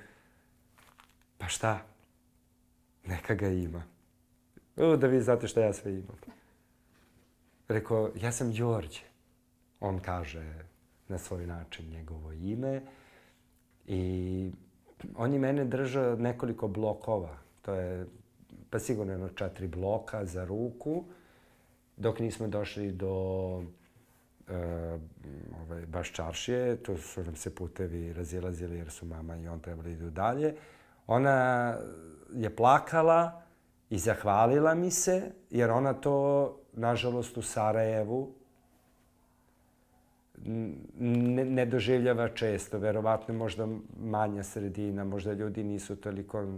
pa 1.39 1.49
šta? 1.49 1.87
Neka 3.05 3.35
ga 3.35 3.49
ima. 3.49 3.82
O, 4.76 4.97
da 4.97 5.07
vi 5.07 5.20
znate 5.20 5.49
šta 5.49 5.61
ja 5.61 5.72
sve 5.72 5.93
imam. 5.93 6.16
Rekao, 7.68 8.11
ja 8.20 8.32
sam 8.32 8.53
Đorđe. 8.53 9.01
On 9.80 10.01
kaže 10.01 10.64
na 11.09 11.18
svoj 11.18 11.47
način 11.47 11.91
njegovo 11.91 12.32
ime. 12.32 12.82
I 13.87 14.53
on 15.16 15.32
je 15.32 15.39
mene 15.39 15.64
držao 15.64 16.16
nekoliko 16.16 16.68
blokova. 16.68 17.39
To 17.62 17.74
je 17.74 18.07
pa 18.70 18.78
sigurno 18.78 19.12
jedno 19.12 19.28
četiri 19.28 19.66
bloka 19.66 20.24
za 20.24 20.45
ruku, 20.45 21.05
dok 21.97 22.18
nismo 22.18 22.49
došli 22.49 22.93
do 22.93 23.64
e, 24.49 24.99
ovaj, 25.62 25.86
baš 25.86 26.12
čaršije, 26.12 26.76
tu 26.76 26.97
su 26.97 27.24
nam 27.24 27.36
se 27.36 27.55
putevi 27.55 28.12
razilazili 28.12 28.78
jer 28.78 28.90
su 28.90 29.07
mama 29.07 29.36
i 29.36 29.49
on 29.49 29.61
trebali 29.61 29.92
idu 29.92 30.11
dalje. 30.11 30.55
Ona 31.07 31.76
je 32.32 32.57
plakala 32.57 33.42
i 33.90 33.99
zahvalila 33.99 34.74
mi 34.74 34.90
se, 34.90 35.32
jer 35.51 35.70
ona 35.70 35.92
to, 35.92 36.59
nažalost, 36.72 37.36
u 37.36 37.42
Sarajevu 37.42 38.34
ne, 40.45 41.45
ne 41.45 41.66
doživljava 41.66 42.28
često. 42.28 42.78
Verovatno 42.78 43.34
možda 43.34 43.68
manja 44.01 44.42
sredina, 44.42 45.05
možda 45.05 45.32
ljudi 45.32 45.64
nisu 45.64 45.97
toliko 45.97 46.42
uh, 46.42 46.51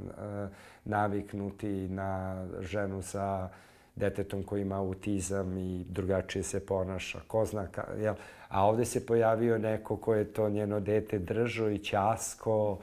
naviknuti 0.85 1.89
na 1.89 2.45
ženu 2.61 3.03
sa 3.03 3.49
detetom 3.97 4.43
koji 4.43 4.63
ima 4.63 4.79
autizam 4.79 5.59
i 5.59 5.85
drugačije 5.85 6.43
se 6.43 6.67
ponaša. 6.67 7.21
Ko 7.27 7.45
zna 7.45 7.67
ka, 7.67 7.87
jel? 7.99 8.15
A 8.49 8.67
ovde 8.67 8.85
se 8.85 9.07
pojavio 9.07 9.59
neko 9.59 9.97
ko 9.97 10.15
je 10.15 10.33
to 10.33 10.49
njeno 10.51 10.81
dete 10.81 11.19
držao 11.19 11.71
i 11.71 11.79
ćasko. 11.79 12.79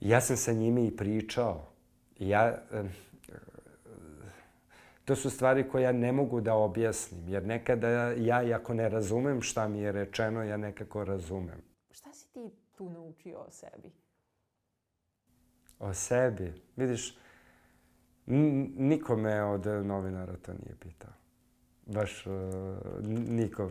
Ja 0.00 0.20
sam 0.20 0.36
sa 0.36 0.52
njimi 0.52 0.86
i 0.86 0.96
pričao. 0.96 1.66
Ja, 2.18 2.58
To 5.10 5.16
su 5.16 5.30
stvari 5.30 5.68
koje 5.68 5.82
ja 5.82 5.92
ne 5.92 6.12
mogu 6.12 6.40
da 6.40 6.54
objasnim, 6.54 7.28
jer 7.28 7.46
nekada 7.46 7.88
ja, 8.10 8.56
ako 8.56 8.74
ne 8.74 8.88
razumem 8.88 9.42
šta 9.42 9.68
mi 9.68 9.78
je 9.78 9.92
rečeno, 9.92 10.42
ja 10.42 10.56
nekako 10.56 11.04
razumem. 11.04 11.62
Šta 11.90 12.12
si 12.12 12.32
ti 12.32 12.50
tu 12.76 12.90
naučio 12.90 13.38
o 13.38 13.50
sebi? 13.50 13.90
O 15.78 15.94
sebi? 15.94 16.52
Vidiš, 16.76 17.18
nikome 18.76 19.42
od 19.42 19.66
novinara 19.66 20.36
to 20.36 20.52
nije 20.52 20.76
pitao. 20.80 21.12
Baš 21.86 22.26
uh, 22.26 22.32
niko. 23.08 23.70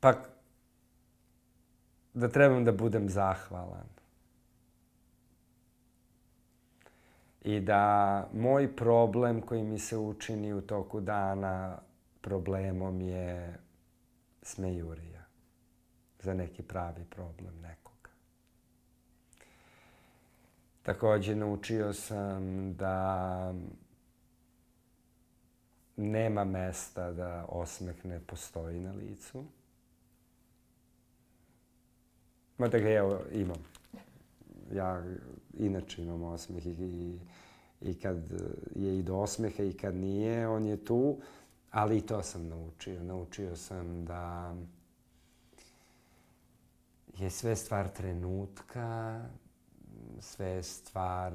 Pa, 0.00 0.14
da 2.14 2.28
trebam 2.28 2.64
da 2.64 2.72
budem 2.72 3.08
zahvalan. 3.08 3.88
I 7.44 7.60
da 7.60 8.28
moj 8.32 8.76
problem 8.76 9.40
koji 9.40 9.62
mi 9.62 9.78
se 9.78 9.96
učini 9.96 10.52
u 10.52 10.60
toku 10.60 11.00
dana 11.00 11.78
problemom 12.20 13.00
je 13.00 13.58
smejurija 14.42 15.24
za 16.20 16.34
neki 16.34 16.62
pravi 16.62 17.04
problem 17.10 17.60
nekoga. 17.60 17.83
Takođe, 20.84 21.34
naučio 21.34 21.92
sam 21.92 22.74
da 22.74 23.54
nema 25.96 26.44
mesta 26.44 27.12
da 27.12 27.46
osmeh 27.48 28.06
ne 28.06 28.20
postoji 28.20 28.80
na 28.80 28.92
licu. 28.92 29.44
Mada 32.58 32.78
ga 32.78 32.90
evo 32.90 33.20
imam. 33.32 33.64
Ja 34.72 35.02
inače 35.58 36.02
imam 36.02 36.22
osmeh 36.22 36.66
i, 36.66 37.18
i 37.80 37.94
kad 37.94 38.18
je 38.74 38.98
i 38.98 39.02
do 39.02 39.16
osmeha 39.16 39.62
i 39.62 39.72
kad 39.72 39.94
nije, 39.94 40.48
on 40.48 40.66
je 40.66 40.84
tu. 40.84 41.18
Ali 41.70 41.98
i 41.98 42.06
to 42.06 42.22
sam 42.22 42.48
naučio. 42.48 43.02
Naučio 43.02 43.56
sam 43.56 44.04
da 44.04 44.54
je 47.18 47.30
sve 47.30 47.56
stvar 47.56 47.88
trenutka, 47.88 49.20
sve 50.20 50.62
stvar 50.62 51.32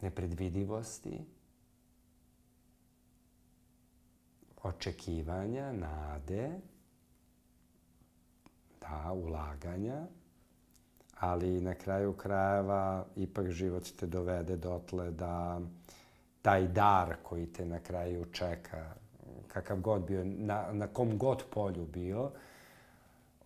nepredvidivosti, 0.00 1.20
očekivanja, 4.62 5.72
nade, 5.72 6.50
da, 8.80 9.12
ulaganja, 9.12 10.06
ali 11.20 11.60
na 11.60 11.74
kraju 11.74 12.12
krajeva 12.12 13.06
ipak 13.16 13.50
život 13.50 13.90
te 13.96 14.06
dovede 14.06 14.56
dotle 14.56 15.10
da 15.10 15.60
taj 16.42 16.68
dar 16.68 17.16
koji 17.22 17.46
te 17.46 17.64
na 17.64 17.78
kraju 17.80 18.24
čeka, 18.32 18.94
kakav 19.48 19.80
god 19.80 20.06
bio, 20.06 20.24
na, 20.24 20.72
na 20.72 20.86
kom 20.86 21.18
god 21.18 21.44
polju 21.50 21.86
bio, 21.86 22.30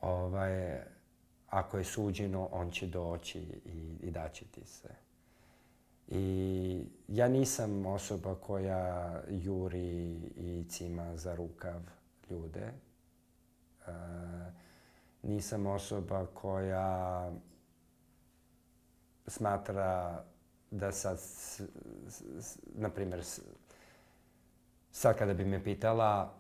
ovaj, 0.01 0.81
ako 1.49 1.79
je 1.79 1.85
suđeno, 1.85 2.49
on 2.53 2.71
će 2.71 2.87
doći 2.87 3.39
i, 3.65 3.97
i 4.03 4.11
daći 4.11 4.45
ti 4.45 4.65
se. 4.65 4.89
I 6.09 6.85
ja 7.09 7.29
nisam 7.29 7.87
osoba 7.87 8.35
koja 8.35 9.23
juri 9.29 10.15
i 10.37 10.65
cima 10.69 11.17
za 11.17 11.35
rukav 11.35 11.81
ljude. 12.31 12.73
E, 13.87 13.91
nisam 15.23 15.67
osoba 15.67 16.27
koja 16.27 17.31
smatra 19.27 20.25
da 20.71 20.93
sad, 20.93 21.19
na 22.75 22.91
primjer, 22.91 23.25
sad 24.91 25.19
kada 25.19 25.35
bi 25.35 25.45
me 25.45 25.65
pitala, 25.65 26.38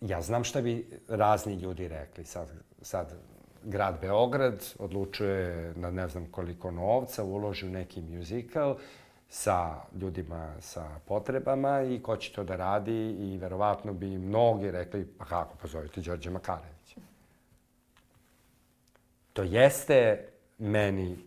ja 0.00 0.22
znam 0.22 0.44
šta 0.44 0.62
bi 0.62 1.00
razni 1.08 1.54
ljudi 1.54 1.88
rekli. 1.88 2.24
Sad, 2.24 2.48
sad 2.82 3.14
grad 3.62 4.00
Beograd 4.00 4.64
odlučuje 4.78 5.74
na 5.76 5.90
ne 5.90 6.08
znam 6.08 6.26
koliko 6.30 6.70
novca, 6.70 7.24
uloži 7.24 7.66
u 7.66 7.70
neki 7.70 8.00
muzikal 8.00 8.76
sa 9.28 9.74
ljudima 10.00 10.54
sa 10.60 11.00
potrebama 11.06 11.82
i 11.82 12.02
ko 12.02 12.16
će 12.16 12.32
to 12.32 12.44
da 12.44 12.56
radi 12.56 13.10
i 13.10 13.38
verovatno 13.38 13.92
bi 13.92 14.18
mnogi 14.18 14.70
rekli, 14.70 15.06
pa 15.18 15.24
kako, 15.24 15.56
pozovite 15.56 16.00
Đorđe 16.00 16.30
Makarevića. 16.30 17.00
To 19.32 19.42
jeste 19.42 20.28
meni 20.58 21.18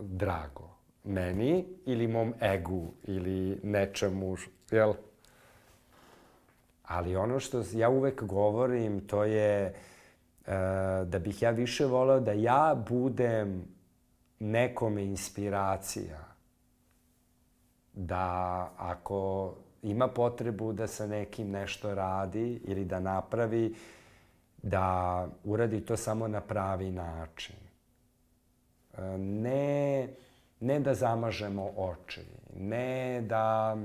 drago. 0.00 0.68
Meni 1.04 1.66
ili 1.86 2.06
mom 2.06 2.34
egu 2.40 2.92
ili 3.02 3.60
nečemu, 3.62 4.36
jel? 4.70 4.94
Ali 6.88 7.16
ono 7.16 7.40
što 7.40 7.62
ja 7.72 7.88
uvek 7.88 8.22
govorim, 8.22 9.06
to 9.06 9.24
je 9.24 9.74
uh, 10.40 10.52
da 11.04 11.18
bih 11.18 11.42
ja 11.42 11.50
više 11.50 11.86
voleo 11.86 12.20
da 12.20 12.32
ja 12.32 12.84
budem 12.88 13.64
nekome 14.38 15.04
inspiracija. 15.04 16.18
Da 17.92 18.70
ako 18.76 19.54
ima 19.82 20.08
potrebu 20.08 20.72
da 20.72 20.86
sa 20.86 21.06
nekim 21.06 21.50
nešto 21.50 21.94
radi 21.94 22.60
ili 22.64 22.84
da 22.84 23.00
napravi, 23.00 23.74
da 24.62 25.28
uradi 25.44 25.80
to 25.80 25.96
samo 25.96 26.28
na 26.28 26.40
pravi 26.40 26.90
način. 26.90 27.56
Ne, 29.18 30.08
ne 30.60 30.80
da 30.80 30.94
zamažemo 30.94 31.70
oči, 31.76 32.20
ne 32.56 33.20
da... 33.20 33.76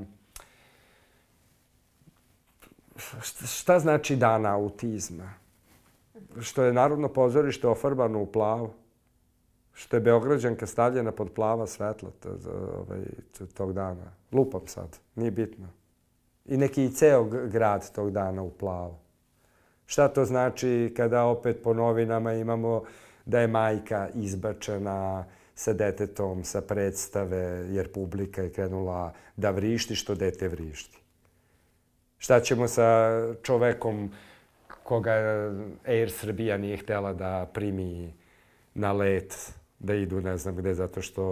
Šta 3.46 3.80
znači 3.80 4.16
dana 4.16 4.56
autizma? 4.56 5.34
Što 6.42 6.64
je 6.64 6.74
Narodno 6.74 7.08
pozorište 7.08 7.68
ofarbano 7.68 8.22
u 8.22 8.26
plavo. 8.26 8.74
Što 9.74 9.96
je 9.96 10.02
Beograđanka 10.02 10.68
stavljena 10.68 11.12
pod 11.12 11.32
plava 11.32 11.68
svetla 11.68 12.10
ovaj, 12.78 13.02
tog 13.54 13.74
dana. 13.74 14.12
Lupam 14.32 14.68
sad, 14.68 15.00
nije 15.16 15.32
bitno. 15.32 15.68
I 16.46 16.58
neki 16.58 16.86
i 16.86 16.92
ceo 16.92 17.24
grad 17.24 17.92
tog 17.92 18.12
dana 18.12 18.44
u 18.44 18.50
plavo. 18.52 19.00
Šta 19.86 20.08
to 20.08 20.26
znači 20.26 20.94
kada 20.98 21.24
opet 21.24 21.64
po 21.64 21.74
novinama 21.74 22.34
imamo 22.34 22.84
da 23.26 23.40
je 23.40 23.48
majka 23.48 24.10
izbačena 24.16 25.26
sa 25.56 25.74
detetom 25.74 26.44
sa 26.44 26.62
predstave 26.62 27.66
jer 27.70 27.92
publika 27.92 28.42
je 28.42 28.52
krenula 28.52 29.14
da 29.38 29.52
vrišti 29.52 29.96
što 29.96 30.16
dete 30.16 30.48
vrišti. 30.48 31.03
Šta 32.24 32.40
ćemo 32.40 32.68
sa 32.68 33.20
čovekom 33.42 34.12
koga 34.84 35.12
Air 35.86 36.12
Srbija 36.12 36.58
nije 36.58 36.78
htela 36.78 37.14
da 37.14 37.50
primi 37.54 38.14
na 38.74 38.92
let 38.92 39.54
da 39.80 39.96
idu 39.96 40.22
ne 40.22 40.38
znam 40.38 40.56
gde 40.56 40.74
zato 40.74 41.02
što 41.02 41.24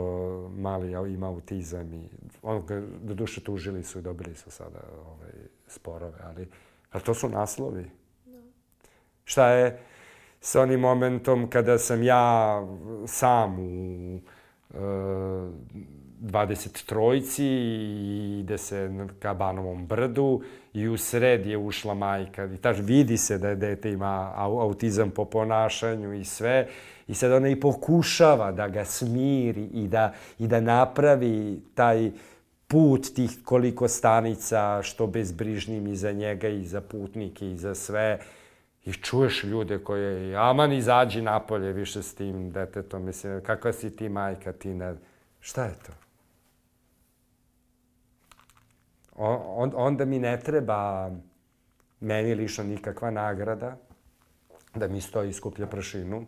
mali 0.58 1.14
ima 1.14 1.28
autizam 1.28 1.94
i 1.94 2.10
on 2.42 2.66
ga 2.66 2.82
do 3.02 3.14
duše 3.14 3.44
tužili 3.44 3.84
su 3.84 4.00
i 4.00 4.02
dobili 4.02 4.36
su 4.36 4.52
sada 4.52 4.80
ovaj, 5.06 5.32
sporove, 5.68 6.20
ali, 6.24 6.48
ali 6.92 7.04
to 7.04 7.14
su 7.14 7.30
naslovi. 7.30 7.86
No. 8.26 8.32
Da. 8.34 8.42
Šta 9.24 9.48
je 9.48 9.80
sa 10.42 10.62
onim 10.62 10.80
momentom 10.80 11.50
kada 11.50 11.78
sam 11.78 12.04
ja 12.04 12.68
sam 13.08 13.60
u 13.60 14.16
uh, 14.70 14.80
20 16.22 16.86
trojci 16.86 17.46
i 17.46 18.40
ide 18.40 18.58
se 18.58 19.08
ka 19.20 19.34
Banovom 19.34 19.88
brdu 19.88 20.42
i 20.74 20.88
u 20.88 20.98
sred 20.98 21.46
je 21.46 21.58
ušla 21.58 21.94
majka. 21.94 22.46
I 22.46 22.58
taž 22.58 22.80
vidi 22.80 23.18
se 23.18 23.38
da 23.38 23.50
je 23.50 23.56
dete 23.56 23.92
ima 23.92 24.34
autizam 24.38 25.12
po 25.12 25.26
ponašanju 25.26 26.14
i 26.14 26.26
sve. 26.26 26.68
I 27.08 27.14
sad 27.14 27.32
ona 27.32 27.50
i 27.50 27.60
pokušava 27.60 28.52
da 28.52 28.68
ga 28.68 28.86
smiri 28.86 29.64
i 29.74 29.88
da, 29.88 30.14
i 30.40 30.48
da 30.48 30.62
napravi 30.62 31.62
taj 31.76 32.12
put 32.68 33.14
tih 33.16 33.32
koliko 33.44 33.88
stanica 33.88 34.82
što 34.84 35.08
bezbrižnim 35.08 35.88
i 35.88 35.96
za 35.96 36.12
njega 36.12 36.48
i 36.48 36.66
za 36.66 36.82
putnike 36.82 37.52
i 37.52 37.58
za 37.58 37.76
sve. 37.76 38.20
I 38.86 38.94
čuješ 38.94 39.44
ljude 39.44 39.80
koje, 39.80 40.36
aman 40.36 40.74
izađi 40.74 41.22
napolje 41.22 41.74
više 41.74 42.04
s 42.04 42.16
tim 42.16 42.52
detetom, 42.52 43.06
mislim, 43.06 43.42
kakva 43.44 43.74
si 43.74 43.96
ti 43.96 44.10
majka, 44.10 44.54
ti 44.54 44.74
ne... 44.74 44.96
Šta 45.40 45.66
je 45.66 45.74
to? 45.86 46.11
On, 49.24 49.72
onda 49.76 50.06
mi 50.06 50.20
ne 50.20 50.40
treba 50.40 51.12
meni 52.00 52.36
lično 52.36 52.64
nikakva 52.64 53.12
nagrada, 53.12 53.78
da 54.76 54.88
mi 54.88 55.02
stoji 55.02 55.30
i 55.30 55.34
skuplja 55.34 55.68
prašinu. 55.68 56.26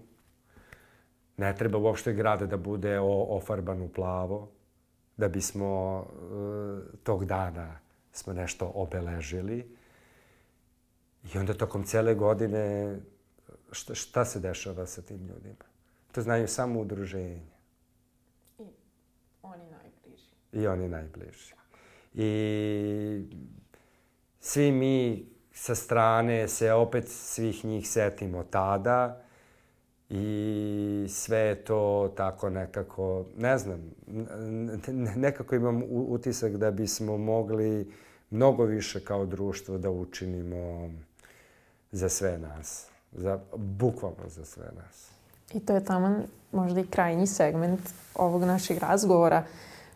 Ne 1.38 1.56
treba 1.56 1.78
uopšte 1.78 2.14
grada 2.14 2.46
da 2.46 2.58
bude 2.58 3.00
ofarban 3.00 3.82
u 3.82 3.90
plavo, 3.90 4.52
da 5.18 5.28
bismo 5.28 6.00
uh, 6.00 6.84
tog 7.04 7.26
dana 7.26 7.80
smo 8.12 8.34
nešto 8.34 8.72
obeležili. 8.76 9.76
I 11.34 11.38
onda 11.38 11.54
tokom 11.54 11.84
cele 11.84 12.16
godine 12.16 12.96
šta, 13.72 13.96
šta 13.96 14.26
se 14.26 14.40
dešava 14.40 14.86
sa 14.86 15.02
tim 15.02 15.28
ljudima? 15.28 15.66
To 16.12 16.22
znaju 16.22 16.48
samo 16.48 16.80
udruženja. 16.80 17.42
I 18.60 18.64
oni 19.42 19.72
najbliži. 19.72 20.36
I 20.52 20.68
oni 20.68 20.90
najbliži. 20.90 21.63
I 22.14 23.26
svi 24.40 24.72
mi 24.72 25.26
sa 25.54 25.76
strane 25.76 26.48
se 26.48 26.72
opet 26.72 27.08
svih 27.08 27.66
njih 27.66 27.90
setimo 27.90 28.44
tada 28.44 29.24
i 30.10 31.06
sve 31.10 31.40
je 31.40 31.56
to 31.56 32.14
tako 32.18 32.50
nekako, 32.50 33.26
ne 33.38 33.58
znam, 33.58 33.92
nekako 35.16 35.56
imam 35.56 35.84
utisak 35.90 36.58
da 36.58 36.72
bismo 36.72 37.18
mogli 37.18 37.94
mnogo 38.30 38.64
više 38.64 39.00
kao 39.00 39.26
društvo 39.26 39.78
da 39.78 39.90
učinimo 39.90 40.90
za 41.92 42.10
sve 42.10 42.38
nas. 42.38 42.88
Za, 43.12 43.40
bukvalno 43.56 44.30
za 44.30 44.46
sve 44.46 44.66
nas. 44.76 45.10
I 45.54 45.60
to 45.60 45.74
je 45.74 45.86
tamo 45.86 46.22
možda 46.52 46.80
i 46.80 46.88
krajnji 46.88 47.28
segment 47.28 47.82
ovog 48.16 48.44
našeg 48.44 48.78
razgovora. 48.78 49.44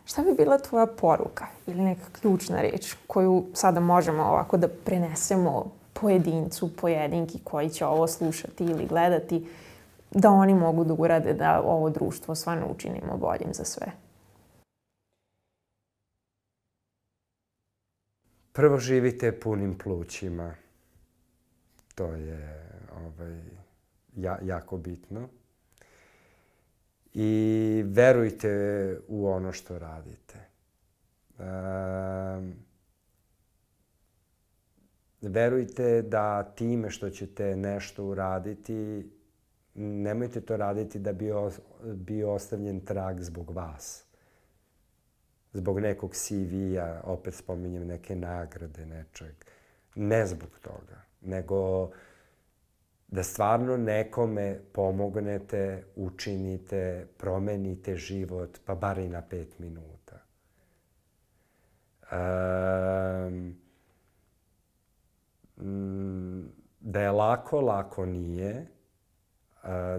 Šta 0.08 0.22
bi 0.22 0.34
bila 0.36 0.58
tvoja 0.58 0.86
poruka 0.86 1.46
ili 1.66 1.82
neka 1.82 2.04
ključna 2.20 2.60
reč 2.60 2.94
koju 3.06 3.46
sada 3.54 3.80
možemo 3.80 4.22
ovako 4.22 4.56
da 4.56 4.68
prenesemo 4.68 5.72
pojedincu, 5.92 6.76
pojedinki 6.76 7.38
koji 7.44 7.70
će 7.70 7.86
ovo 7.86 8.06
slušati 8.06 8.64
ili 8.64 8.86
gledati, 8.86 9.48
da 10.10 10.30
oni 10.30 10.54
mogu 10.54 10.84
da 10.84 10.94
urade 10.94 11.32
da 11.34 11.62
ovo 11.64 11.90
društvo 11.90 12.34
stvarno 12.34 12.66
učinimo 12.70 13.16
boljim 13.16 13.54
za 13.54 13.64
sve? 13.64 13.86
Prvo 18.52 18.78
živite 18.78 19.40
punim 19.40 19.78
plućima. 19.78 20.54
To 21.94 22.06
je 22.06 22.70
ovaj, 22.96 23.40
ja, 24.16 24.38
jako 24.42 24.76
bitno. 24.76 25.28
I 27.20 27.82
verujte 27.86 28.50
u 29.08 29.28
ono 29.28 29.52
što 29.52 29.78
radite. 29.78 30.38
Um, 31.38 32.54
verujte 35.20 36.02
da 36.02 36.42
time 36.42 36.90
što 36.90 37.10
ćete 37.10 37.56
nešto 37.56 38.04
uraditi, 38.04 39.10
nemojte 39.74 40.40
to 40.40 40.56
raditi 40.56 40.98
da 40.98 41.12
bi 41.12 41.30
bio 41.94 42.32
ostavljen 42.32 42.80
trag 42.80 43.20
zbog 43.20 43.50
vas. 43.50 44.04
Zbog 45.52 45.80
nekog 45.80 46.14
CV-a, 46.14 47.00
opet 47.04 47.34
spominjem 47.34 47.86
neke 47.86 48.16
nagrade, 48.16 48.86
nečeg. 48.86 49.34
Ne 49.94 50.26
zbog 50.26 50.58
toga, 50.62 51.02
nego 51.20 51.90
da 53.08 53.22
stvarno 53.22 53.76
nekome 53.76 54.60
pomognete, 54.72 55.84
učinite, 55.96 57.06
promenite 57.18 57.96
život, 57.96 58.58
pa 58.64 58.74
bar 58.74 58.98
i 58.98 59.08
na 59.08 59.22
pet 59.22 59.58
minuta. 59.58 60.18
Um, 62.12 63.58
da 66.80 67.00
je 67.00 67.10
lako, 67.10 67.60
lako 67.60 68.06
nije. 68.06 68.66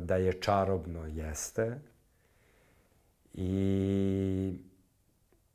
Da 0.02 0.16
je 0.16 0.42
čarobno, 0.42 1.06
jeste. 1.06 1.80
I 3.34 4.60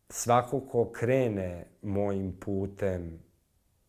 svako 0.09 0.61
ko 0.61 0.90
krene 0.92 1.66
mojim 1.82 2.36
putem 2.40 3.18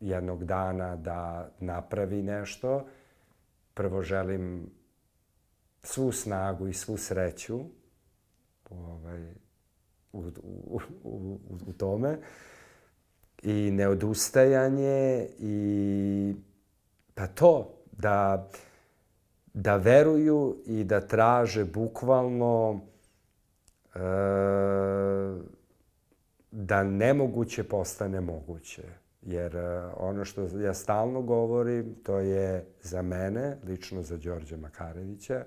jednog 0.00 0.44
dana 0.44 0.96
da 0.96 1.50
napravi 1.60 2.22
nešto, 2.22 2.86
prvo 3.76 4.02
želim 4.02 4.70
svu 5.82 6.12
snagu 6.12 6.68
i 6.68 6.74
svu 6.74 6.96
sreću 6.96 7.60
ovaj, 8.70 9.34
u, 10.12 10.18
u, 10.42 10.80
u, 11.04 11.38
u 11.66 11.72
tome 11.72 12.18
i 13.42 13.70
neodustajanje 13.70 15.28
i 15.38 16.34
pa 17.14 17.26
to 17.26 17.74
da 17.92 18.48
da 19.56 19.76
veruju 19.76 20.56
i 20.66 20.84
da 20.84 21.00
traže 21.00 21.64
bukvalno 21.64 22.80
e, 23.94 23.98
da 26.50 26.84
nemoguće 26.84 27.64
postane 27.64 28.20
moguće. 28.20 28.82
Jer 29.26 29.56
e, 29.56 29.90
ono 29.96 30.24
što 30.24 30.58
ja 30.58 30.74
stalno 30.74 31.22
govorim, 31.22 31.94
to 32.02 32.18
je 32.18 32.66
za 32.82 33.02
mene, 33.02 33.56
lično 33.64 34.02
za 34.02 34.16
Đorđa 34.16 34.56
Makarevića, 34.56 35.44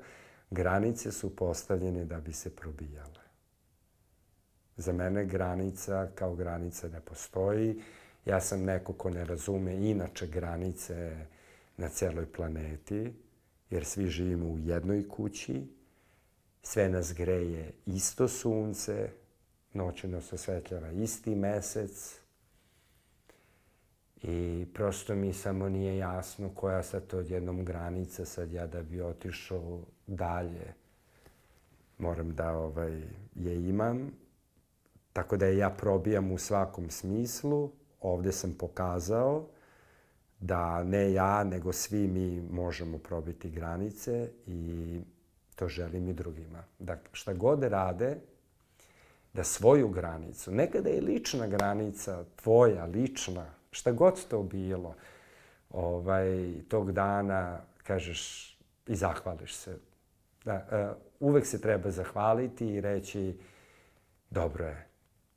granice 0.52 1.12
su 1.12 1.36
postavljene 1.36 2.06
da 2.06 2.20
bi 2.20 2.34
se 2.34 2.56
probijale. 2.56 3.24
Za 4.78 4.94
mene 4.94 5.26
granica 5.26 6.08
kao 6.16 6.36
granica 6.36 6.88
ne 6.88 7.02
postoji. 7.02 7.82
Ja 8.26 8.42
sam 8.42 8.64
neko 8.64 8.94
ko 8.94 9.10
ne 9.10 9.26
razume 9.26 9.90
inače 9.90 10.28
granice 10.28 11.26
na 11.78 11.90
celoj 11.90 12.32
planeti, 12.32 13.14
jer 13.70 13.86
svi 13.86 14.08
živimo 14.08 14.46
u 14.46 14.60
jednoj 14.60 15.08
kući, 15.10 15.68
sve 16.64 16.90
nas 16.90 17.14
greje 17.14 17.72
isto 17.86 18.28
sunce, 18.28 19.10
noću 19.74 20.08
nas 20.08 20.34
osvetljava 20.34 20.92
isti 20.92 21.36
mesec, 21.36 22.19
I 24.24 24.66
prosto 24.74 25.16
mi 25.16 25.34
samo 25.34 25.70
nije 25.70 25.98
jasno 25.98 26.50
koja 26.56 26.84
sad 26.84 27.08
to 27.08 27.18
odjednom 27.18 27.66
granica 27.66 28.26
sad 28.26 28.52
ja 28.52 28.68
da 28.68 28.84
bi 28.84 29.02
otišao 29.02 29.82
dalje. 30.08 30.74
Moram 31.98 32.36
da 32.36 32.52
ovaj, 32.52 33.02
je 33.36 33.70
imam. 33.70 34.12
Tako 35.14 35.38
da 35.38 35.46
je 35.46 35.58
ja 35.58 35.70
probijam 35.70 36.32
u 36.32 36.38
svakom 36.38 36.90
smislu. 36.90 37.72
Ovde 38.02 38.32
sam 38.32 38.54
pokazao 38.54 39.48
da 40.40 40.84
ne 40.84 41.14
ja, 41.14 41.44
nego 41.44 41.74
svi 41.74 42.08
mi 42.08 42.42
možemo 42.42 42.98
probiti 42.98 43.50
granice 43.50 44.32
i 44.48 45.00
to 45.56 45.68
želim 45.68 46.10
i 46.10 46.14
drugima. 46.14 46.64
Da 46.80 46.98
šta 47.12 47.34
god 47.34 47.64
rade, 47.64 48.18
da 49.34 49.44
svoju 49.44 49.90
granicu, 49.90 50.52
nekada 50.52 50.90
je 50.90 51.02
lična 51.02 51.48
granica, 51.48 52.26
tvoja, 52.36 52.86
lična, 52.86 53.46
šta 53.72 53.92
god 53.92 54.28
to 54.28 54.44
bilo, 54.44 54.96
ovaj, 55.70 56.54
tog 56.68 56.92
dana 56.92 57.62
kažeš 57.84 58.54
i 58.88 58.96
zahvališ 58.96 59.56
se. 59.56 59.78
Da, 60.46 60.68
uh, 60.72 61.30
uvek 61.30 61.46
se 61.46 61.62
treba 61.62 61.92
zahvaliti 61.92 62.68
i 62.68 62.82
reći 62.82 63.38
dobro 64.30 64.66
je. 64.66 64.88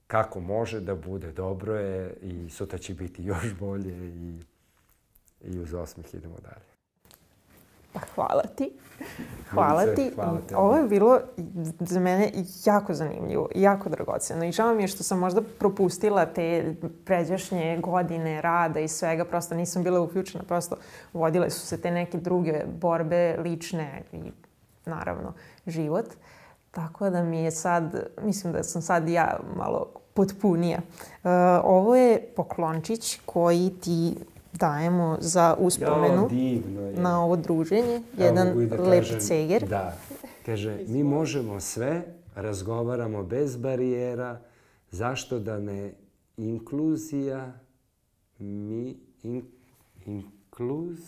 Kako 0.06 0.40
može 0.40 0.80
da 0.80 0.94
bude 0.94 1.32
dobro 1.32 1.76
je 1.76 2.16
i 2.22 2.50
sutra 2.50 2.78
će 2.78 2.94
biti 2.94 3.24
još 3.24 3.54
bolje 3.60 4.08
i, 4.08 4.40
i 5.40 5.58
uz 5.58 5.74
osmih 5.74 6.14
idemo 6.14 6.36
dalje. 6.42 6.71
Pa 7.92 8.00
hvala 8.14 8.42
ti. 8.42 8.72
Hvala 9.50 9.94
ti. 9.94 10.10
Hvala 10.14 10.38
te. 10.48 10.56
Ovo 10.56 10.76
je 10.76 10.88
bilo 10.88 11.20
za 11.80 12.00
mene 12.00 12.32
jako 12.64 12.94
zanimljivo, 12.94 13.48
jako 13.54 13.88
dragoceno. 13.88 14.44
I 14.44 14.52
žao 14.52 14.74
mi 14.74 14.82
je 14.82 14.88
što 14.88 15.02
sam 15.02 15.18
možda 15.18 15.42
propustila 15.58 16.26
te 16.26 16.74
pređašnje 17.04 17.78
godine 17.82 18.42
rada 18.42 18.80
i 18.80 18.88
svega. 18.88 19.24
Prosto 19.24 19.54
nisam 19.54 19.82
bila 19.82 20.00
uključena. 20.00 20.44
Prosto 20.44 20.76
vodile 21.12 21.50
su 21.50 21.66
se 21.66 21.80
te 21.80 21.90
neke 21.90 22.18
druge 22.18 22.64
borbe, 22.80 23.36
lične 23.38 24.02
i 24.12 24.32
naravno 24.86 25.32
život. 25.66 26.06
Tako 26.70 27.10
da 27.10 27.22
mi 27.22 27.38
je 27.38 27.50
sad, 27.50 28.06
mislim 28.22 28.52
da 28.52 28.62
sam 28.62 28.82
sad 28.82 29.08
ja 29.08 29.38
malo 29.56 29.86
potpunija. 30.14 30.78
Uh, 30.78 31.30
ovo 31.64 31.96
je 31.96 32.20
poklončić 32.36 33.20
koji 33.26 33.70
ti 33.80 34.16
dajemo 34.52 35.16
za 35.20 35.56
uspomenu 35.58 36.28
je. 36.32 36.62
na 36.96 37.24
ovo 37.24 37.36
druženje. 37.36 38.02
Jedan 38.18 38.68
da 38.68 38.82
lep 38.82 39.04
kažem, 39.04 39.20
ceger. 39.20 39.68
Da. 39.68 39.96
Kaže, 40.46 40.78
mi 40.88 41.02
možemo 41.02 41.60
sve, 41.60 42.02
razgovaramo 42.34 43.22
bez 43.22 43.56
barijera, 43.56 44.40
zašto 44.90 45.38
da 45.38 45.58
ne 45.58 45.92
inkluzija, 46.36 47.52
mi, 48.38 48.96
in, 49.22 49.42
inkluz, 50.06 50.98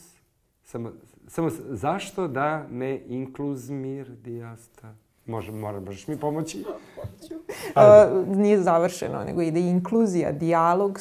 samo, 0.64 0.92
samo 1.28 1.50
zašto 1.68 2.28
da 2.28 2.66
ne 2.68 3.02
inkluzmir 3.06 4.10
dijasta? 4.10 4.94
Može, 5.26 5.52
mora, 5.52 5.80
možeš 5.80 6.08
mi 6.08 6.20
pomoći? 6.20 6.64
Uh, 7.76 8.36
nije 8.36 8.62
završeno, 8.62 9.24
nego 9.24 9.42
ide 9.42 9.60
inkluzija, 9.60 10.32
dijalog, 10.32 10.98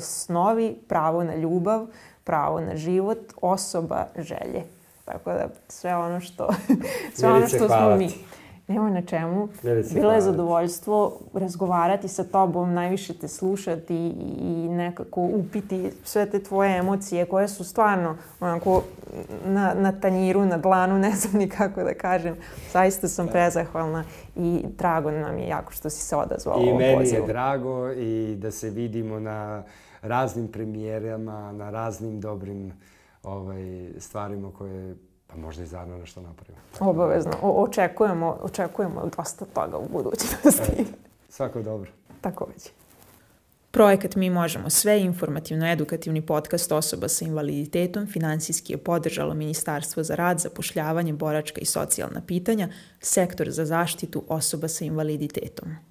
snovi, 0.00 0.76
pravo 0.88 1.24
na 1.24 1.34
ljubav, 1.34 1.86
pravo 2.24 2.60
na 2.60 2.76
život, 2.76 3.18
osoba, 3.40 4.06
želje. 4.16 4.64
Tako 5.04 5.30
da 5.30 5.48
sve 5.68 5.96
ono 5.96 6.20
što, 6.20 6.48
sve 7.14 7.32
ono 7.32 7.48
što 7.48 7.68
smo 7.68 7.96
mi. 7.96 8.10
Nemoj 8.70 8.90
na 8.90 9.02
čemu. 9.02 9.48
Bilo 9.94 10.12
je 10.12 10.20
zadovoljstvo 10.20 11.20
razgovarati 11.34 12.08
sa 12.08 12.24
tobom, 12.24 12.74
najviše 12.74 13.14
te 13.14 13.28
slušati 13.28 13.96
i 14.40 14.68
nekako 14.68 15.20
upiti 15.20 15.90
sve 16.04 16.30
te 16.30 16.42
tvoje 16.42 16.78
emocije 16.78 17.26
koje 17.26 17.48
su 17.48 17.64
stvarno 17.64 18.16
onako 18.40 18.82
na, 19.44 19.74
na 19.74 19.92
tanjiru, 19.92 20.46
na 20.46 20.58
dlanu, 20.58 20.98
ne 20.98 21.10
znam 21.10 21.34
ni 21.34 21.48
kako 21.48 21.82
da 21.82 21.94
kažem. 21.94 22.36
Zaista 22.72 23.08
sam 23.08 23.28
prezahvalna 23.28 24.04
i 24.36 24.64
drago 24.78 25.10
nam 25.10 25.38
je 25.38 25.48
jako 25.48 25.72
što 25.72 25.90
si 25.90 26.02
se 26.02 26.16
odazvao 26.16 26.60
I 26.60 26.68
ovom 26.68 26.78
meni 26.78 26.96
pozivu. 26.96 27.22
je 27.22 27.26
drago 27.26 27.92
i 27.92 28.36
da 28.38 28.50
se 28.50 28.70
vidimo 28.70 29.20
na 29.20 29.62
raznim 30.02 30.48
premijerama, 30.48 31.52
na 31.52 31.70
raznim 31.70 32.20
dobrim 32.20 32.72
ovaj, 33.22 33.88
stvarima 33.98 34.52
koje 34.58 34.96
pa 35.30 35.36
možda 35.36 35.62
i 35.62 35.66
zajedno 35.66 35.98
nešto 35.98 36.20
napravimo. 36.20 36.58
Obavezno. 36.80 37.32
O, 37.42 37.62
očekujemo, 37.62 38.38
očekujemo 38.42 39.10
dosta 39.16 39.44
toga 39.44 39.78
u 39.78 39.88
budućnosti. 39.88 40.86
Svako 41.28 41.62
dobro. 41.62 41.90
Takođe. 42.20 42.70
Projekat 43.70 44.16
Mi 44.16 44.30
možemo 44.30 44.70
sve, 44.70 45.00
informativno-edukativni 45.00 46.26
podcast 46.26 46.72
osoba 46.72 47.08
sa 47.08 47.24
invaliditetom, 47.24 48.06
finansijski 48.06 48.72
je 48.72 48.76
podržalo 48.76 49.34
Ministarstvo 49.34 50.02
za 50.02 50.14
rad, 50.14 50.38
zapošljavanje, 50.38 51.12
boračka 51.12 51.60
i 51.60 51.64
socijalna 51.64 52.22
pitanja, 52.26 52.68
sektor 53.00 53.50
za 53.50 53.64
zaštitu 53.64 54.24
osoba 54.28 54.68
sa 54.68 54.84
invaliditetom. 54.84 55.89